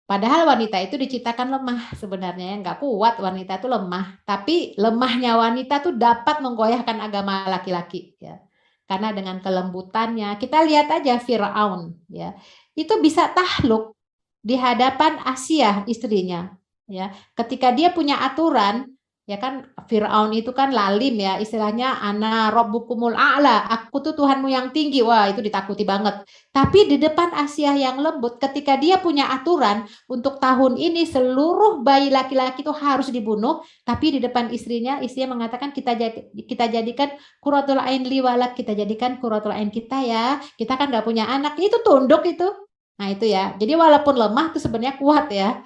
Padahal 0.06 0.46
wanita 0.46 0.78
itu 0.86 0.96
diciptakan 0.96 1.50
lemah 1.50 1.92
sebenarnya, 1.98 2.54
ya 2.54 2.56
nggak 2.62 2.78
kuat 2.78 3.18
wanita 3.20 3.58
itu 3.58 3.68
lemah. 3.68 4.22
Tapi 4.22 4.78
lemahnya 4.80 5.36
wanita 5.36 5.82
tuh 5.82 5.98
dapat 5.98 6.40
menggoyahkan 6.40 7.04
agama 7.04 7.50
laki-laki, 7.52 8.16
ya. 8.16 8.40
Karena 8.86 9.10
dengan 9.10 9.42
kelembutannya, 9.42 10.38
kita 10.38 10.62
lihat 10.62 10.86
aja 11.02 11.18
Firaun, 11.18 11.98
ya 12.06 12.38
itu 12.76 12.94
bisa 13.00 13.32
tahluk 13.32 13.96
di 14.44 14.54
hadapan 14.54 15.18
Asia 15.26 15.82
istrinya 15.90 16.54
ya. 16.86 17.10
Ketika 17.34 17.74
dia 17.74 17.90
punya 17.90 18.22
aturan 18.22 18.94
ya 19.26 19.42
kan 19.42 19.66
Firaun 19.90 20.30
itu 20.34 20.54
kan 20.54 20.70
lalim 20.70 21.18
ya. 21.18 21.38
Istilahnya 21.42 21.98
ana 21.98 22.54
rabbukumul 22.54 23.14
a'la. 23.14 23.66
Aku 23.66 23.98
tuh 23.98 24.14
Tuhanmu 24.14 24.46
yang 24.46 24.70
tinggi. 24.70 25.02
Wah 25.02 25.26
itu 25.26 25.42
ditakuti 25.42 25.82
banget. 25.82 26.22
Tapi 26.54 26.86
di 26.86 26.96
depan 27.02 27.34
Asia 27.34 27.74
yang 27.74 27.98
lembut 27.98 28.38
ketika 28.38 28.78
dia 28.78 29.02
punya 29.02 29.26
aturan 29.34 29.82
untuk 30.06 30.38
tahun 30.38 30.78
ini 30.78 31.06
seluruh 31.10 31.82
bayi 31.82 32.10
laki-laki 32.14 32.62
itu 32.62 32.70
harus 32.70 33.10
dibunuh. 33.10 33.66
Tapi 33.82 34.14
di 34.14 34.18
depan 34.22 34.54
istrinya 34.54 35.02
istrinya 35.02 35.34
mengatakan 35.34 35.74
kita 35.74 35.98
kita 36.46 36.70
jadikan 36.70 37.18
kuratul 37.42 37.82
ain 37.82 38.06
liwalak 38.06 38.54
kita 38.54 38.78
jadikan 38.78 39.18
kuratul 39.18 39.50
ain 39.50 39.74
kita 39.74 40.06
ya. 40.06 40.38
Kita 40.54 40.78
kan 40.78 40.86
nggak 40.94 41.02
punya 41.02 41.26
anak. 41.26 41.58
Itu 41.58 41.82
tunduk 41.82 42.22
itu 42.30 42.46
Nah 42.96 43.08
itu 43.12 43.28
ya. 43.28 43.52
Jadi 43.60 43.72
walaupun 43.76 44.14
lemah 44.16 44.52
itu 44.52 44.58
sebenarnya 44.60 44.96
kuat 44.96 45.28
ya. 45.32 45.60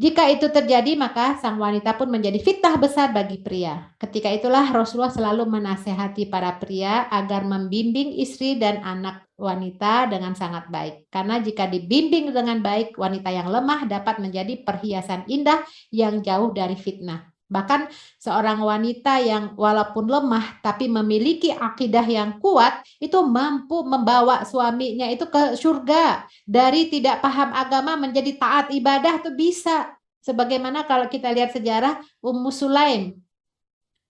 Jika 0.00 0.32
itu 0.32 0.48
terjadi 0.48 0.96
maka 0.96 1.36
sang 1.44 1.60
wanita 1.60 1.92
pun 1.92 2.08
menjadi 2.08 2.40
fitnah 2.40 2.80
besar 2.80 3.12
bagi 3.12 3.36
pria. 3.36 3.92
Ketika 4.00 4.32
itulah 4.32 4.64
Rasulullah 4.72 5.12
selalu 5.12 5.44
menasehati 5.44 6.24
para 6.32 6.56
pria 6.56 7.04
agar 7.12 7.44
membimbing 7.44 8.16
istri 8.16 8.56
dan 8.56 8.80
anak 8.80 9.28
wanita 9.36 10.08
dengan 10.08 10.32
sangat 10.32 10.72
baik. 10.72 11.12
Karena 11.12 11.40
jika 11.44 11.68
dibimbing 11.68 12.32
dengan 12.32 12.64
baik, 12.64 12.96
wanita 12.96 13.28
yang 13.28 13.52
lemah 13.52 13.84
dapat 13.84 14.24
menjadi 14.24 14.64
perhiasan 14.64 15.28
indah 15.28 15.64
yang 15.92 16.24
jauh 16.24 16.48
dari 16.56 16.80
fitnah. 16.80 17.29
Bahkan 17.50 17.90
seorang 18.22 18.62
wanita 18.62 19.18
yang 19.18 19.58
walaupun 19.58 20.06
lemah 20.06 20.62
tapi 20.62 20.86
memiliki 20.86 21.50
akidah 21.50 22.06
yang 22.06 22.38
kuat 22.38 22.86
itu 23.02 23.18
mampu 23.26 23.82
membawa 23.82 24.46
suaminya 24.46 25.10
itu 25.10 25.26
ke 25.26 25.58
surga. 25.58 26.30
Dari 26.46 26.86
tidak 26.86 27.18
paham 27.18 27.50
agama 27.50 27.98
menjadi 27.98 28.38
taat 28.38 28.70
ibadah 28.70 29.18
itu 29.18 29.34
bisa. 29.34 29.90
Sebagaimana 30.22 30.86
kalau 30.86 31.10
kita 31.10 31.34
lihat 31.34 31.50
sejarah 31.50 31.98
Ummu 32.22 32.54
Sulaim. 32.54 33.18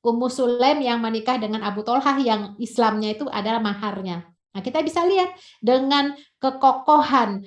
Ummu 0.04 0.28
Sulaim 0.28 0.84
yang 0.84 1.00
menikah 1.00 1.40
dengan 1.40 1.64
Abu 1.64 1.80
Tolhah 1.80 2.20
yang 2.20 2.60
Islamnya 2.60 3.16
itu 3.16 3.24
adalah 3.32 3.64
maharnya. 3.64 4.28
Nah, 4.50 4.60
kita 4.60 4.82
bisa 4.82 5.06
lihat 5.06 5.32
dengan 5.62 6.12
kekokohan 6.42 7.46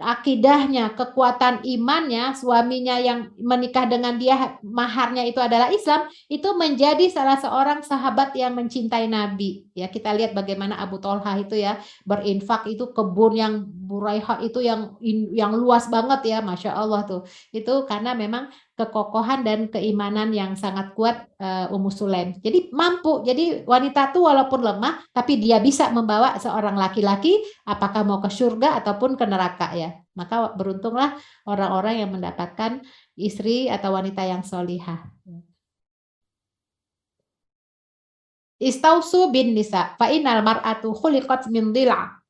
akidahnya, 0.00 0.96
kekuatan 0.96 1.62
imannya, 1.62 2.32
suaminya 2.32 2.96
yang 2.98 3.30
menikah 3.38 3.84
dengan 3.86 4.16
dia 4.16 4.56
maharnya 4.64 5.22
itu 5.28 5.38
adalah 5.38 5.68
Islam, 5.68 6.08
itu 6.26 6.48
menjadi 6.56 7.06
salah 7.12 7.36
seorang 7.38 7.84
sahabat 7.84 8.32
yang 8.34 8.56
mencintai 8.56 9.06
Nabi. 9.06 9.68
Ya, 9.76 9.92
kita 9.92 10.12
lihat 10.16 10.32
bagaimana 10.32 10.80
Abu 10.80 10.98
Tolha 10.98 11.36
itu 11.38 11.54
ya 11.60 11.78
berinfak 12.02 12.66
itu 12.66 12.90
kebun 12.90 13.32
yang 13.36 13.54
Buraiha 13.92 14.40
itu 14.40 14.64
yang 14.64 14.96
yang 15.36 15.52
luas 15.52 15.84
banget 15.92 16.24
ya, 16.24 16.38
masya 16.40 16.72
Allah 16.72 17.04
tuh. 17.04 17.28
Itu 17.52 17.84
karena 17.84 18.16
memang 18.16 18.48
kekokohan 18.72 19.44
dan 19.44 19.68
keimanan 19.68 20.32
yang 20.32 20.56
sangat 20.56 20.96
kuat 20.96 21.28
uh, 21.36 21.68
Ummu 21.68 21.92
Sulaim. 21.92 22.40
Jadi 22.40 22.72
mampu. 22.72 23.20
Jadi 23.20 23.68
wanita 23.68 24.10
itu 24.10 24.24
walaupun 24.24 24.64
lemah 24.64 25.04
tapi 25.12 25.36
dia 25.36 25.60
bisa 25.60 25.92
membawa 25.92 26.40
seorang 26.40 26.80
laki-laki 26.80 27.36
apakah 27.68 28.00
mau 28.02 28.18
ke 28.24 28.32
surga 28.32 28.80
ataupun 28.80 29.20
ke 29.20 29.24
neraka 29.28 29.76
ya. 29.76 29.92
Maka 30.16 30.56
beruntunglah 30.56 31.16
orang-orang 31.44 32.04
yang 32.04 32.10
mendapatkan 32.12 32.80
istri 33.16 33.68
atau 33.68 33.92
wanita 33.92 34.24
yang 34.24 34.40
solihah. 34.40 35.04
Istausu 38.62 39.28
bin 39.34 39.52
nisa 39.52 39.98
fa 39.98 40.08
innal 40.08 40.40
mar'atu 40.40 40.94
khuliqat 40.94 41.50
min 41.50 41.74
dhila' 41.74 42.22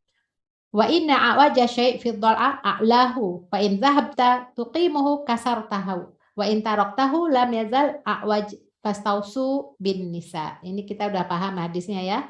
wa 0.73 0.89
inna 0.89 1.37
awaja 1.37 1.69
syai' 1.69 2.01
fi 2.01 2.17
dhal'a 2.17 2.65
a'lahu 2.65 3.53
fa 3.53 3.61
in 3.61 3.77
dhahabta 3.77 4.57
tuqimuhu 4.57 5.29
kasartahu 5.29 6.09
Wa 6.33 6.49
in 6.49 6.65
taraktahu 6.65 7.29
lam 7.29 7.51
yazal 7.53 8.01
a'waj 8.03 8.57
fastausu 8.83 9.77
bin 9.79 10.11
nisa. 10.11 10.59
Ini 10.65 10.83
kita 10.83 11.13
udah 11.13 11.25
paham 11.29 11.61
hadisnya 11.61 12.03
ya. 12.03 12.21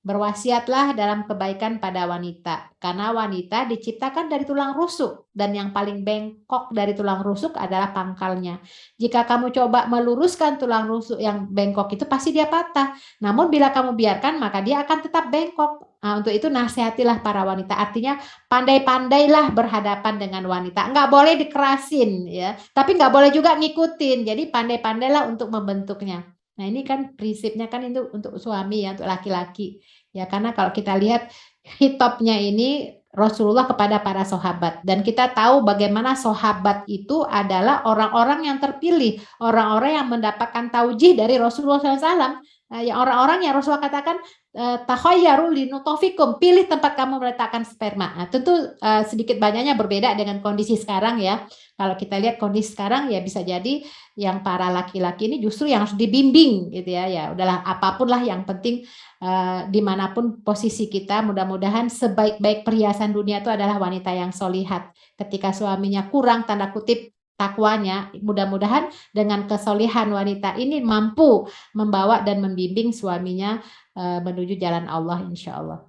Berwasiatlah 0.00 0.96
dalam 0.96 1.28
kebaikan 1.28 1.76
pada 1.76 2.08
wanita, 2.08 2.72
karena 2.80 3.12
wanita 3.12 3.68
diciptakan 3.68 4.32
dari 4.32 4.48
tulang 4.48 4.72
rusuk, 4.72 5.28
dan 5.36 5.52
yang 5.52 5.76
paling 5.76 6.08
bengkok 6.08 6.72
dari 6.72 6.96
tulang 6.96 7.20
rusuk 7.20 7.52
adalah 7.52 7.92
pangkalnya. 7.92 8.64
Jika 8.96 9.28
kamu 9.28 9.52
coba 9.52 9.92
meluruskan 9.92 10.56
tulang 10.56 10.88
rusuk 10.88 11.20
yang 11.20 11.52
bengkok 11.52 11.92
itu, 11.92 12.08
pasti 12.08 12.32
dia 12.32 12.48
patah. 12.48 12.96
Namun, 13.20 13.52
bila 13.52 13.76
kamu 13.76 13.92
biarkan, 13.92 14.40
maka 14.40 14.64
dia 14.64 14.80
akan 14.88 14.98
tetap 15.04 15.28
bengkok. 15.28 15.89
Nah, 16.00 16.16
untuk 16.16 16.32
itu 16.32 16.48
nasihatilah 16.48 17.20
para 17.20 17.44
wanita. 17.44 17.76
Artinya 17.76 18.16
pandai-pandailah 18.48 19.52
berhadapan 19.52 20.16
dengan 20.16 20.48
wanita. 20.48 20.88
Enggak 20.88 21.12
boleh 21.12 21.36
dikerasin 21.36 22.24
ya, 22.24 22.56
tapi 22.72 22.96
enggak 22.96 23.12
boleh 23.12 23.28
juga 23.28 23.52
ngikutin. 23.60 24.24
Jadi 24.24 24.48
pandai-pandailah 24.48 25.28
untuk 25.28 25.52
membentuknya. 25.52 26.24
Nah, 26.56 26.64
ini 26.64 26.84
kan 26.84 27.12
prinsipnya 27.16 27.68
kan 27.68 27.84
itu 27.84 28.08
untuk 28.16 28.40
suami 28.40 28.88
ya, 28.88 28.96
untuk 28.96 29.08
laki-laki. 29.08 29.80
Ya, 30.16 30.24
karena 30.24 30.56
kalau 30.56 30.72
kita 30.72 30.96
lihat 30.96 31.28
hitopnya 31.80 32.40
ini 32.40 33.00
Rasulullah 33.10 33.66
kepada 33.66 33.98
para 34.06 34.22
sahabat 34.22 34.86
dan 34.86 35.02
kita 35.02 35.34
tahu 35.34 35.66
bagaimana 35.66 36.14
sahabat 36.14 36.86
itu 36.86 37.26
adalah 37.26 37.82
orang-orang 37.82 38.46
yang 38.46 38.62
terpilih, 38.62 39.18
orang-orang 39.42 39.98
yang 39.98 40.06
mendapatkan 40.06 40.70
taujih 40.70 41.18
dari 41.18 41.34
Rasulullah 41.34 41.82
SAW. 41.82 42.38
Nah, 42.70 42.80
yang 42.86 43.02
orang-orang 43.02 43.42
yang 43.42 43.58
Rasulullah 43.58 43.82
katakan 43.82 44.22
eh, 44.54 44.78
takhayyaru 44.82 45.50
linutofikum, 45.54 46.38
pilih 46.42 46.66
tempat 46.66 46.98
kamu 46.98 47.22
meletakkan 47.22 47.62
sperma. 47.62 48.14
Nah, 48.18 48.26
tentu 48.26 48.50
uh, 48.54 49.02
sedikit 49.06 49.38
banyaknya 49.38 49.78
berbeda 49.78 50.14
dengan 50.18 50.42
kondisi 50.42 50.74
sekarang 50.74 51.22
ya. 51.22 51.46
Kalau 51.78 51.96
kita 51.96 52.20
lihat 52.20 52.36
kondisi 52.36 52.76
sekarang 52.76 53.08
ya 53.08 53.24
bisa 53.24 53.40
jadi 53.40 53.80
yang 54.18 54.44
para 54.44 54.68
laki-laki 54.68 55.32
ini 55.32 55.40
justru 55.40 55.72
yang 55.72 55.88
harus 55.88 55.96
dibimbing 55.96 56.68
gitu 56.74 56.90
ya. 56.92 57.08
Ya 57.08 57.24
udahlah 57.32 57.64
apa 57.64 57.96
pun 57.96 58.10
lah 58.10 58.20
yang 58.20 58.44
penting 58.44 58.84
uh, 59.24 59.64
di 59.70 59.80
mana 59.80 60.12
pun 60.12 60.44
posisi 60.44 60.90
kita, 60.92 61.24
mudah-mudahan 61.24 61.88
sebaik-baik 61.88 62.66
perhiasan 62.66 63.16
dunia 63.16 63.40
itu 63.40 63.48
adalah 63.48 63.80
wanita 63.80 64.12
yang 64.12 64.34
solihat. 64.34 64.92
Ketika 65.16 65.54
suaminya 65.56 66.10
kurang 66.12 66.44
tanda 66.44 66.68
kutip 66.68 67.16
takwanya. 67.40 68.12
Mudah-mudahan 68.20 68.92
dengan 69.16 69.48
kesolihan 69.48 70.12
wanita 70.12 70.60
ini 70.60 70.84
mampu 70.84 71.48
membawa 71.72 72.20
dan 72.20 72.44
membimbing 72.44 72.92
suaminya 72.92 73.64
uh, 73.96 74.20
menuju 74.20 74.60
jalan 74.60 74.84
Allah 74.84 75.24
insya 75.24 75.56
Allah. 75.56 75.80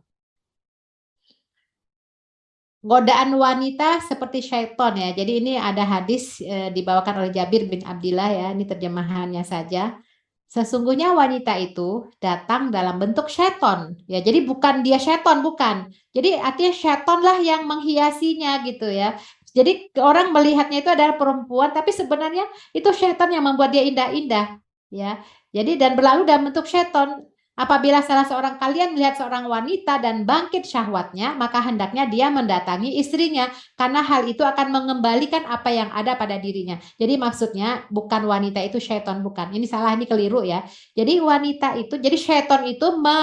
Godaan 2.82 3.38
wanita 3.38 4.02
seperti 4.02 4.42
syaiton 4.42 4.98
ya. 4.98 5.14
Jadi 5.14 5.38
ini 5.38 5.54
ada 5.54 5.86
hadis 5.86 6.42
e, 6.42 6.74
dibawakan 6.74 7.22
oleh 7.22 7.30
Jabir 7.30 7.70
bin 7.70 7.86
Abdillah 7.86 8.30
ya. 8.34 8.48
Ini 8.58 8.66
terjemahannya 8.66 9.46
saja. 9.46 10.02
Sesungguhnya 10.50 11.14
wanita 11.14 11.56
itu 11.62 12.12
datang 12.18 12.74
dalam 12.74 12.98
bentuk 12.98 13.30
syaiton. 13.30 14.02
Ya, 14.04 14.20
jadi 14.20 14.44
bukan 14.44 14.82
dia 14.84 14.98
syaiton, 14.98 15.46
bukan. 15.46 15.94
Jadi 16.12 16.36
artinya 16.36 16.74
syaiton 16.76 17.20
lah 17.24 17.38
yang 17.40 17.70
menghiasinya 17.70 18.66
gitu 18.66 18.90
ya. 18.90 19.16
Jadi 19.52 19.92
orang 20.00 20.32
melihatnya 20.32 20.80
itu 20.80 20.90
adalah 20.92 21.20
perempuan, 21.20 21.76
tapi 21.76 21.92
sebenarnya 21.92 22.48
itu 22.72 22.88
setan 22.96 23.30
yang 23.36 23.44
membuat 23.44 23.76
dia 23.76 23.84
indah-indah, 23.84 24.60
ya. 24.92 25.20
Jadi 25.52 25.76
dan 25.76 26.00
berlalu 26.00 26.24
dalam 26.24 26.48
bentuk 26.48 26.68
setan. 26.68 27.28
Apabila 27.52 28.00
salah 28.00 28.24
seorang 28.24 28.56
kalian 28.58 28.96
melihat 28.96 29.20
seorang 29.20 29.44
wanita 29.46 30.00
dan 30.00 30.24
bangkit 30.24 30.64
syahwatnya, 30.64 31.36
maka 31.36 31.60
hendaknya 31.60 32.08
dia 32.08 32.32
mendatangi 32.32 32.96
istrinya 32.96 33.52
karena 33.76 34.02
hal 34.02 34.24
itu 34.24 34.40
akan 34.42 34.72
mengembalikan 34.72 35.44
apa 35.46 35.70
yang 35.70 35.92
ada 35.92 36.16
pada 36.16 36.40
dirinya. 36.40 36.80
Jadi 36.96 37.20
maksudnya 37.20 37.86
bukan 37.92 38.24
wanita 38.24 38.64
itu 38.64 38.80
setan 38.80 39.20
bukan. 39.20 39.52
Ini 39.52 39.68
salah 39.68 39.94
ini 39.94 40.08
keliru 40.08 40.42
ya. 40.48 40.64
Jadi 40.96 41.20
wanita 41.20 41.76
itu 41.76 42.00
jadi 42.00 42.18
setan 42.18 42.66
itu 42.66 42.88
me, 42.98 43.20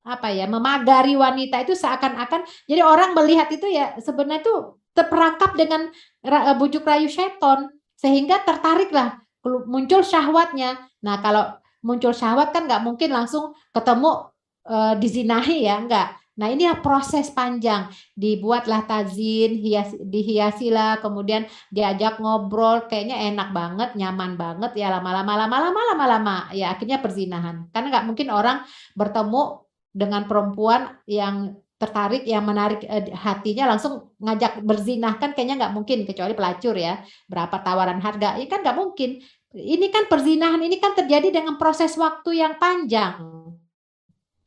apa 0.00 0.32
ya 0.32 0.48
memagari 0.48 1.12
wanita 1.12 1.60
itu 1.60 1.76
seakan-akan 1.76 2.40
jadi 2.64 2.80
orang 2.80 3.12
melihat 3.12 3.52
itu 3.52 3.68
ya 3.68 3.94
sebenarnya 4.00 4.40
itu 4.40 4.79
terperangkap 4.96 5.54
dengan 5.54 5.90
eh, 6.24 6.56
bujuk 6.58 6.82
rayu 6.84 7.06
seton 7.06 7.70
sehingga 7.96 8.40
tertariklah 8.42 9.20
muncul 9.44 10.04
syahwatnya. 10.04 10.76
Nah 11.00 11.20
kalau 11.24 11.56
muncul 11.84 12.12
syahwat 12.12 12.52
kan 12.52 12.68
nggak 12.68 12.84
mungkin 12.84 13.10
langsung 13.12 13.56
ketemu 13.72 14.28
e, 14.64 14.76
dizinahi 15.00 15.64
ya 15.64 15.80
enggak. 15.80 16.08
Nah 16.40 16.48
ini 16.48 16.64
proses 16.80 17.28
panjang 17.28 17.92
dibuatlah 18.16 18.88
tazin, 18.88 19.60
hias, 19.60 19.92
dihiasilah, 20.00 21.04
kemudian 21.04 21.44
diajak 21.68 22.16
ngobrol, 22.16 22.88
kayaknya 22.88 23.28
enak 23.28 23.52
banget, 23.52 23.92
nyaman 23.92 24.40
banget 24.40 24.72
ya 24.72 24.88
lama-lama, 24.88 25.36
lama-lama, 25.36 25.80
lama-lama, 25.92 26.36
ya 26.56 26.72
akhirnya 26.72 27.04
perzinahan. 27.04 27.68
Karena 27.68 27.86
nggak 27.92 28.06
mungkin 28.08 28.28
orang 28.32 28.64
bertemu 28.96 29.68
dengan 29.92 30.24
perempuan 30.24 30.96
yang 31.04 31.60
tertarik 31.80 32.28
yang 32.28 32.44
menarik 32.44 32.84
eh, 32.84 33.08
hatinya 33.16 33.72
langsung 33.72 34.12
ngajak 34.20 34.60
berzinah 34.60 35.16
kan 35.16 35.32
kayaknya 35.32 35.64
nggak 35.64 35.72
mungkin 35.72 36.04
kecuali 36.04 36.36
pelacur 36.36 36.76
ya 36.76 37.00
berapa 37.24 37.56
tawaran 37.64 38.04
harga. 38.04 38.36
Ini 38.36 38.46
kan 38.52 38.60
nggak 38.60 38.76
mungkin. 38.76 39.24
Ini 39.50 39.86
kan 39.90 40.06
perzinahan 40.06 40.62
ini 40.62 40.78
kan 40.78 40.94
terjadi 40.94 41.32
dengan 41.34 41.58
proses 41.58 41.98
waktu 41.98 42.38
yang 42.38 42.54
panjang 42.62 43.39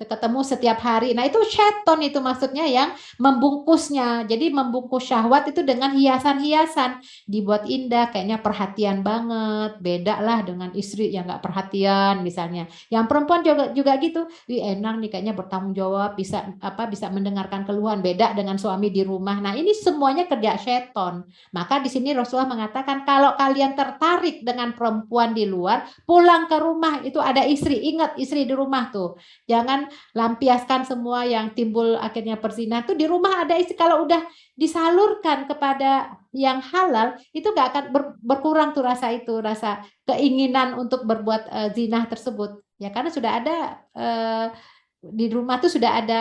ketemu 0.02 0.42
setiap 0.42 0.82
hari. 0.82 1.14
Nah, 1.14 1.30
itu 1.30 1.38
seton 1.46 2.02
itu 2.02 2.18
maksudnya 2.18 2.66
yang 2.66 2.98
membungkusnya. 3.22 4.26
Jadi 4.26 4.50
membungkus 4.50 5.06
syahwat 5.06 5.54
itu 5.54 5.62
dengan 5.62 5.94
hiasan-hiasan, 5.94 7.00
dibuat 7.30 7.70
indah, 7.70 8.10
kayaknya 8.10 8.42
perhatian 8.42 9.06
banget. 9.06 9.78
Beda 9.80 10.20
lah 10.20 10.42
dengan 10.42 10.74
istri 10.74 11.14
yang 11.14 11.30
nggak 11.30 11.46
perhatian 11.46 12.26
misalnya. 12.26 12.66
Yang 12.90 13.06
perempuan 13.06 13.42
juga 13.46 13.64
juga 13.72 13.92
gitu. 14.02 14.26
Wih, 14.50 14.66
enak 14.66 14.98
nih 14.98 15.10
kayaknya 15.14 15.34
bertanggung 15.38 15.78
jawab, 15.78 16.18
bisa 16.18 16.58
apa 16.60 16.90
bisa 16.90 17.14
mendengarkan 17.14 17.64
keluhan. 17.64 18.02
Beda 18.02 18.34
dengan 18.34 18.58
suami 18.58 18.90
di 18.90 19.06
rumah. 19.06 19.38
Nah, 19.40 19.54
ini 19.54 19.72
semuanya 19.78 20.26
kerja 20.26 20.58
seton. 20.58 21.24
Maka 21.54 21.80
di 21.80 21.90
sini 21.94 22.12
Rasulullah 22.12 22.50
mengatakan 22.50 23.06
kalau 23.06 23.38
kalian 23.38 23.78
tertarik 23.78 24.42
dengan 24.42 24.74
perempuan 24.74 25.38
di 25.38 25.46
luar, 25.46 25.86
pulang 26.04 26.50
ke 26.50 26.58
rumah 26.58 27.06
itu 27.06 27.22
ada 27.22 27.46
istri. 27.46 27.94
Ingat 27.94 28.18
istri 28.18 28.50
di 28.50 28.54
rumah 28.58 28.90
tuh. 28.90 29.16
Jangan 29.46 29.83
lampiaskan 30.14 30.86
semua 30.88 31.24
yang 31.24 31.52
timbul 31.52 31.96
akhirnya 31.98 32.38
perzinahan 32.38 32.84
itu 32.86 32.96
di 32.96 33.06
rumah 33.08 33.44
ada 33.44 33.58
istri 33.58 33.74
kalau 33.74 34.04
udah 34.04 34.22
disalurkan 34.54 35.50
kepada 35.50 36.14
yang 36.34 36.62
halal 36.62 37.18
itu 37.34 37.50
gak 37.54 37.68
akan 37.74 37.84
ber, 37.94 38.04
berkurang 38.22 38.74
tuh 38.74 38.86
rasa 38.86 39.14
itu 39.14 39.38
rasa 39.42 39.82
keinginan 40.06 40.78
untuk 40.78 41.06
berbuat 41.06 41.44
uh, 41.50 41.70
zina 41.74 42.06
tersebut. 42.10 42.62
Ya 42.82 42.90
karena 42.90 43.14
sudah 43.14 43.32
ada 43.40 43.58
uh, 43.94 44.48
di 45.04 45.28
rumah 45.30 45.60
tuh 45.60 45.72
sudah 45.72 46.04
ada 46.04 46.20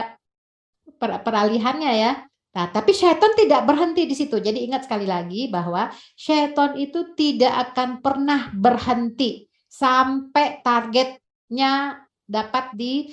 per, 0.98 1.22
peralihannya 1.22 1.92
ya. 1.96 2.12
Nah, 2.52 2.68
tapi 2.68 2.92
syaitan 2.92 3.32
tidak 3.32 3.64
berhenti 3.64 4.04
di 4.04 4.12
situ. 4.12 4.36
Jadi 4.36 4.68
ingat 4.68 4.84
sekali 4.84 5.08
lagi 5.08 5.48
bahwa 5.48 5.88
syaitan 6.12 6.76
itu 6.76 7.16
tidak 7.16 7.72
akan 7.72 8.04
pernah 8.04 8.52
berhenti 8.52 9.48
sampai 9.72 10.60
targetnya 10.60 11.96
dapat 12.28 12.76
di 12.76 13.08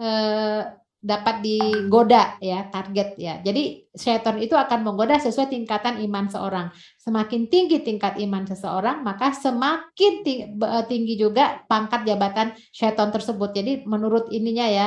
eh, 0.00 0.62
dapat 1.00 1.40
digoda 1.40 2.36
ya 2.44 2.68
target 2.68 3.16
ya. 3.16 3.40
Jadi 3.40 3.88
setan 3.88 4.36
itu 4.36 4.52
akan 4.52 4.84
menggoda 4.84 5.16
sesuai 5.16 5.48
tingkatan 5.48 5.96
iman 6.04 6.28
seorang. 6.28 6.68
Semakin 7.00 7.48
tinggi 7.48 7.80
tingkat 7.80 8.20
iman 8.20 8.44
seseorang, 8.44 9.00
maka 9.00 9.32
semakin 9.32 10.12
eh, 10.24 10.84
tinggi 10.88 11.14
juga 11.16 11.64
pangkat 11.64 12.04
jabatan 12.04 12.52
setan 12.72 13.08
tersebut. 13.12 13.52
Jadi 13.56 13.88
menurut 13.88 14.28
ininya 14.28 14.68
ya, 14.68 14.86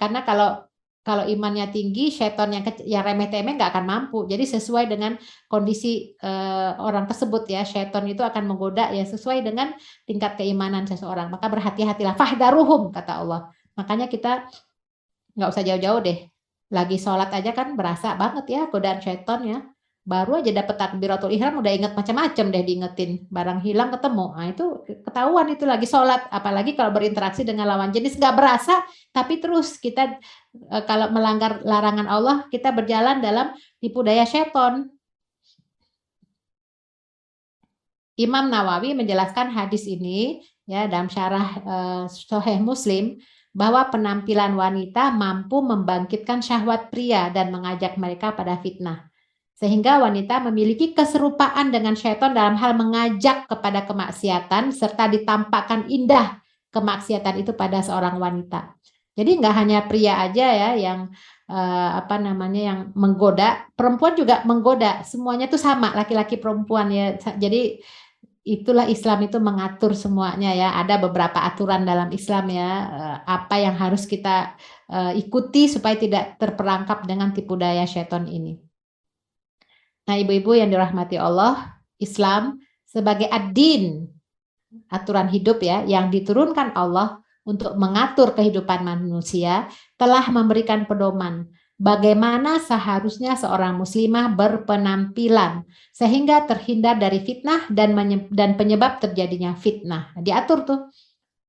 karena 0.00 0.24
kalau 0.24 0.70
kalau 1.00 1.24
imannya 1.24 1.72
tinggi, 1.72 2.12
setan 2.12 2.52
yang 2.52 2.64
yang 2.84 3.00
remeh-temeh 3.00 3.56
nggak 3.56 3.72
akan 3.72 3.84
mampu. 3.88 4.28
Jadi 4.28 4.44
sesuai 4.44 4.84
dengan 4.84 5.16
kondisi 5.48 6.12
uh, 6.20 6.76
orang 6.76 7.08
tersebut 7.08 7.48
ya, 7.48 7.64
setan 7.64 8.04
itu 8.04 8.20
akan 8.20 8.44
menggoda 8.44 8.92
ya 8.92 9.08
sesuai 9.08 9.40
dengan 9.40 9.72
tingkat 10.04 10.36
keimanan 10.36 10.84
seseorang. 10.84 11.32
Maka 11.32 11.48
berhati-hatilah, 11.48 12.20
fahdaruhum 12.20 12.92
kata 12.92 13.12
Allah. 13.16 13.48
Makanya 13.80 14.12
kita 14.12 14.44
nggak 15.40 15.48
usah 15.48 15.64
jauh-jauh 15.64 16.00
deh. 16.04 16.28
Lagi 16.70 17.00
sholat 17.00 17.32
aja 17.32 17.56
kan 17.56 17.72
berasa 17.74 18.12
banget 18.14 18.44
ya 18.52 18.60
godaan 18.68 19.00
setan 19.00 19.40
ya. 19.48 19.58
Baru 20.00 20.40
aja 20.40 20.52
dapat 20.52 20.76
takbiratul 20.80 21.32
ihram 21.32 21.60
udah 21.60 21.72
inget 21.72 21.92
macam-macam 21.96 22.46
deh 22.52 22.62
diingetin. 22.64 23.10
Barang 23.32 23.64
hilang 23.64 23.88
ketemu. 23.88 24.26
Nah 24.36 24.46
itu 24.52 24.66
ketahuan 25.06 25.48
itu 25.48 25.64
lagi 25.64 25.88
sholat. 25.88 26.28
Apalagi 26.28 26.76
kalau 26.76 26.92
berinteraksi 26.92 27.42
dengan 27.42 27.64
lawan 27.64 27.88
jenis 27.88 28.20
nggak 28.20 28.36
berasa. 28.36 28.84
Tapi 29.16 29.40
terus 29.40 29.80
kita 29.80 30.20
e, 30.52 30.76
kalau 30.84 31.08
melanggar 31.08 31.64
larangan 31.64 32.06
Allah 32.06 32.36
kita 32.52 32.70
berjalan 32.76 33.24
dalam 33.24 33.56
tipu 33.80 34.04
daya 34.04 34.28
setan. 34.28 34.92
Imam 38.20 38.52
Nawawi 38.52 38.92
menjelaskan 38.92 39.48
hadis 39.48 39.88
ini 39.88 40.44
ya 40.68 40.84
dalam 40.84 41.08
syarah 41.08 41.46
uh, 41.64 42.04
Sahih 42.04 42.60
Muslim 42.60 43.16
bahwa 43.50 43.90
penampilan 43.90 44.54
wanita 44.54 45.10
mampu 45.10 45.58
membangkitkan 45.62 46.38
syahwat 46.38 46.88
pria 46.94 47.34
dan 47.34 47.50
mengajak 47.50 47.98
mereka 47.98 48.30
pada 48.34 48.58
fitnah. 48.62 49.10
Sehingga 49.60 50.00
wanita 50.00 50.40
memiliki 50.48 50.96
keserupaan 50.96 51.68
dengan 51.68 51.92
syaitan 51.92 52.32
dalam 52.32 52.56
hal 52.56 52.72
mengajak 52.78 53.44
kepada 53.44 53.84
kemaksiatan 53.84 54.72
serta 54.72 55.10
ditampakkan 55.12 55.84
indah 55.92 56.40
kemaksiatan 56.72 57.44
itu 57.44 57.52
pada 57.52 57.84
seorang 57.84 58.16
wanita. 58.16 58.72
Jadi 59.18 59.36
nggak 59.36 59.54
hanya 59.58 59.78
pria 59.84 60.22
aja 60.22 60.46
ya 60.48 60.70
yang 60.78 61.12
uh, 61.50 61.90
apa 62.00 62.16
namanya 62.16 62.62
yang 62.72 62.80
menggoda, 62.96 63.68
perempuan 63.74 64.16
juga 64.16 64.40
menggoda. 64.46 65.04
Semuanya 65.04 65.50
itu 65.50 65.60
sama, 65.60 65.92
laki-laki 65.92 66.38
perempuan 66.40 66.88
ya. 66.88 67.18
Jadi 67.36 67.82
itulah 68.44 68.88
Islam 68.88 69.28
itu 69.28 69.36
mengatur 69.36 69.92
semuanya 69.92 70.52
ya. 70.56 70.68
Ada 70.80 70.96
beberapa 71.00 71.40
aturan 71.44 71.84
dalam 71.84 72.08
Islam 72.12 72.48
ya, 72.48 72.70
eh, 72.88 73.18
apa 73.28 73.56
yang 73.60 73.76
harus 73.76 74.08
kita 74.08 74.56
eh, 74.90 75.12
ikuti 75.20 75.70
supaya 75.70 75.94
tidak 75.94 76.40
terperangkap 76.40 77.04
dengan 77.06 77.30
tipu 77.36 77.54
daya 77.54 77.84
setan 77.84 78.26
ini. 78.26 78.58
Nah, 80.08 80.16
ibu-ibu 80.18 80.56
yang 80.58 80.72
dirahmati 80.72 81.20
Allah, 81.20 81.78
Islam 82.00 82.58
sebagai 82.82 83.30
ad-din, 83.30 84.10
aturan 84.90 85.30
hidup 85.30 85.62
ya, 85.62 85.86
yang 85.86 86.10
diturunkan 86.10 86.74
Allah 86.74 87.22
untuk 87.46 87.78
mengatur 87.78 88.34
kehidupan 88.34 88.82
manusia, 88.82 89.70
telah 89.94 90.26
memberikan 90.34 90.90
pedoman 90.90 91.46
bagaimana 91.80 92.60
seharusnya 92.60 93.34
seorang 93.40 93.80
muslimah 93.80 94.36
berpenampilan 94.36 95.64
sehingga 95.90 96.44
terhindar 96.44 97.00
dari 97.00 97.24
fitnah 97.24 97.64
dan 97.72 97.96
dan 98.28 98.60
penyebab 98.60 99.00
terjadinya 99.00 99.56
fitnah. 99.56 100.12
Diatur 100.20 100.68
tuh 100.68 100.80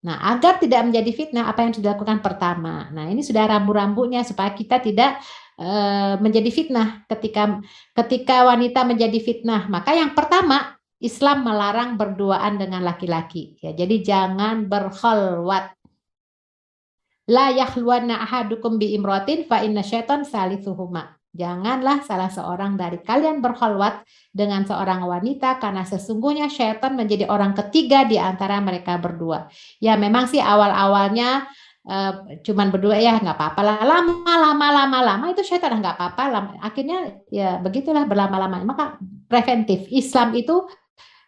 Nah, 0.02 0.18
agar 0.34 0.58
tidak 0.58 0.82
menjadi 0.90 1.14
fitnah, 1.14 1.46
apa 1.46 1.62
yang 1.62 1.78
sudah 1.78 1.94
dilakukan 1.94 2.26
pertama. 2.26 2.90
Nah, 2.90 3.06
ini 3.06 3.22
sudah 3.22 3.46
rambu-rambunya 3.46 4.26
supaya 4.26 4.50
kita 4.50 4.82
tidak 4.82 5.22
uh, 5.62 6.18
menjadi 6.18 6.50
fitnah 6.50 7.06
ketika 7.06 7.62
ketika 7.94 8.50
wanita 8.50 8.82
menjadi 8.82 9.22
fitnah. 9.22 9.70
Maka 9.70 9.94
yang 9.94 10.18
pertama, 10.18 10.74
Islam 10.98 11.46
melarang 11.46 12.02
berduaan 12.02 12.58
dengan 12.58 12.82
laki-laki. 12.82 13.62
Ya, 13.62 13.78
jadi 13.78 14.02
jangan 14.02 14.66
berkhalwat. 14.66 15.78
La 17.32 17.48
yahluwanna 17.56 18.28
ahadukum 18.28 18.76
bi 18.76 18.92
imratin 18.92 19.48
fa 19.48 19.64
inna 19.64 19.80
syaitan 19.80 20.28
salithuhuma. 20.28 21.16
Janganlah 21.32 22.04
salah 22.04 22.28
seorang 22.28 22.76
dari 22.76 23.00
kalian 23.00 23.40
berkhalwat 23.40 24.04
dengan 24.36 24.68
seorang 24.68 25.08
wanita 25.08 25.64
karena 25.64 25.88
sesungguhnya 25.88 26.52
syaitan 26.52 26.92
menjadi 26.92 27.32
orang 27.32 27.56
ketiga 27.56 28.04
di 28.04 28.20
antara 28.20 28.60
mereka 28.60 29.00
berdua. 29.00 29.48
Ya 29.80 29.96
memang 29.96 30.28
sih 30.28 30.44
awal-awalnya 30.44 31.48
uh, 31.88 32.36
cuman 32.44 32.68
berdua 32.68 33.00
ya 33.00 33.16
nggak 33.16 33.40
apa-apa 33.40 33.62
lah 33.64 33.78
lama 33.80 34.34
lama 34.36 34.68
lama 34.76 35.00
lama 35.00 35.26
itu 35.32 35.40
syaitan 35.48 35.80
nggak 35.80 35.96
apa-apa 35.96 36.52
akhirnya 36.60 37.24
ya 37.32 37.64
begitulah 37.64 38.06
berlama-lama 38.06 38.62
maka 38.68 38.86
preventif 39.32 39.88
Islam 39.88 40.36
itu 40.36 40.68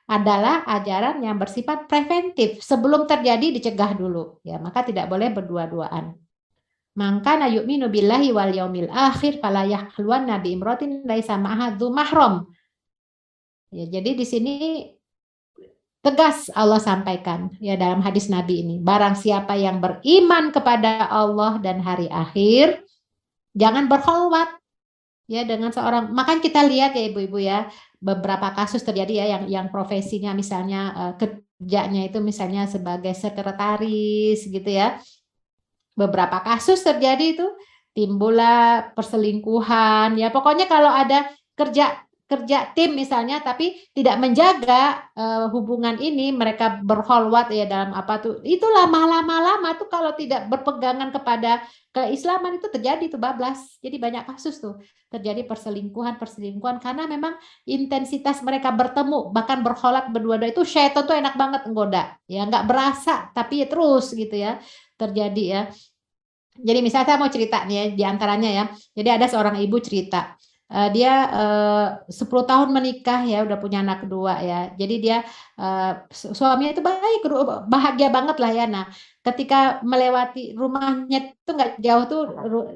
adalah 0.04 0.68
ajaran 0.68 1.24
yang 1.24 1.39
bersifat 1.39 1.88
preventif 1.88 2.60
sebelum 2.60 3.08
terjadi 3.08 3.56
dicegah 3.56 3.95
dulu 3.95 4.43
ya 4.43 4.60
maka 4.60 4.84
tidak 4.84 5.08
boleh 5.08 5.32
berdua-duaan 5.32 6.20
maka 6.93 7.41
na 7.41 7.49
yu'minu 7.49 7.89
billahi 7.89 8.30
wal 8.30 8.54
yaumil 8.54 8.89
akhir 8.93 9.41
fala 9.41 9.66
yahluwan 9.66 10.30
nabi 10.30 10.54
imrotin 10.54 11.01
laisa 11.10 11.41
ma'hadzu 11.41 11.89
mahram. 11.89 12.45
Ya, 13.74 13.89
jadi 13.89 14.14
di 14.14 14.22
sini 14.22 14.56
tegas 16.06 16.54
Allah 16.54 16.78
sampaikan 16.78 17.49
ya 17.58 17.74
dalam 17.74 18.06
hadis 18.06 18.30
Nabi 18.30 18.62
ini, 18.62 18.76
barang 18.78 19.18
siapa 19.18 19.58
yang 19.58 19.82
beriman 19.82 20.54
kepada 20.54 21.10
Allah 21.10 21.58
dan 21.58 21.82
hari 21.82 22.06
akhir, 22.14 22.86
jangan 23.58 23.89
berkholwat 23.89 24.54
ya 25.26 25.41
dengan 25.49 25.74
seorang. 25.74 26.14
Makan 26.14 26.45
kita 26.45 26.62
lihat 26.62 26.93
ya 26.93 27.10
ibu-ibu 27.10 27.41
ya, 27.41 27.66
beberapa 28.04 28.51
kasus 28.51 28.84
terjadi 28.84 29.24
ya 29.24 29.26
yang 29.39 29.43
yang 29.47 29.68
profesinya 29.72 30.36
misalnya 30.36 30.82
uh, 30.91 31.14
kerjanya 31.16 32.12
itu 32.12 32.20
misalnya 32.20 32.68
sebagai 32.68 33.16
sekretaris 33.16 34.43
gitu 34.43 34.68
ya. 34.68 34.99
Beberapa 35.95 36.43
kasus 36.43 36.84
terjadi 36.84 37.39
itu 37.39 37.47
timbullah 37.95 38.91
perselingkuhan 38.91 40.20
ya. 40.20 40.28
Pokoknya 40.36 40.68
kalau 40.68 40.91
ada 40.91 41.32
kerja 41.56 42.04
kerja 42.34 42.74
tim 42.74 42.98
misalnya 42.98 43.46
tapi 43.46 43.78
tidak 43.94 44.18
menjaga 44.18 45.06
uh, 45.14 45.46
hubungan 45.54 46.02
ini 46.02 46.34
mereka 46.34 46.82
berholwat 46.82 47.54
ya 47.54 47.70
dalam 47.70 47.94
apa 47.94 48.18
tuh 48.18 48.34
itu 48.42 48.66
lama-lama 48.66 49.38
lama 49.38 49.70
tuh 49.78 49.86
kalau 49.86 50.18
tidak 50.18 50.50
berpegangan 50.50 51.14
kepada 51.14 51.62
keislaman 51.94 52.58
itu 52.58 52.66
terjadi 52.74 53.06
tuh 53.06 53.22
bablas 53.22 53.78
jadi 53.78 54.02
banyak 54.02 54.24
kasus 54.26 54.58
tuh 54.58 54.82
terjadi 55.14 55.46
perselingkuhan 55.46 56.18
perselingkuhan 56.18 56.82
karena 56.82 57.06
memang 57.06 57.38
intensitas 57.70 58.42
mereka 58.42 58.74
bertemu 58.74 59.30
bahkan 59.30 59.62
berholat 59.62 60.10
berdua-dua 60.10 60.50
itu 60.50 60.66
syaitan 60.66 61.06
tuh 61.06 61.14
enak 61.14 61.38
banget 61.38 61.62
menggoda 61.70 62.18
ya 62.26 62.50
nggak 62.50 62.66
berasa 62.66 63.30
tapi 63.38 63.62
ya 63.62 63.70
terus 63.70 64.10
gitu 64.18 64.34
ya 64.34 64.58
terjadi 65.04 65.44
ya. 65.44 65.62
Jadi 66.54 66.80
misalnya 66.86 67.08
saya 67.10 67.18
mau 67.18 67.34
cerita 67.34 67.66
nih 67.66 67.76
ya, 67.76 67.84
di 67.98 68.04
antaranya 68.06 68.50
ya. 68.50 68.64
Jadi 68.94 69.10
ada 69.10 69.26
seorang 69.26 69.58
ibu 69.58 69.82
cerita, 69.82 70.38
uh, 70.76 70.90
dia 70.96 71.12
uh, 71.30 71.86
10 72.10 72.50
tahun 72.50 72.70
menikah 72.74 73.22
ya, 73.30 73.46
udah 73.46 73.58
punya 73.62 73.86
anak 73.86 74.04
kedua 74.04 74.42
ya. 74.42 74.74
Jadi 74.74 74.96
dia 75.04 75.18
uh, 75.62 75.92
suaminya 76.10 76.72
itu 76.74 76.84
baik, 76.84 77.20
bahagia 77.70 78.10
banget 78.10 78.38
lah 78.42 78.52
ya. 78.52 78.66
Nah, 78.66 78.86
ketika 79.24 79.80
melewati 79.88 80.52
rumahnya 80.52 81.32
itu 81.32 81.52
nggak 81.56 81.80
jauh 81.80 82.04
tuh 82.12 82.22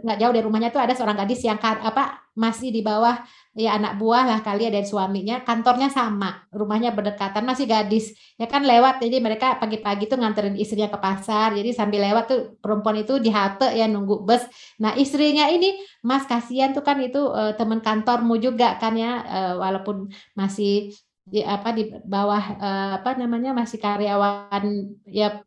nggak 0.03 0.17
jauh 0.17 0.33
dari 0.33 0.45
rumahnya 0.47 0.69
tuh 0.71 0.79
ada 0.79 0.95
seorang 0.95 1.19
gadis 1.19 1.43
yang 1.43 1.59
apa 1.59 2.23
masih 2.37 2.69
di 2.69 2.85
bawah 2.85 3.17
ya 3.57 3.73
anak 3.81 3.97
buah 3.97 4.29
lah 4.29 4.39
kali 4.45 4.69
ya 4.69 4.71
dari 4.71 4.85
suaminya. 4.85 5.41
Kantornya 5.41 5.89
sama 5.89 6.45
rumahnya 6.53 6.93
berdekatan 6.93 7.41
masih 7.43 7.65
gadis. 7.65 8.13
Ya 8.37 8.45
kan 8.45 8.61
lewat. 8.61 9.01
Jadi 9.01 9.17
mereka 9.17 9.57
pagi-pagi 9.57 10.05
tuh 10.05 10.21
nganterin 10.21 10.53
istrinya 10.53 10.93
ke 10.93 11.01
pasar. 11.01 11.57
Jadi 11.57 11.73
sambil 11.73 12.05
lewat 12.05 12.23
tuh 12.29 12.39
perempuan 12.61 13.01
itu 13.01 13.17
di 13.17 13.33
halte 13.33 13.73
ya 13.73 13.89
nunggu 13.89 14.21
bus. 14.21 14.45
Nah 14.77 14.93
istrinya 14.93 15.49
ini 15.49 15.73
mas 16.05 16.29
kasihan 16.29 16.71
tuh 16.77 16.85
kan 16.85 17.01
itu 17.01 17.17
uh, 17.17 17.57
teman 17.57 17.81
kantormu 17.81 18.37
juga 18.37 18.77
kan 18.77 18.93
ya 18.93 19.25
uh, 19.25 19.53
walaupun 19.57 20.13
masih 20.37 20.93
di 21.27 21.43
apa 21.43 21.75
di 21.75 21.91
bawah 21.91 22.43
uh, 22.55 22.89
apa 23.03 23.19
namanya 23.19 23.51
masih 23.51 23.83
karyawan 23.83 24.63
ya 25.03 25.43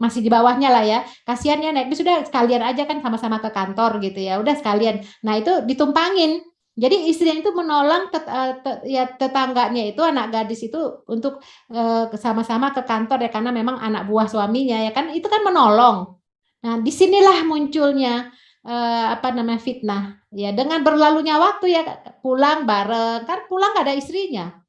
masih 0.00 0.24
di 0.24 0.32
bawahnya 0.32 0.72
lah 0.72 0.84
ya. 0.88 1.04
Kasihan 1.28 1.60
ya 1.60 1.68
naik 1.68 1.92
sudah 1.92 2.24
sekalian 2.24 2.64
aja 2.64 2.88
kan 2.88 3.04
sama-sama 3.04 3.36
ke 3.44 3.52
kantor 3.52 4.00
gitu 4.00 4.24
ya. 4.24 4.40
Udah 4.40 4.56
sekalian. 4.56 5.04
Nah 5.20 5.36
itu 5.36 5.68
ditumpangin. 5.68 6.40
Jadi 6.72 7.12
istrinya 7.12 7.44
itu 7.44 7.52
menolong 7.52 8.08
tet, 8.08 8.24
uh, 8.24 8.80
ya 8.88 9.04
tetangganya 9.04 9.92
itu 9.92 10.00
anak 10.00 10.32
gadis 10.32 10.64
itu 10.64 11.04
untuk 11.04 11.44
uh, 11.68 12.08
sama-sama 12.16 12.72
ke 12.72 12.80
kantor 12.88 13.28
ya 13.28 13.28
karena 13.28 13.52
memang 13.52 13.76
anak 13.76 14.08
buah 14.08 14.24
suaminya 14.24 14.80
ya 14.80 14.96
kan. 14.96 15.12
Itu 15.12 15.28
kan 15.28 15.44
menolong. 15.44 16.16
Nah 16.64 16.80
di 16.80 16.88
sinilah 16.88 17.44
munculnya 17.44 18.32
uh, 18.64 19.12
apa 19.12 19.36
namanya 19.36 19.60
fitnah. 19.60 20.24
Ya 20.32 20.56
dengan 20.56 20.80
berlalunya 20.80 21.36
waktu 21.36 21.76
ya 21.76 21.84
pulang 22.24 22.64
bareng. 22.64 23.28
Kan 23.28 23.44
pulang 23.52 23.76
gak 23.76 23.84
ada 23.84 23.92
istrinya. 23.92 24.61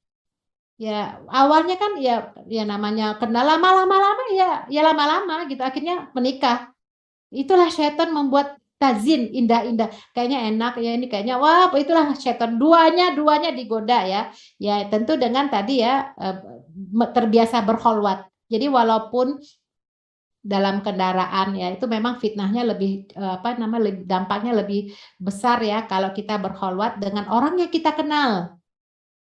Ya 0.81 1.21
awalnya 1.29 1.77
kan 1.77 1.95
ya 2.01 2.33
ya 2.49 2.63
namanya 2.65 3.21
kenal 3.21 3.45
lama-lama 3.45 3.93
lama 3.93 4.23
ya 4.33 4.65
ya 4.67 4.81
lama-lama 4.81 5.45
gitu 5.47 5.61
akhirnya 5.61 6.09
menikah. 6.17 6.73
Itulah 7.33 7.69
setan 7.69 8.13
membuat 8.13 8.57
tazin 8.81 9.31
indah-indah. 9.31 9.89
Kayaknya 10.11 10.39
enak 10.49 10.73
ya 10.81 10.91
ini 10.97 11.05
kayaknya 11.07 11.37
wah 11.39 11.69
itulah 11.77 12.17
setan 12.17 12.57
duanya 12.57 13.13
duanya 13.13 13.53
digoda 13.53 14.03
ya. 14.03 14.33
Ya 14.57 14.85
tentu 14.89 15.15
dengan 15.15 15.47
tadi 15.47 15.85
ya 15.85 16.13
eh, 16.17 16.35
terbiasa 17.13 17.61
berholwat 17.63 18.33
jadi 18.53 18.69
walaupun 18.69 19.41
dalam 20.43 20.83
kendaraan 20.83 21.55
ya 21.55 21.71
itu 21.71 21.87
memang 21.87 22.19
fitnahnya 22.19 22.67
lebih 22.67 23.07
eh, 23.15 23.33
apa 23.39 23.55
lebih 23.57 24.03
dampaknya 24.03 24.51
lebih 24.53 24.91
besar 25.15 25.63
ya 25.63 25.87
kalau 25.87 26.11
kita 26.11 26.35
berholwat 26.37 26.99
dengan 26.99 27.31
orang 27.31 27.57
yang 27.57 27.71
kita 27.71 27.95
kenal 27.95 28.59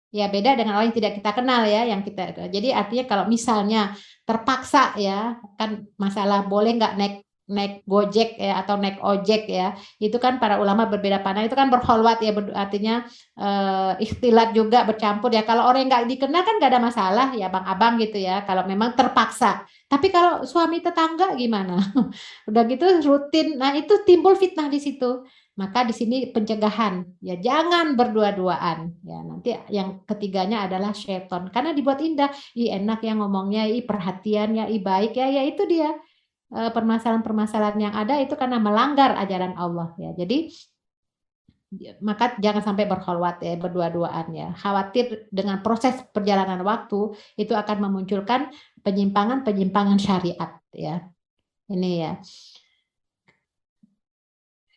ya 0.09 0.25
beda 0.27 0.57
dengan 0.57 0.73
orang 0.77 0.89
yang 0.89 0.97
tidak 0.97 1.13
kita 1.21 1.31
kenal 1.37 1.61
ya 1.69 1.85
yang 1.85 2.01
kita 2.01 2.49
jadi 2.49 2.73
artinya 2.73 3.05
kalau 3.05 3.25
misalnya 3.29 3.93
terpaksa 4.25 4.97
ya 4.97 5.37
kan 5.57 5.85
masalah 6.01 6.49
boleh 6.49 6.77
nggak 6.77 6.95
naik 6.97 7.15
naik 7.49 7.81
gojek 7.89 8.37
ya 8.37 8.61
atau 8.61 8.77
naik 8.77 9.01
ojek 9.01 9.49
ya 9.49 9.73
itu 9.97 10.13
kan 10.21 10.37
para 10.37 10.61
ulama 10.61 10.85
berbeda 10.85 11.25
pandang 11.25 11.49
itu 11.49 11.57
kan 11.57 11.73
berholwat 11.73 12.21
ya 12.21 12.31
artinya 12.53 13.09
uh, 13.41 13.97
ikhtilat 13.97 14.53
juga 14.53 14.85
bercampur 14.85 15.33
ya. 15.33 15.41
Kalau 15.41 15.65
orang 15.65 15.89
nggak 15.89 16.05
dikenal 16.05 16.45
kan 16.45 16.55
nggak 16.61 16.71
ada 16.77 16.81
masalah 16.81 17.27
ya 17.33 17.49
bang 17.49 17.65
abang 17.65 17.97
gitu 17.97 18.21
ya 18.21 18.45
kalau 18.45 18.69
memang 18.69 18.93
terpaksa. 18.93 19.65
Tapi 19.89 20.13
kalau 20.13 20.45
suami 20.45 20.85
tetangga 20.85 21.33
gimana? 21.33 21.81
Udah 22.49 22.63
gitu 22.69 22.85
rutin. 23.01 23.57
Nah 23.57 23.73
itu 23.73 24.05
timbul 24.05 24.37
fitnah 24.37 24.69
di 24.69 24.77
situ 24.77 25.25
maka 25.59 25.83
di 25.83 25.91
sini 25.91 26.31
pencegahan 26.31 27.03
ya 27.19 27.35
jangan 27.35 27.99
berdua-duaan 27.99 29.03
ya 29.03 29.19
nanti 29.27 29.51
yang 29.67 30.07
ketiganya 30.07 30.63
adalah 30.63 30.95
seton 30.95 31.51
karena 31.51 31.75
dibuat 31.75 31.99
indah 31.99 32.31
i 32.55 32.71
enak 32.71 33.03
ya 33.03 33.13
ngomongnya 33.19 33.67
i 33.67 33.83
perhatian 33.83 34.55
ya 34.55 34.65
i 34.71 34.79
baik 34.79 35.19
ya 35.19 35.27
ya 35.27 35.43
itu 35.43 35.67
dia 35.67 35.91
Eh, 36.49 36.71
permasalahan-permasalahan 36.73 37.77
yang 37.77 37.93
ada 37.93 38.17
itu 38.17 38.33
karena 38.33 38.57
melanggar 38.57 39.13
ajaran 39.21 39.53
Allah 39.53 39.93
ya. 40.01 40.17
Jadi 40.17 40.49
maka 42.01 42.33
jangan 42.41 42.65
sampai 42.65 42.89
berkholwat 42.89 43.45
ya 43.45 43.53
berdua-duaan 43.53 44.33
ya. 44.33 44.49
Khawatir 44.57 45.29
dengan 45.29 45.61
proses 45.61 45.93
perjalanan 46.09 46.65
waktu 46.65 47.13
itu 47.37 47.53
akan 47.53 47.77
memunculkan 47.85 48.49
penyimpangan-penyimpangan 48.81 50.01
syariat 50.01 50.57
ya. 50.73 51.05
Ini 51.69 51.91
ya. 52.01 52.11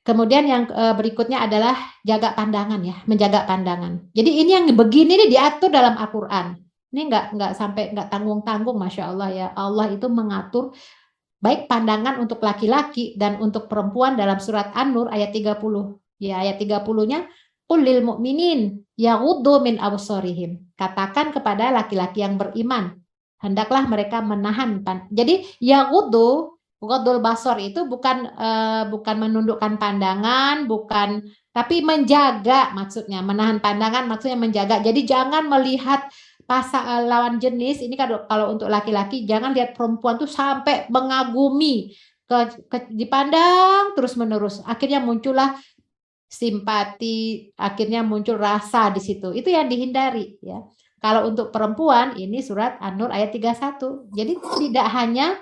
Kemudian 0.02 0.44
yang 0.50 0.66
eh, 0.66 0.94
berikutnya 0.98 1.46
adalah 1.46 1.78
jaga 2.02 2.34
pandangan 2.34 2.82
ya, 2.82 2.98
menjaga 3.06 3.46
pandangan. 3.46 4.10
Jadi 4.10 4.30
ini 4.42 4.50
yang 4.50 4.66
begini 4.74 5.14
nih 5.14 5.28
diatur 5.30 5.70
dalam 5.70 5.94
Al-Qur'an. 5.94 6.58
Ini 6.92 7.08
enggak 7.08 7.24
enggak 7.38 7.52
sampai 7.54 7.94
enggak 7.94 8.10
tanggung-tanggung 8.10 8.76
Masya 8.76 9.14
Allah 9.14 9.28
ya. 9.30 9.46
Allah 9.54 9.86
itu 9.94 10.10
mengatur 10.10 10.74
baik 11.42 11.70
pandangan 11.70 12.18
untuk 12.18 12.42
laki-laki 12.42 13.14
dan 13.14 13.38
untuk 13.38 13.70
perempuan 13.70 14.18
dalam 14.18 14.42
surat 14.42 14.74
An-Nur 14.74 15.10
ayat 15.10 15.30
30. 15.30 15.58
Ya, 16.22 16.38
ayat 16.38 16.62
30-nya 16.62 17.26
Qulil 17.66 18.04
mu'minin 18.04 18.84
yaghuddu 19.00 19.64
min 19.64 19.80
absarihim. 19.80 20.74
Katakan 20.76 21.32
kepada 21.32 21.72
laki-laki 21.72 22.20
yang 22.20 22.36
beriman, 22.36 23.00
hendaklah 23.40 23.88
mereka 23.88 24.20
menahan. 24.20 24.84
Jadi 25.08 25.48
yaghuddu 25.56 26.51
Ghodul 26.82 27.22
basor 27.22 27.62
itu 27.62 27.86
bukan 27.86 28.26
uh, 28.34 28.90
bukan 28.90 29.16
menundukkan 29.22 29.78
pandangan, 29.78 30.66
bukan 30.66 31.22
tapi 31.54 31.78
menjaga 31.78 32.74
maksudnya, 32.74 33.22
menahan 33.22 33.62
pandangan 33.62 34.10
maksudnya 34.10 34.34
menjaga. 34.34 34.82
Jadi 34.82 35.06
jangan 35.06 35.46
melihat 35.46 36.10
pasal 36.42 37.06
lawan 37.06 37.38
jenis. 37.38 37.86
Ini 37.86 37.94
kalau 37.94 38.26
kalau 38.26 38.50
untuk 38.50 38.66
laki-laki 38.66 39.22
jangan 39.22 39.54
lihat 39.54 39.78
perempuan 39.78 40.18
tuh 40.18 40.26
sampai 40.26 40.90
mengagumi 40.90 41.94
ke, 42.26 42.66
ke 42.66 42.78
dipandang 42.90 43.94
terus 43.94 44.18
menerus 44.18 44.64
akhirnya 44.66 44.98
muncullah 44.98 45.54
simpati 46.32 47.52
akhirnya 47.60 48.00
muncul 48.00 48.40
rasa 48.40 48.90
di 48.90 48.98
situ. 49.04 49.30
Itu 49.36 49.52
yang 49.52 49.68
dihindari 49.68 50.40
ya. 50.40 50.64
Kalau 51.02 51.28
untuk 51.28 51.50
perempuan 51.50 52.14
ini 52.16 52.40
surat 52.40 52.78
An-Nur 52.78 53.10
ayat 53.10 53.34
31 53.34 54.10
jadi 54.14 54.32
tidak 54.58 54.88
hanya 54.96 55.36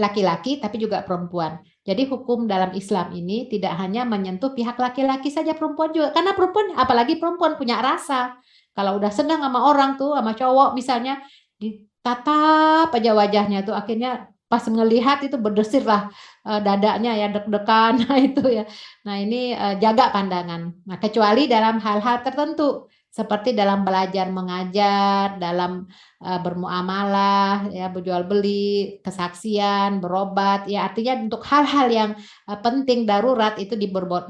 laki-laki 0.00 0.56
tapi 0.56 0.80
juga 0.80 1.04
perempuan. 1.04 1.60
Jadi 1.84 2.08
hukum 2.08 2.48
dalam 2.48 2.72
Islam 2.72 3.12
ini 3.12 3.48
tidak 3.52 3.76
hanya 3.76 4.08
menyentuh 4.08 4.56
pihak 4.56 4.80
laki-laki 4.80 5.28
saja 5.28 5.52
perempuan 5.52 5.92
juga. 5.92 6.16
Karena 6.16 6.32
perempuan 6.32 6.72
apalagi 6.76 7.20
perempuan 7.20 7.60
punya 7.60 7.84
rasa. 7.84 8.40
Kalau 8.72 8.96
udah 8.96 9.12
senang 9.12 9.44
sama 9.44 9.60
orang 9.68 10.00
tuh, 10.00 10.16
sama 10.16 10.32
cowok 10.32 10.72
misalnya, 10.72 11.20
ditatap 11.60 12.88
aja 12.96 13.12
wajahnya 13.12 13.60
tuh. 13.66 13.76
Akhirnya 13.76 14.32
pas 14.50 14.66
melihat 14.66 15.22
itu 15.22 15.38
berdesir 15.38 15.86
lah 15.86 16.10
uh, 16.48 16.60
dadanya 16.60 17.14
ya 17.14 17.28
deg-degan. 17.30 18.00
Nah 18.08 18.18
itu 18.18 18.42
ya. 18.48 18.64
Nah 19.04 19.16
ini 19.20 19.52
uh, 19.52 19.76
jaga 19.76 20.08
pandangan. 20.14 20.74
Nah 20.88 20.96
kecuali 20.96 21.46
dalam 21.46 21.78
hal-hal 21.78 22.24
tertentu 22.24 22.88
seperti 23.10 23.58
dalam 23.58 23.82
belajar 23.82 24.30
mengajar, 24.30 25.34
dalam 25.42 25.82
uh, 26.22 26.40
bermuamalah, 26.46 27.66
ya 27.74 27.90
berjual 27.90 28.22
beli, 28.30 29.02
kesaksian, 29.02 29.98
berobat, 29.98 30.70
ya 30.70 30.86
artinya 30.86 31.18
untuk 31.18 31.42
hal-hal 31.42 31.90
yang 31.90 32.10
uh, 32.46 32.58
penting 32.62 33.10
darurat 33.10 33.58
itu 33.58 33.74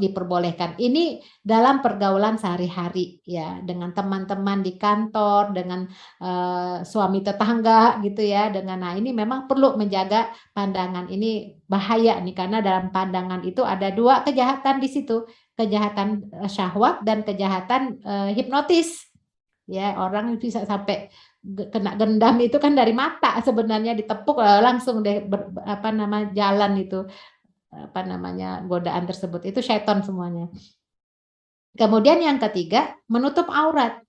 diperbolehkan. 0.00 0.80
Ini 0.80 1.20
dalam 1.44 1.84
pergaulan 1.84 2.40
sehari-hari, 2.40 3.20
ya 3.28 3.60
dengan 3.60 3.92
teman-teman 3.92 4.64
di 4.64 4.80
kantor, 4.80 5.52
dengan 5.52 5.84
uh, 6.24 6.80
suami 6.80 7.20
tetangga 7.20 8.00
gitu 8.00 8.24
ya, 8.24 8.48
dengan 8.48 8.80
nah 8.80 8.96
ini 8.96 9.12
memang 9.12 9.44
perlu 9.44 9.76
menjaga 9.76 10.32
pandangan 10.56 11.12
ini 11.12 11.60
bahaya 11.68 12.18
nih 12.18 12.34
karena 12.34 12.58
dalam 12.64 12.90
pandangan 12.90 13.46
itu 13.46 13.62
ada 13.62 13.94
dua 13.94 14.26
kejahatan 14.26 14.82
di 14.82 14.88
situ 14.90 15.22
kejahatan 15.60 16.32
eh, 16.32 16.48
syahwat 16.48 17.04
dan 17.04 17.20
kejahatan 17.20 18.00
uh, 18.00 18.32
hipnotis. 18.32 19.12
Ya, 19.70 19.94
orang 20.00 20.34
bisa 20.40 20.66
sampai 20.66 21.12
kena 21.70 21.94
gendam 21.94 22.36
itu 22.42 22.58
kan 22.58 22.74
dari 22.74 22.90
mata 22.90 23.38
sebenarnya 23.38 23.94
ditepuk 23.94 24.42
langsung 24.42 25.00
deh 25.00 25.22
ber, 25.22 25.54
apa 25.62 25.94
nama 25.94 26.26
jalan 26.34 26.74
itu 26.74 27.06
apa 27.70 28.02
namanya 28.02 28.66
godaan 28.66 29.06
tersebut 29.06 29.46
itu 29.46 29.62
setan 29.62 30.02
semuanya. 30.02 30.50
Kemudian 31.78 32.18
yang 32.18 32.42
ketiga, 32.42 32.98
menutup 33.06 33.46
aurat. 33.46 34.02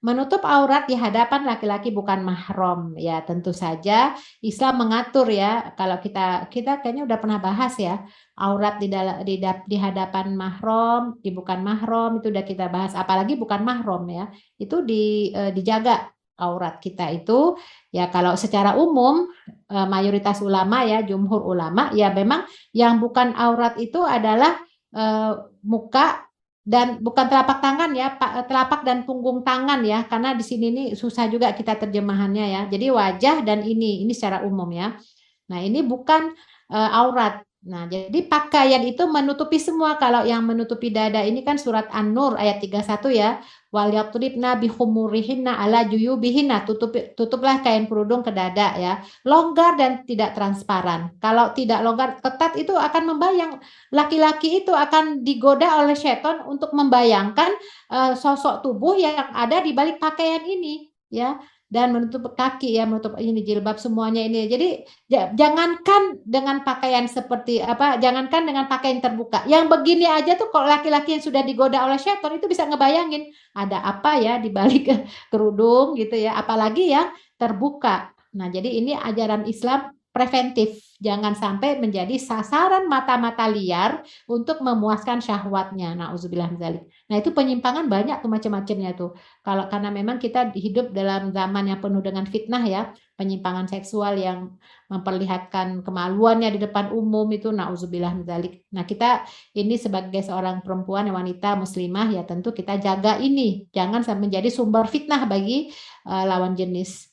Menutup 0.00 0.40
aurat 0.48 0.88
di 0.88 0.96
hadapan 0.96 1.44
laki-laki 1.44 1.92
bukan 1.92 2.24
mahram 2.24 2.96
ya 2.96 3.20
tentu 3.20 3.52
saja. 3.52 4.16
Islam 4.40 4.80
mengatur 4.80 5.28
ya. 5.28 5.76
Kalau 5.76 6.00
kita 6.00 6.48
kita 6.48 6.80
kayaknya 6.80 7.04
udah 7.04 7.18
pernah 7.20 7.36
bahas 7.36 7.76
ya 7.76 8.00
aurat 8.40 8.80
di 8.80 8.88
dalam 8.88 9.20
di, 9.28 9.44
di 9.44 9.76
hadapan 9.76 10.32
mahram 10.32 11.20
di 11.20 11.28
bukan 11.36 11.60
mahram 11.60 12.16
itu 12.16 12.32
udah 12.32 12.44
kita 12.48 12.72
bahas. 12.72 12.96
Apalagi 12.96 13.36
bukan 13.36 13.60
mahram 13.60 14.08
ya 14.08 14.32
itu 14.56 14.80
di 14.80 15.36
eh, 15.36 15.52
dijaga 15.52 16.08
aurat 16.40 16.80
kita 16.80 17.12
itu. 17.12 17.60
Ya 17.92 18.08
kalau 18.08 18.40
secara 18.40 18.80
umum 18.80 19.28
eh, 19.68 19.84
mayoritas 19.84 20.40
ulama 20.40 20.80
ya 20.80 21.04
jumhur 21.04 21.44
ulama 21.44 21.92
ya 21.92 22.08
memang 22.08 22.48
yang 22.72 23.04
bukan 23.04 23.36
aurat 23.36 23.76
itu 23.76 24.00
adalah 24.00 24.56
eh, 24.96 25.32
muka 25.60 26.29
dan 26.60 27.00
bukan 27.00 27.26
telapak 27.26 27.58
tangan 27.64 27.90
ya, 27.96 28.14
telapak 28.44 28.84
dan 28.84 29.08
punggung 29.08 29.40
tangan 29.40 29.80
ya, 29.80 30.04
karena 30.04 30.36
di 30.36 30.44
sini 30.44 30.64
ini 30.68 30.84
susah 30.92 31.26
juga 31.26 31.50
kita 31.56 31.80
terjemahannya 31.80 32.46
ya. 32.52 32.62
Jadi 32.68 32.86
wajah 32.92 33.36
dan 33.42 33.64
ini, 33.64 34.04
ini 34.04 34.12
secara 34.12 34.44
umum 34.44 34.68
ya. 34.70 34.94
Nah 35.50 35.58
ini 35.58 35.80
bukan 35.80 36.30
uh, 36.70 36.90
aurat. 37.00 37.42
Nah, 37.60 37.84
jadi 37.84 38.24
pakaian 38.24 38.80
itu 38.88 39.04
menutupi 39.04 39.60
semua. 39.60 40.00
Kalau 40.00 40.24
yang 40.24 40.48
menutupi 40.48 40.88
dada 40.88 41.20
ini 41.20 41.44
kan 41.44 41.60
surat 41.60 41.92
An-Nur 41.92 42.40
ayat 42.40 42.56
31 42.64 43.12
ya. 43.12 43.44
Wal 43.68 43.92
yaqribna 43.92 44.56
bihumurihinna 44.56 45.60
ala 45.60 45.84
juyubihinna. 45.84 46.64
Tutup 46.64 46.96
tutuplah 47.12 47.60
kain 47.60 47.84
kerudung 47.84 48.24
ke 48.24 48.32
dada 48.32 48.80
ya. 48.80 49.04
Longgar 49.28 49.76
dan 49.76 50.08
tidak 50.08 50.32
transparan. 50.32 51.12
Kalau 51.20 51.52
tidak 51.52 51.84
longgar 51.84 52.16
ketat 52.24 52.56
itu 52.56 52.72
akan 52.72 53.02
membayang 53.12 53.60
laki-laki 53.92 54.64
itu 54.64 54.72
akan 54.72 55.20
digoda 55.20 55.84
oleh 55.84 55.92
setan 55.92 56.40
untuk 56.48 56.72
membayangkan 56.72 57.52
uh, 57.92 58.16
sosok 58.16 58.64
tubuh 58.64 58.96
yang 58.96 59.36
ada 59.36 59.60
di 59.60 59.76
balik 59.76 60.00
pakaian 60.00 60.40
ini 60.48 60.88
ya 61.10 61.36
dan 61.70 61.94
menutup 61.94 62.34
kaki 62.34 62.74
ya 62.74 62.82
menutup 62.82 63.14
ini 63.14 63.46
jilbab 63.46 63.78
semuanya 63.78 64.26
ini. 64.26 64.50
Jadi 64.50 64.68
jangankan 65.08 66.18
dengan 66.26 66.66
pakaian 66.66 67.06
seperti 67.06 67.62
apa 67.62 68.02
jangankan 68.02 68.42
dengan 68.42 68.66
pakaian 68.66 68.98
terbuka. 68.98 69.46
Yang 69.46 69.70
begini 69.70 70.10
aja 70.10 70.34
tuh 70.34 70.50
kalau 70.50 70.66
laki-laki 70.66 71.14
yang 71.16 71.24
sudah 71.24 71.46
digoda 71.46 71.86
oleh 71.86 71.96
setan 71.96 72.34
itu 72.34 72.50
bisa 72.50 72.66
ngebayangin 72.66 73.30
ada 73.54 73.86
apa 73.86 74.18
ya 74.18 74.42
di 74.42 74.50
balik 74.50 74.90
kerudung 75.30 75.94
gitu 75.94 76.18
ya. 76.18 76.34
Apalagi 76.34 76.90
yang 76.90 77.14
terbuka. 77.38 78.10
Nah 78.34 78.50
jadi 78.50 78.66
ini 78.66 78.98
ajaran 78.98 79.46
Islam 79.46 79.94
preventif. 80.10 80.78
Jangan 81.00 81.32
sampai 81.32 81.80
menjadi 81.80 82.20
sasaran 82.20 82.84
mata-mata 82.84 83.48
liar 83.48 84.04
untuk 84.28 84.60
memuaskan 84.60 85.24
syahwatnya. 85.24 85.96
Nauzubillah 85.96 86.52
zalik 86.60 86.84
nah 87.10 87.18
itu 87.18 87.34
penyimpangan 87.34 87.90
banyak 87.90 88.22
tuh 88.22 88.30
macam-macamnya 88.30 88.94
tuh. 88.94 89.10
Kalau 89.42 89.66
karena 89.66 89.90
memang 89.90 90.22
kita 90.22 90.54
hidup 90.54 90.94
dalam 90.94 91.34
zaman 91.34 91.74
yang 91.74 91.82
penuh 91.82 91.98
dengan 91.98 92.22
fitnah 92.22 92.62
ya 92.62 92.94
penyimpangan 93.18 93.66
seksual 93.66 94.14
yang 94.14 94.54
memperlihatkan 94.88 95.82
kemaluannya 95.82 96.54
di 96.54 96.58
depan 96.62 96.88
umum 96.94 97.28
itu 97.34 97.52
nauzubillah 97.52 98.16
zalik 98.24 98.64
nah 98.72 98.88
kita 98.88 99.28
ini 99.52 99.76
sebagai 99.76 100.24
seorang 100.24 100.64
perempuan 100.64 101.04
wanita 101.10 101.58
muslimah 101.58 102.14
ya 102.14 102.22
tentu 102.22 102.54
kita 102.54 102.78
jaga 102.78 103.18
ini. 103.18 103.66
Jangan 103.74 104.06
sampai 104.06 104.30
menjadi 104.30 104.48
sumber 104.48 104.86
fitnah 104.86 105.26
bagi 105.26 105.74
uh, 106.06 106.24
lawan 106.30 106.54
jenis 106.54 107.09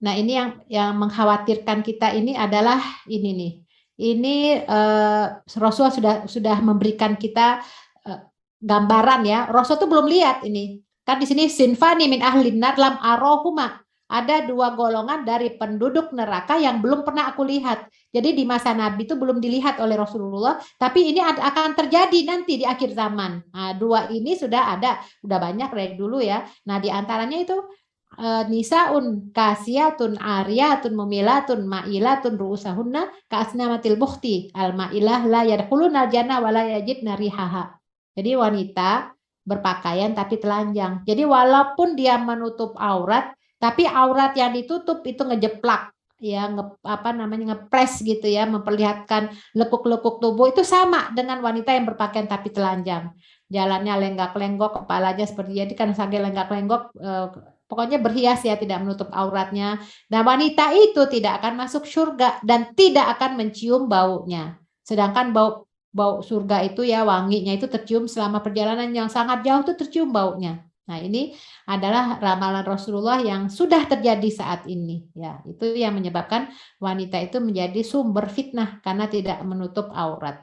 Nah, 0.00 0.16
ini 0.16 0.32
yang 0.32 0.50
yang 0.72 0.96
mengkhawatirkan 0.96 1.84
kita 1.84 2.16
ini 2.16 2.32
adalah 2.32 2.80
ini 3.04 3.30
nih. 3.36 3.52
Ini 4.00 4.64
uh, 4.64 5.44
Rasul 5.60 5.92
sudah 5.92 6.24
sudah 6.24 6.56
memberikan 6.64 7.20
kita 7.20 7.60
uh, 8.08 8.20
gambaran 8.64 9.28
ya. 9.28 9.44
Rasul 9.52 9.76
tuh 9.76 9.88
belum 9.92 10.08
lihat 10.08 10.40
ini. 10.48 10.80
Kan 11.04 11.20
di 11.20 11.28
sini 11.28 11.52
sinfani 11.52 12.08
min 12.08 12.24
ahlin 12.24 12.56
nar 12.56 12.80
lam 12.80 12.96
arohuma. 12.96 13.76
Ada 14.10 14.42
dua 14.42 14.74
golongan 14.74 15.22
dari 15.22 15.54
penduduk 15.54 16.10
neraka 16.10 16.58
yang 16.58 16.82
belum 16.82 17.06
pernah 17.06 17.30
aku 17.30 17.46
lihat. 17.46 17.86
Jadi 18.10 18.34
di 18.34 18.42
masa 18.42 18.74
Nabi 18.74 19.06
itu 19.06 19.14
belum 19.14 19.38
dilihat 19.38 19.78
oleh 19.78 19.94
Rasulullah, 19.94 20.58
tapi 20.82 21.14
ini 21.14 21.22
akan 21.22 21.78
terjadi 21.78 22.18
nanti 22.26 22.58
di 22.58 22.66
akhir 22.66 22.90
zaman. 22.90 23.38
Nah, 23.54 23.70
dua 23.78 24.10
ini 24.10 24.34
sudah 24.34 24.74
ada, 24.74 24.98
sudah 25.22 25.38
banyak 25.38 25.70
dari 25.70 25.94
dulu 25.94 26.18
ya. 26.18 26.42
Nah, 26.66 26.82
di 26.82 26.90
antaranya 26.90 27.38
itu 27.38 27.54
nisaun 28.48 29.32
kasiyatun 29.32 30.20
ariyatun 30.20 30.92
mumilatun 30.92 31.64
ma'ilatun 31.64 32.36
ru'usahunna 32.36 33.08
ka'asnamatil 33.32 33.96
bukhti 33.96 34.52
al 34.52 34.76
ma'ilah 34.76 35.24
la 35.24 35.42
yadkhuluna 35.48 36.12
jannah 36.12 36.38
wa 36.44 36.52
la 36.52 36.68
yajidna 36.78 37.16
rihaha. 37.16 37.80
Jadi 38.12 38.36
wanita 38.36 39.16
berpakaian 39.48 40.12
tapi 40.12 40.36
telanjang. 40.36 41.00
Jadi 41.08 41.24
walaupun 41.24 41.96
dia 41.96 42.20
menutup 42.20 42.76
aurat, 42.76 43.32
tapi 43.56 43.88
aurat 43.88 44.36
yang 44.36 44.52
ditutup 44.52 45.00
itu 45.08 45.24
ngejeplak 45.24 45.92
ya 46.20 46.52
nge, 46.52 46.84
apa 46.84 47.16
namanya 47.16 47.56
ngepres 47.56 48.04
gitu 48.04 48.28
ya 48.28 48.44
memperlihatkan 48.44 49.32
lekuk-lekuk 49.56 50.20
tubuh 50.20 50.52
itu 50.52 50.60
sama 50.60 51.08
dengan 51.16 51.40
wanita 51.40 51.72
yang 51.72 51.88
berpakaian 51.88 52.28
tapi 52.28 52.52
telanjang 52.52 53.16
jalannya 53.48 53.96
lenggak-lenggok 53.96 54.84
kepalanya 54.84 55.24
seperti 55.24 55.64
jadi 55.64 55.72
kan 55.72 55.96
sambil 55.96 56.28
lenggak-lenggok 56.28 56.92
eh, 57.00 57.28
Pokoknya 57.70 58.02
berhias 58.02 58.42
ya, 58.42 58.58
tidak 58.58 58.82
menutup 58.82 59.06
auratnya. 59.14 59.78
Nah, 60.10 60.26
wanita 60.26 60.74
itu 60.74 61.06
tidak 61.06 61.38
akan 61.38 61.54
masuk 61.62 61.86
surga 61.86 62.42
dan 62.42 62.74
tidak 62.74 63.14
akan 63.14 63.38
mencium 63.38 63.86
baunya. 63.86 64.58
Sedangkan 64.82 65.30
bau 65.30 65.70
bau 65.90 66.22
surga 66.22 66.66
itu 66.66 66.86
ya 66.86 67.02
wanginya 67.02 67.50
itu 67.54 67.66
tercium 67.66 68.06
selama 68.06 68.42
perjalanan 68.42 68.90
yang 68.94 69.10
sangat 69.10 69.42
jauh 69.46 69.62
itu 69.62 69.74
tercium 69.78 70.10
baunya. 70.10 70.66
Nah, 70.90 70.98
ini 70.98 71.30
adalah 71.70 72.18
ramalan 72.18 72.66
Rasulullah 72.66 73.22
yang 73.22 73.46
sudah 73.46 73.86
terjadi 73.86 74.26
saat 74.34 74.66
ini 74.66 75.06
ya. 75.14 75.38
Itu 75.46 75.70
yang 75.70 75.94
menyebabkan 75.94 76.50
wanita 76.82 77.22
itu 77.22 77.38
menjadi 77.38 77.86
sumber 77.86 78.26
fitnah 78.26 78.82
karena 78.82 79.06
tidak 79.06 79.38
menutup 79.46 79.94
aurat. 79.94 80.42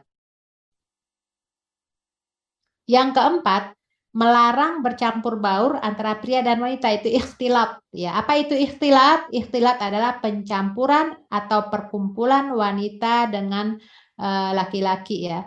Yang 2.87 3.19
keempat, 3.19 3.75
melarang 4.17 4.81
bercampur 4.81 5.37
baur 5.37 5.77
antara 5.77 6.17
pria 6.17 6.41
dan 6.41 6.57
wanita 6.57 6.89
itu 6.89 7.21
ikhtilat 7.21 7.77
ya. 7.93 8.17
Apa 8.17 8.41
itu 8.41 8.57
ikhtilat 8.57 9.29
ikhtilat 9.29 9.77
adalah 9.77 10.17
pencampuran 10.17 11.13
atau 11.29 11.69
perkumpulan 11.69 12.49
wanita 12.49 13.29
dengan 13.29 13.77
eh, 14.17 14.51
laki-laki 14.57 15.17
uh, 15.21 15.25
ya. 15.29 15.41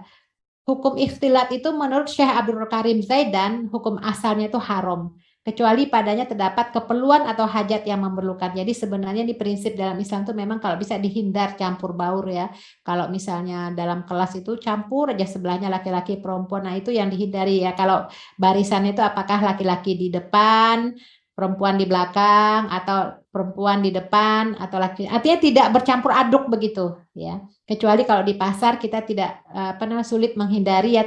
Hukum 0.71 0.95
ikhtilat 1.03 1.51
itu 1.51 1.75
menurut 1.75 2.07
Syekh 2.07 2.31
Abdul 2.31 2.63
Karim 2.71 3.03
Zaidan 3.03 3.67
hukum 3.75 3.99
asalnya 3.99 4.47
itu 4.47 4.61
haram 4.63 5.19
kecuali 5.41 5.89
padanya 5.89 6.29
terdapat 6.29 6.69
keperluan 6.71 7.25
atau 7.25 7.49
hajat 7.49 7.89
yang 7.89 8.05
memerlukan. 8.05 8.53
Jadi 8.53 8.77
sebenarnya 8.77 9.25
di 9.25 9.33
prinsip 9.33 9.73
dalam 9.73 9.97
Islam 9.97 10.29
itu 10.29 10.35
memang 10.37 10.61
kalau 10.61 10.77
bisa 10.77 11.01
dihindar 11.01 11.57
campur 11.57 11.97
baur 11.97 12.29
ya. 12.29 12.53
Kalau 12.85 13.09
misalnya 13.09 13.73
dalam 13.73 14.05
kelas 14.05 14.45
itu 14.45 14.61
campur 14.61 15.17
aja 15.17 15.25
sebelahnya 15.25 15.73
laki-laki 15.73 16.21
perempuan, 16.21 16.69
nah 16.69 16.77
itu 16.77 16.93
yang 16.93 17.09
dihindari 17.09 17.65
ya. 17.65 17.73
Kalau 17.73 18.05
barisan 18.37 18.85
itu 18.89 19.01
apakah 19.01 19.41
laki-laki 19.41 19.97
di 19.97 20.13
depan, 20.13 20.93
perempuan 21.33 21.81
di 21.81 21.89
belakang 21.89 22.69
atau 22.69 23.20
perempuan 23.31 23.79
di 23.79 23.95
depan 23.95 24.59
atau 24.59 24.83
laki 24.83 25.07
artinya 25.07 25.39
tidak 25.39 25.67
bercampur 25.71 26.11
aduk 26.11 26.51
begitu 26.51 26.99
ya. 27.15 27.39
Kecuali 27.63 28.03
kalau 28.03 28.27
di 28.27 28.35
pasar 28.35 28.83
kita 28.83 29.07
tidak 29.07 29.47
apa 29.47 29.87
namanya 29.87 30.07
sulit 30.07 30.35
menghindari 30.35 30.99
ya. 30.99 31.07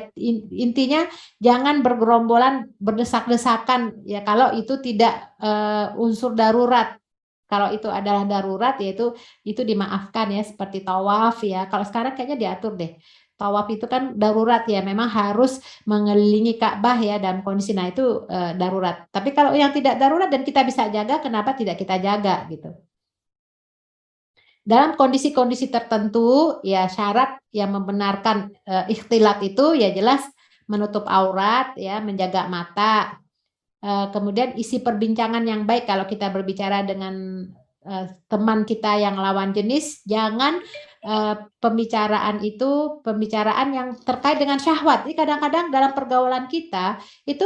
Intinya 0.55 1.03
jangan 1.43 1.83
bergerombolan 1.83 2.71
berdesak-desakan 2.79 4.07
ya. 4.07 4.23
Kalau 4.23 4.55
itu 4.55 4.79
tidak 4.79 5.35
uh, 5.43 5.91
unsur 5.99 6.31
darurat. 6.31 6.95
Kalau 7.43 7.69
itu 7.75 7.91
adalah 7.91 8.23
darurat 8.23 8.79
yaitu 8.79 9.13
itu 9.43 9.61
dimaafkan 9.61 10.31
ya 10.31 10.41
seperti 10.47 10.81
tawaf 10.81 11.43
ya. 11.43 11.67
Kalau 11.67 11.83
sekarang 11.83 12.15
kayaknya 12.15 12.39
diatur 12.39 12.79
deh 12.79 12.95
tawaf 13.37 13.67
itu 13.73 13.85
kan 13.89 14.15
darurat 14.15 14.63
ya, 14.69 14.79
memang 14.85 15.09
harus 15.09 15.59
mengelilingi 15.89 16.55
Ka'bah 16.61 16.97
ya 17.01 17.17
dalam 17.17 17.41
kondisi 17.41 17.75
nah 17.75 17.89
itu 17.89 18.23
e, 18.29 18.55
darurat. 18.55 19.09
Tapi 19.09 19.33
kalau 19.33 19.51
yang 19.53 19.73
tidak 19.73 19.97
darurat 19.97 20.29
dan 20.29 20.45
kita 20.45 20.61
bisa 20.63 20.87
jaga, 20.89 21.19
kenapa 21.19 21.57
tidak 21.57 21.81
kita 21.81 21.99
jaga 21.99 22.45
gitu? 22.47 22.71
Dalam 24.63 24.95
kondisi-kondisi 24.95 25.67
tertentu 25.67 26.63
ya 26.63 26.87
syarat 26.87 27.41
yang 27.51 27.75
membenarkan 27.75 28.53
e, 28.63 28.95
ikhtilat 28.95 29.43
itu 29.43 29.75
ya 29.75 29.91
jelas 29.91 30.23
menutup 30.69 31.03
aurat 31.09 31.75
ya, 31.75 31.99
menjaga 31.99 32.47
mata. 32.47 33.19
E, 33.83 33.91
kemudian 34.15 34.55
isi 34.55 34.79
perbincangan 34.79 35.43
yang 35.43 35.67
baik 35.67 35.89
kalau 35.89 36.07
kita 36.07 36.31
berbicara 36.31 36.87
dengan 36.87 37.43
Eh, 37.83 38.07
teman 38.31 38.63
kita 38.63 38.95
yang 38.95 39.19
lawan 39.19 39.51
jenis, 39.51 40.07
jangan 40.07 40.63
uh, 41.03 41.35
pembicaraan 41.59 42.41
itu 42.41 42.99
pembicaraan 43.03 43.69
yang 43.75 43.87
terkait 44.01 44.39
dengan 44.39 44.57
syahwat. 44.57 45.03
Jadi 45.05 45.15
kadang-kadang 45.15 45.69
dalam 45.69 45.91
pergaulan 45.91 46.47
kita 46.47 46.99
itu 47.27 47.45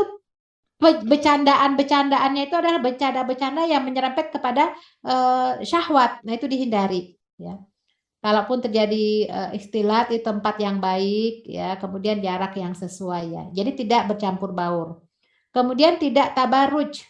bercandaan-bercandaannya 0.78 2.54
itu 2.54 2.56
adalah 2.56 2.78
bercanda-bercanda 2.78 3.66
yang 3.66 3.82
menyerempet 3.82 4.30
kepada 4.30 4.78
uh, 5.02 5.58
syahwat. 5.66 6.22
Nah, 6.22 6.38
itu 6.38 6.46
dihindari 6.46 7.18
ya. 7.42 7.58
Kalaupun 8.18 8.62
terjadi 8.62 9.30
uh, 9.30 9.50
istilah 9.54 10.10
di 10.10 10.22
tempat 10.22 10.58
yang 10.62 10.78
baik 10.82 11.46
ya, 11.50 11.78
kemudian 11.82 12.22
jarak 12.22 12.54
yang 12.58 12.78
sesuai 12.78 13.24
ya. 13.30 13.44
Jadi 13.54 13.86
tidak 13.86 14.14
bercampur 14.14 14.54
baur. 14.54 15.02
Kemudian 15.50 15.98
tidak 15.98 16.38
tabaruj 16.38 17.02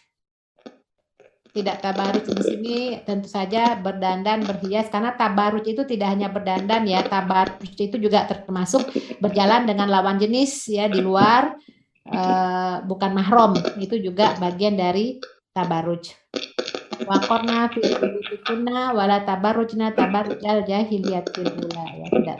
tidak 1.58 1.82
tabarut 1.82 2.22
di 2.22 2.42
sini 2.46 2.78
tentu 3.02 3.26
saja 3.26 3.74
berdandan 3.74 4.46
berhias 4.46 4.86
karena 4.86 5.18
tabarut 5.18 5.66
itu 5.66 5.82
tidak 5.82 6.14
hanya 6.14 6.30
berdandan 6.30 6.86
ya 6.86 7.02
tabarut 7.02 7.58
itu 7.62 7.96
juga 7.98 8.30
termasuk 8.30 8.86
berjalan 9.18 9.66
dengan 9.66 9.90
lawan 9.90 10.22
jenis 10.22 10.70
ya 10.70 10.86
di 10.86 11.02
luar 11.02 11.58
uh, 12.14 12.86
bukan 12.86 13.10
mahrom 13.10 13.58
itu 13.82 13.98
juga 13.98 14.38
bagian 14.38 14.78
dari 14.78 15.18
tabaruj. 15.50 16.14
Wakorna 16.98 17.70
fi 17.70 17.82
wala 18.94 19.22
tabarujna 19.22 19.94
tabarujal 19.94 20.66
jahiliyatil 20.66 21.46
ula 21.46 21.84
ya 21.94 22.06
tidak 22.10 22.38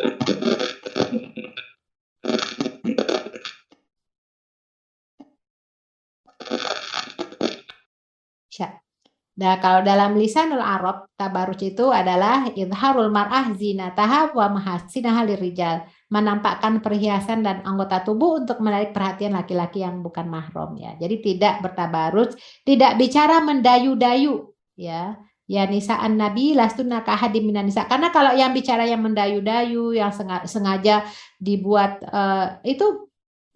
Nah, 9.38 9.62
kalau 9.62 9.86
dalam 9.86 10.18
lisanul 10.18 10.58
Arab, 10.58 11.06
tabaruj 11.14 11.62
itu 11.62 11.94
adalah 11.94 12.50
idharul 12.58 13.06
mar'ah 13.06 13.54
zinataha 13.54 14.34
wa 14.34 14.50
mahasinaha 14.58 15.30
rijal. 15.38 15.86
Menampakkan 16.10 16.82
perhiasan 16.82 17.46
dan 17.46 17.62
anggota 17.62 18.02
tubuh 18.02 18.42
untuk 18.42 18.58
menarik 18.58 18.90
perhatian 18.90 19.38
laki-laki 19.38 19.86
yang 19.86 20.02
bukan 20.02 20.26
mahram 20.26 20.74
ya. 20.74 20.98
Jadi 20.98 21.22
tidak 21.22 21.62
bertabaruj, 21.62 22.34
tidak 22.66 22.98
bicara 22.98 23.38
mendayu-dayu 23.38 24.50
ya. 24.74 25.14
Ya 25.48 25.64
nisaan 25.64 26.20
Nabi 26.20 26.52
lastuna 26.52 27.00
kahadim 27.00 27.48
minan 27.48 27.72
nisa. 27.72 27.88
Karena 27.88 28.12
kalau 28.12 28.36
yang 28.36 28.52
bicara 28.52 28.84
yang 28.84 29.00
mendayu-dayu, 29.00 29.96
yang 29.96 30.12
sengaja 30.44 31.08
dibuat 31.40 32.04
uh, 32.04 32.60
itu 32.68 33.07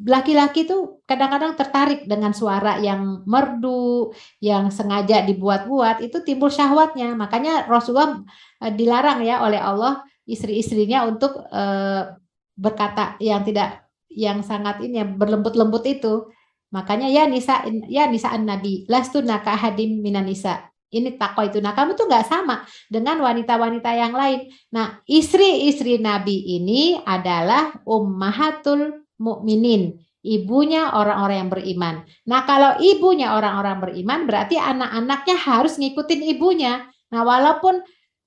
laki-laki 0.03 0.67
tuh 0.67 1.03
kadang-kadang 1.07 1.55
tertarik 1.55 2.07
dengan 2.07 2.35
suara 2.35 2.79
yang 2.79 3.23
merdu, 3.27 4.11
yang 4.43 4.71
sengaja 4.73 5.23
dibuat-buat, 5.23 6.03
itu 6.03 6.23
timbul 6.27 6.51
syahwatnya. 6.51 7.15
Makanya 7.15 7.71
Rasulullah 7.71 8.23
eh, 8.63 8.73
dilarang 8.75 9.23
ya 9.23 9.43
oleh 9.45 9.61
Allah 9.63 10.03
istri-istrinya 10.27 11.07
untuk 11.07 11.47
eh, 11.51 12.15
berkata 12.59 13.17
yang 13.23 13.43
tidak 13.47 13.87
yang 14.13 14.45
sangat 14.45 14.85
ini 14.85 15.01
ya, 15.03 15.07
berlembut-lembut 15.09 15.85
itu. 15.89 16.29
Makanya 16.73 17.09
ya 17.13 17.29
nisa 17.29 17.65
ya 17.89 18.09
nisaan 18.09 18.49
nabi 18.49 18.89
lastu 18.89 19.21
naka 19.21 19.57
hadim 19.57 20.01
minan 20.01 20.25
nisa. 20.25 20.73
Ini 20.93 21.17
takwa 21.17 21.49
itu. 21.49 21.57
Nah, 21.65 21.73
kamu 21.73 21.97
tuh 21.97 22.05
nggak 22.05 22.29
sama 22.29 22.69
dengan 22.93 23.17
wanita-wanita 23.25 23.97
yang 23.97 24.13
lain. 24.13 24.53
Nah, 24.77 25.01
istri-istri 25.09 25.97
Nabi 25.97 26.61
ini 26.61 27.01
adalah 27.01 27.81
ummahatul 27.89 29.02
mukminin, 29.23 30.03
ibunya 30.27 30.91
orang-orang 30.91 31.47
yang 31.47 31.51
beriman. 31.51 31.95
Nah, 32.27 32.43
kalau 32.43 32.79
ibunya 32.83 33.39
orang-orang 33.39 33.79
beriman 33.79 34.27
berarti 34.27 34.59
anak-anaknya 34.59 35.37
harus 35.39 35.79
ngikutin 35.79 36.23
ibunya. 36.35 36.91
Nah, 37.15 37.23
walaupun 37.23 37.83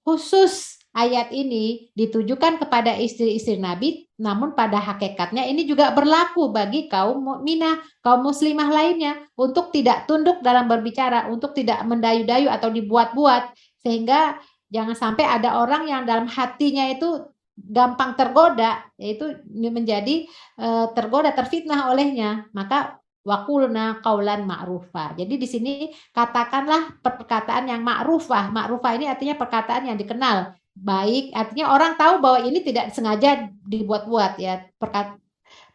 khusus 0.08 0.80
ayat 0.96 1.36
ini 1.36 1.92
ditujukan 1.92 2.64
kepada 2.64 2.96
istri-istri 2.96 3.60
Nabi, 3.60 4.08
namun 4.16 4.56
pada 4.56 4.80
hakikatnya 4.80 5.44
ini 5.44 5.68
juga 5.68 5.92
berlaku 5.92 6.56
bagi 6.56 6.88
kaum 6.88 7.20
mukminah, 7.20 7.84
kaum 8.00 8.24
muslimah 8.24 8.72
lainnya 8.72 9.20
untuk 9.36 9.76
tidak 9.76 10.08
tunduk 10.08 10.40
dalam 10.40 10.72
berbicara, 10.72 11.28
untuk 11.28 11.52
tidak 11.52 11.84
mendayu-dayu 11.84 12.48
atau 12.48 12.72
dibuat-buat 12.72 13.52
sehingga 13.84 14.40
jangan 14.72 14.96
sampai 14.96 15.28
ada 15.28 15.60
orang 15.60 15.86
yang 15.92 16.08
dalam 16.08 16.32
hatinya 16.32 16.88
itu 16.88 17.28
gampang 17.56 18.20
tergoda 18.20 18.84
yaitu 19.00 19.40
menjadi 19.48 20.28
uh, 20.60 20.92
tergoda 20.92 21.32
terfitnah 21.32 21.88
olehnya 21.92 22.52
maka 22.52 23.00
wakulna 23.26 24.00
kaulan 24.06 24.46
ma'rufah. 24.46 25.18
Jadi 25.18 25.34
di 25.42 25.48
sini 25.50 25.74
katakanlah 26.14 27.02
perkataan 27.02 27.66
yang 27.74 27.82
ma'rufah. 27.82 28.54
Ma'rufah 28.54 28.92
ini 28.96 29.10
artinya 29.10 29.34
perkataan 29.34 29.90
yang 29.90 29.98
dikenal 29.98 30.54
baik, 30.76 31.32
artinya 31.34 31.74
orang 31.74 31.96
tahu 31.96 32.22
bahwa 32.22 32.40
ini 32.46 32.60
tidak 32.62 32.94
sengaja 32.94 33.50
dibuat-buat 33.66 34.38
ya. 34.38 34.70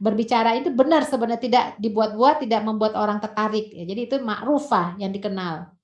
Berbicara 0.01 0.57
itu 0.57 0.71
benar 0.73 1.05
sebenarnya 1.05 1.41
tidak 1.41 1.65
dibuat-buat, 1.81 2.45
tidak 2.45 2.61
membuat 2.65 2.95
orang 2.97 3.19
tertarik. 3.19 3.73
Ya, 3.75 3.85
jadi 3.85 4.01
itu 4.07 4.17
ma'rufah 4.23 4.97
yang 5.03 5.11
dikenal. 5.11 5.75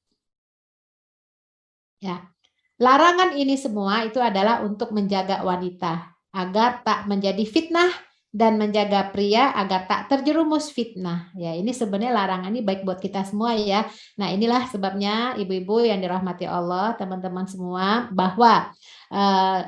Ya. 2.00 2.35
Larangan 2.76 3.32
ini 3.32 3.56
semua 3.56 4.04
itu 4.04 4.20
adalah 4.20 4.60
untuk 4.60 4.92
menjaga 4.92 5.40
wanita 5.40 6.12
agar 6.36 6.84
tak 6.84 7.08
menjadi 7.08 7.40
fitnah 7.48 7.88
dan 8.36 8.60
menjaga 8.60 9.08
pria 9.16 9.56
agar 9.56 9.88
tak 9.88 10.12
terjerumus 10.12 10.68
fitnah. 10.68 11.32
Ya, 11.32 11.56
ini 11.56 11.72
sebenarnya 11.72 12.12
larangan 12.12 12.52
ini 12.52 12.60
baik 12.60 12.84
buat 12.84 13.00
kita 13.00 13.24
semua 13.24 13.56
ya. 13.56 13.88
Nah, 14.20 14.28
inilah 14.28 14.68
sebabnya 14.68 15.40
ibu-ibu 15.40 15.88
yang 15.88 16.04
dirahmati 16.04 16.44
Allah, 16.44 16.92
teman-teman 17.00 17.48
semua 17.48 18.12
bahwa 18.12 18.68
eh, 19.08 19.60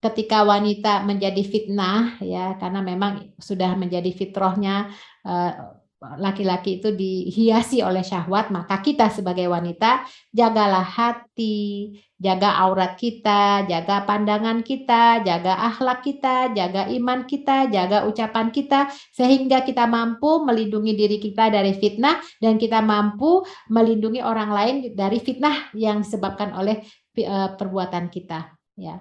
ketika 0.00 0.48
wanita 0.48 1.04
menjadi 1.04 1.42
fitnah 1.44 2.16
ya 2.24 2.56
karena 2.56 2.80
memang 2.80 3.36
sudah 3.36 3.76
menjadi 3.76 4.08
fitrahnya 4.16 4.88
eh, 5.28 5.52
laki-laki 5.96 6.76
itu 6.76 6.92
dihiasi 6.92 7.80
oleh 7.80 8.04
syahwat, 8.04 8.52
maka 8.52 8.84
kita 8.84 9.08
sebagai 9.08 9.48
wanita 9.48 10.04
jagalah 10.28 10.84
hati, 10.84 11.96
jaga 12.20 12.52
aurat 12.60 13.00
kita, 13.00 13.64
jaga 13.64 14.04
pandangan 14.04 14.60
kita, 14.60 15.24
jaga 15.24 15.56
akhlak 15.72 16.04
kita, 16.04 16.52
jaga 16.52 16.92
iman 16.92 17.24
kita, 17.24 17.72
jaga 17.72 18.04
ucapan 18.04 18.52
kita, 18.52 18.92
sehingga 19.16 19.64
kita 19.64 19.88
mampu 19.88 20.44
melindungi 20.44 20.92
diri 20.92 21.16
kita 21.16 21.48
dari 21.48 21.72
fitnah 21.72 22.20
dan 22.44 22.60
kita 22.60 22.84
mampu 22.84 23.48
melindungi 23.72 24.20
orang 24.20 24.52
lain 24.52 24.76
dari 24.92 25.16
fitnah 25.16 25.72
yang 25.72 26.04
disebabkan 26.04 26.52
oleh 26.52 26.84
eh, 27.16 27.50
perbuatan 27.56 28.12
kita. 28.12 28.52
Ya. 28.76 29.00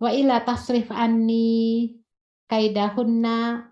Wa 0.00 0.08
ila 0.08 0.40
tasrif 0.40 0.88
anni 0.88 2.00
kaidahunna 2.48 3.69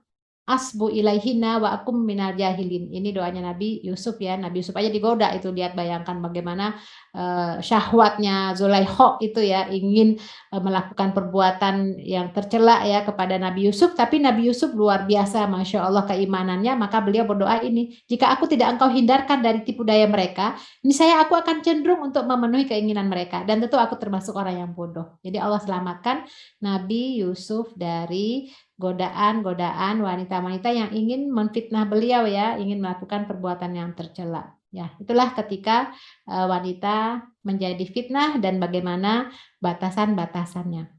asbu 0.49 0.88
ilaihina 0.88 1.61
wa 1.61 1.76
akum 1.76 2.01
minal 2.01 2.32
jahilin. 2.32 2.88
Ini 2.88 3.12
doanya 3.12 3.53
Nabi 3.53 3.84
Yusuf 3.84 4.16
ya. 4.16 4.40
Nabi 4.40 4.64
Yusuf 4.64 4.72
aja 4.72 4.88
digoda 4.88 5.28
itu 5.36 5.53
lihat 5.53 5.76
bayangkan 5.76 6.16
bagaimana 6.24 6.80
uh, 7.12 7.61
syahwatnya 7.61 8.57
Zulaikha 8.57 9.20
itu 9.26 9.44
ya 9.44 9.68
ingin 9.68 10.16
uh, 10.55 10.61
melakukan 10.62 11.12
perbuatan 11.12 12.01
yang 12.01 12.32
tercela 12.32 12.80
ya 12.88 13.05
kepada 13.05 13.36
Nabi 13.36 13.68
Yusuf 13.68 13.92
tapi 13.92 14.22
Nabi 14.22 14.49
Yusuf 14.49 14.72
luar 14.72 15.05
biasa 15.05 15.44
Masya 15.51 15.84
Allah 15.84 16.09
keimanannya 16.09 16.72
maka 16.78 17.05
beliau 17.05 17.28
berdoa 17.28 17.61
ini 17.61 17.92
jika 18.09 18.32
aku 18.32 18.49
tidak 18.49 18.76
engkau 18.78 18.88
hindarkan 18.88 19.44
dari 19.44 19.62
tipu 19.66 19.84
daya 19.84 20.09
mereka 20.09 20.57
ini 20.80 20.94
saya 20.94 21.20
aku 21.20 21.36
akan 21.36 21.61
cenderung 21.61 22.01
untuk 22.01 22.24
memenuhi 22.24 22.64
keinginan 22.64 23.11
mereka 23.11 23.44
dan 23.44 23.61
tentu 23.61 23.76
aku 23.76 23.99
termasuk 23.99 24.32
orang 24.38 24.64
yang 24.64 24.70
bodoh. 24.72 25.18
Jadi 25.20 25.36
Allah 25.36 25.61
selamatkan 25.61 26.24
Nabi 26.62 27.20
Yusuf 27.20 27.74
dari 27.74 28.49
godaan-godaan 28.79 29.99
wanita-wanita 30.01 30.70
yang 30.70 30.91
ingin 30.95 31.29
menfitnah 31.35 31.85
beliau 31.91 32.24
ya, 32.24 32.57
ingin 32.57 32.79
melakukan 32.79 33.26
perbuatan 33.26 33.74
yang 33.74 33.91
tercela. 33.99 34.55
Ya, 34.68 34.93
itulah 35.01 35.33
ketika 35.33 35.93
uh, 36.29 36.47
wanita 36.47 37.26
menjadi 37.41 37.85
fitnah 37.89 38.37
dan 38.39 38.61
bagaimana 38.61 39.33
batasan-batasannya. 39.64 40.97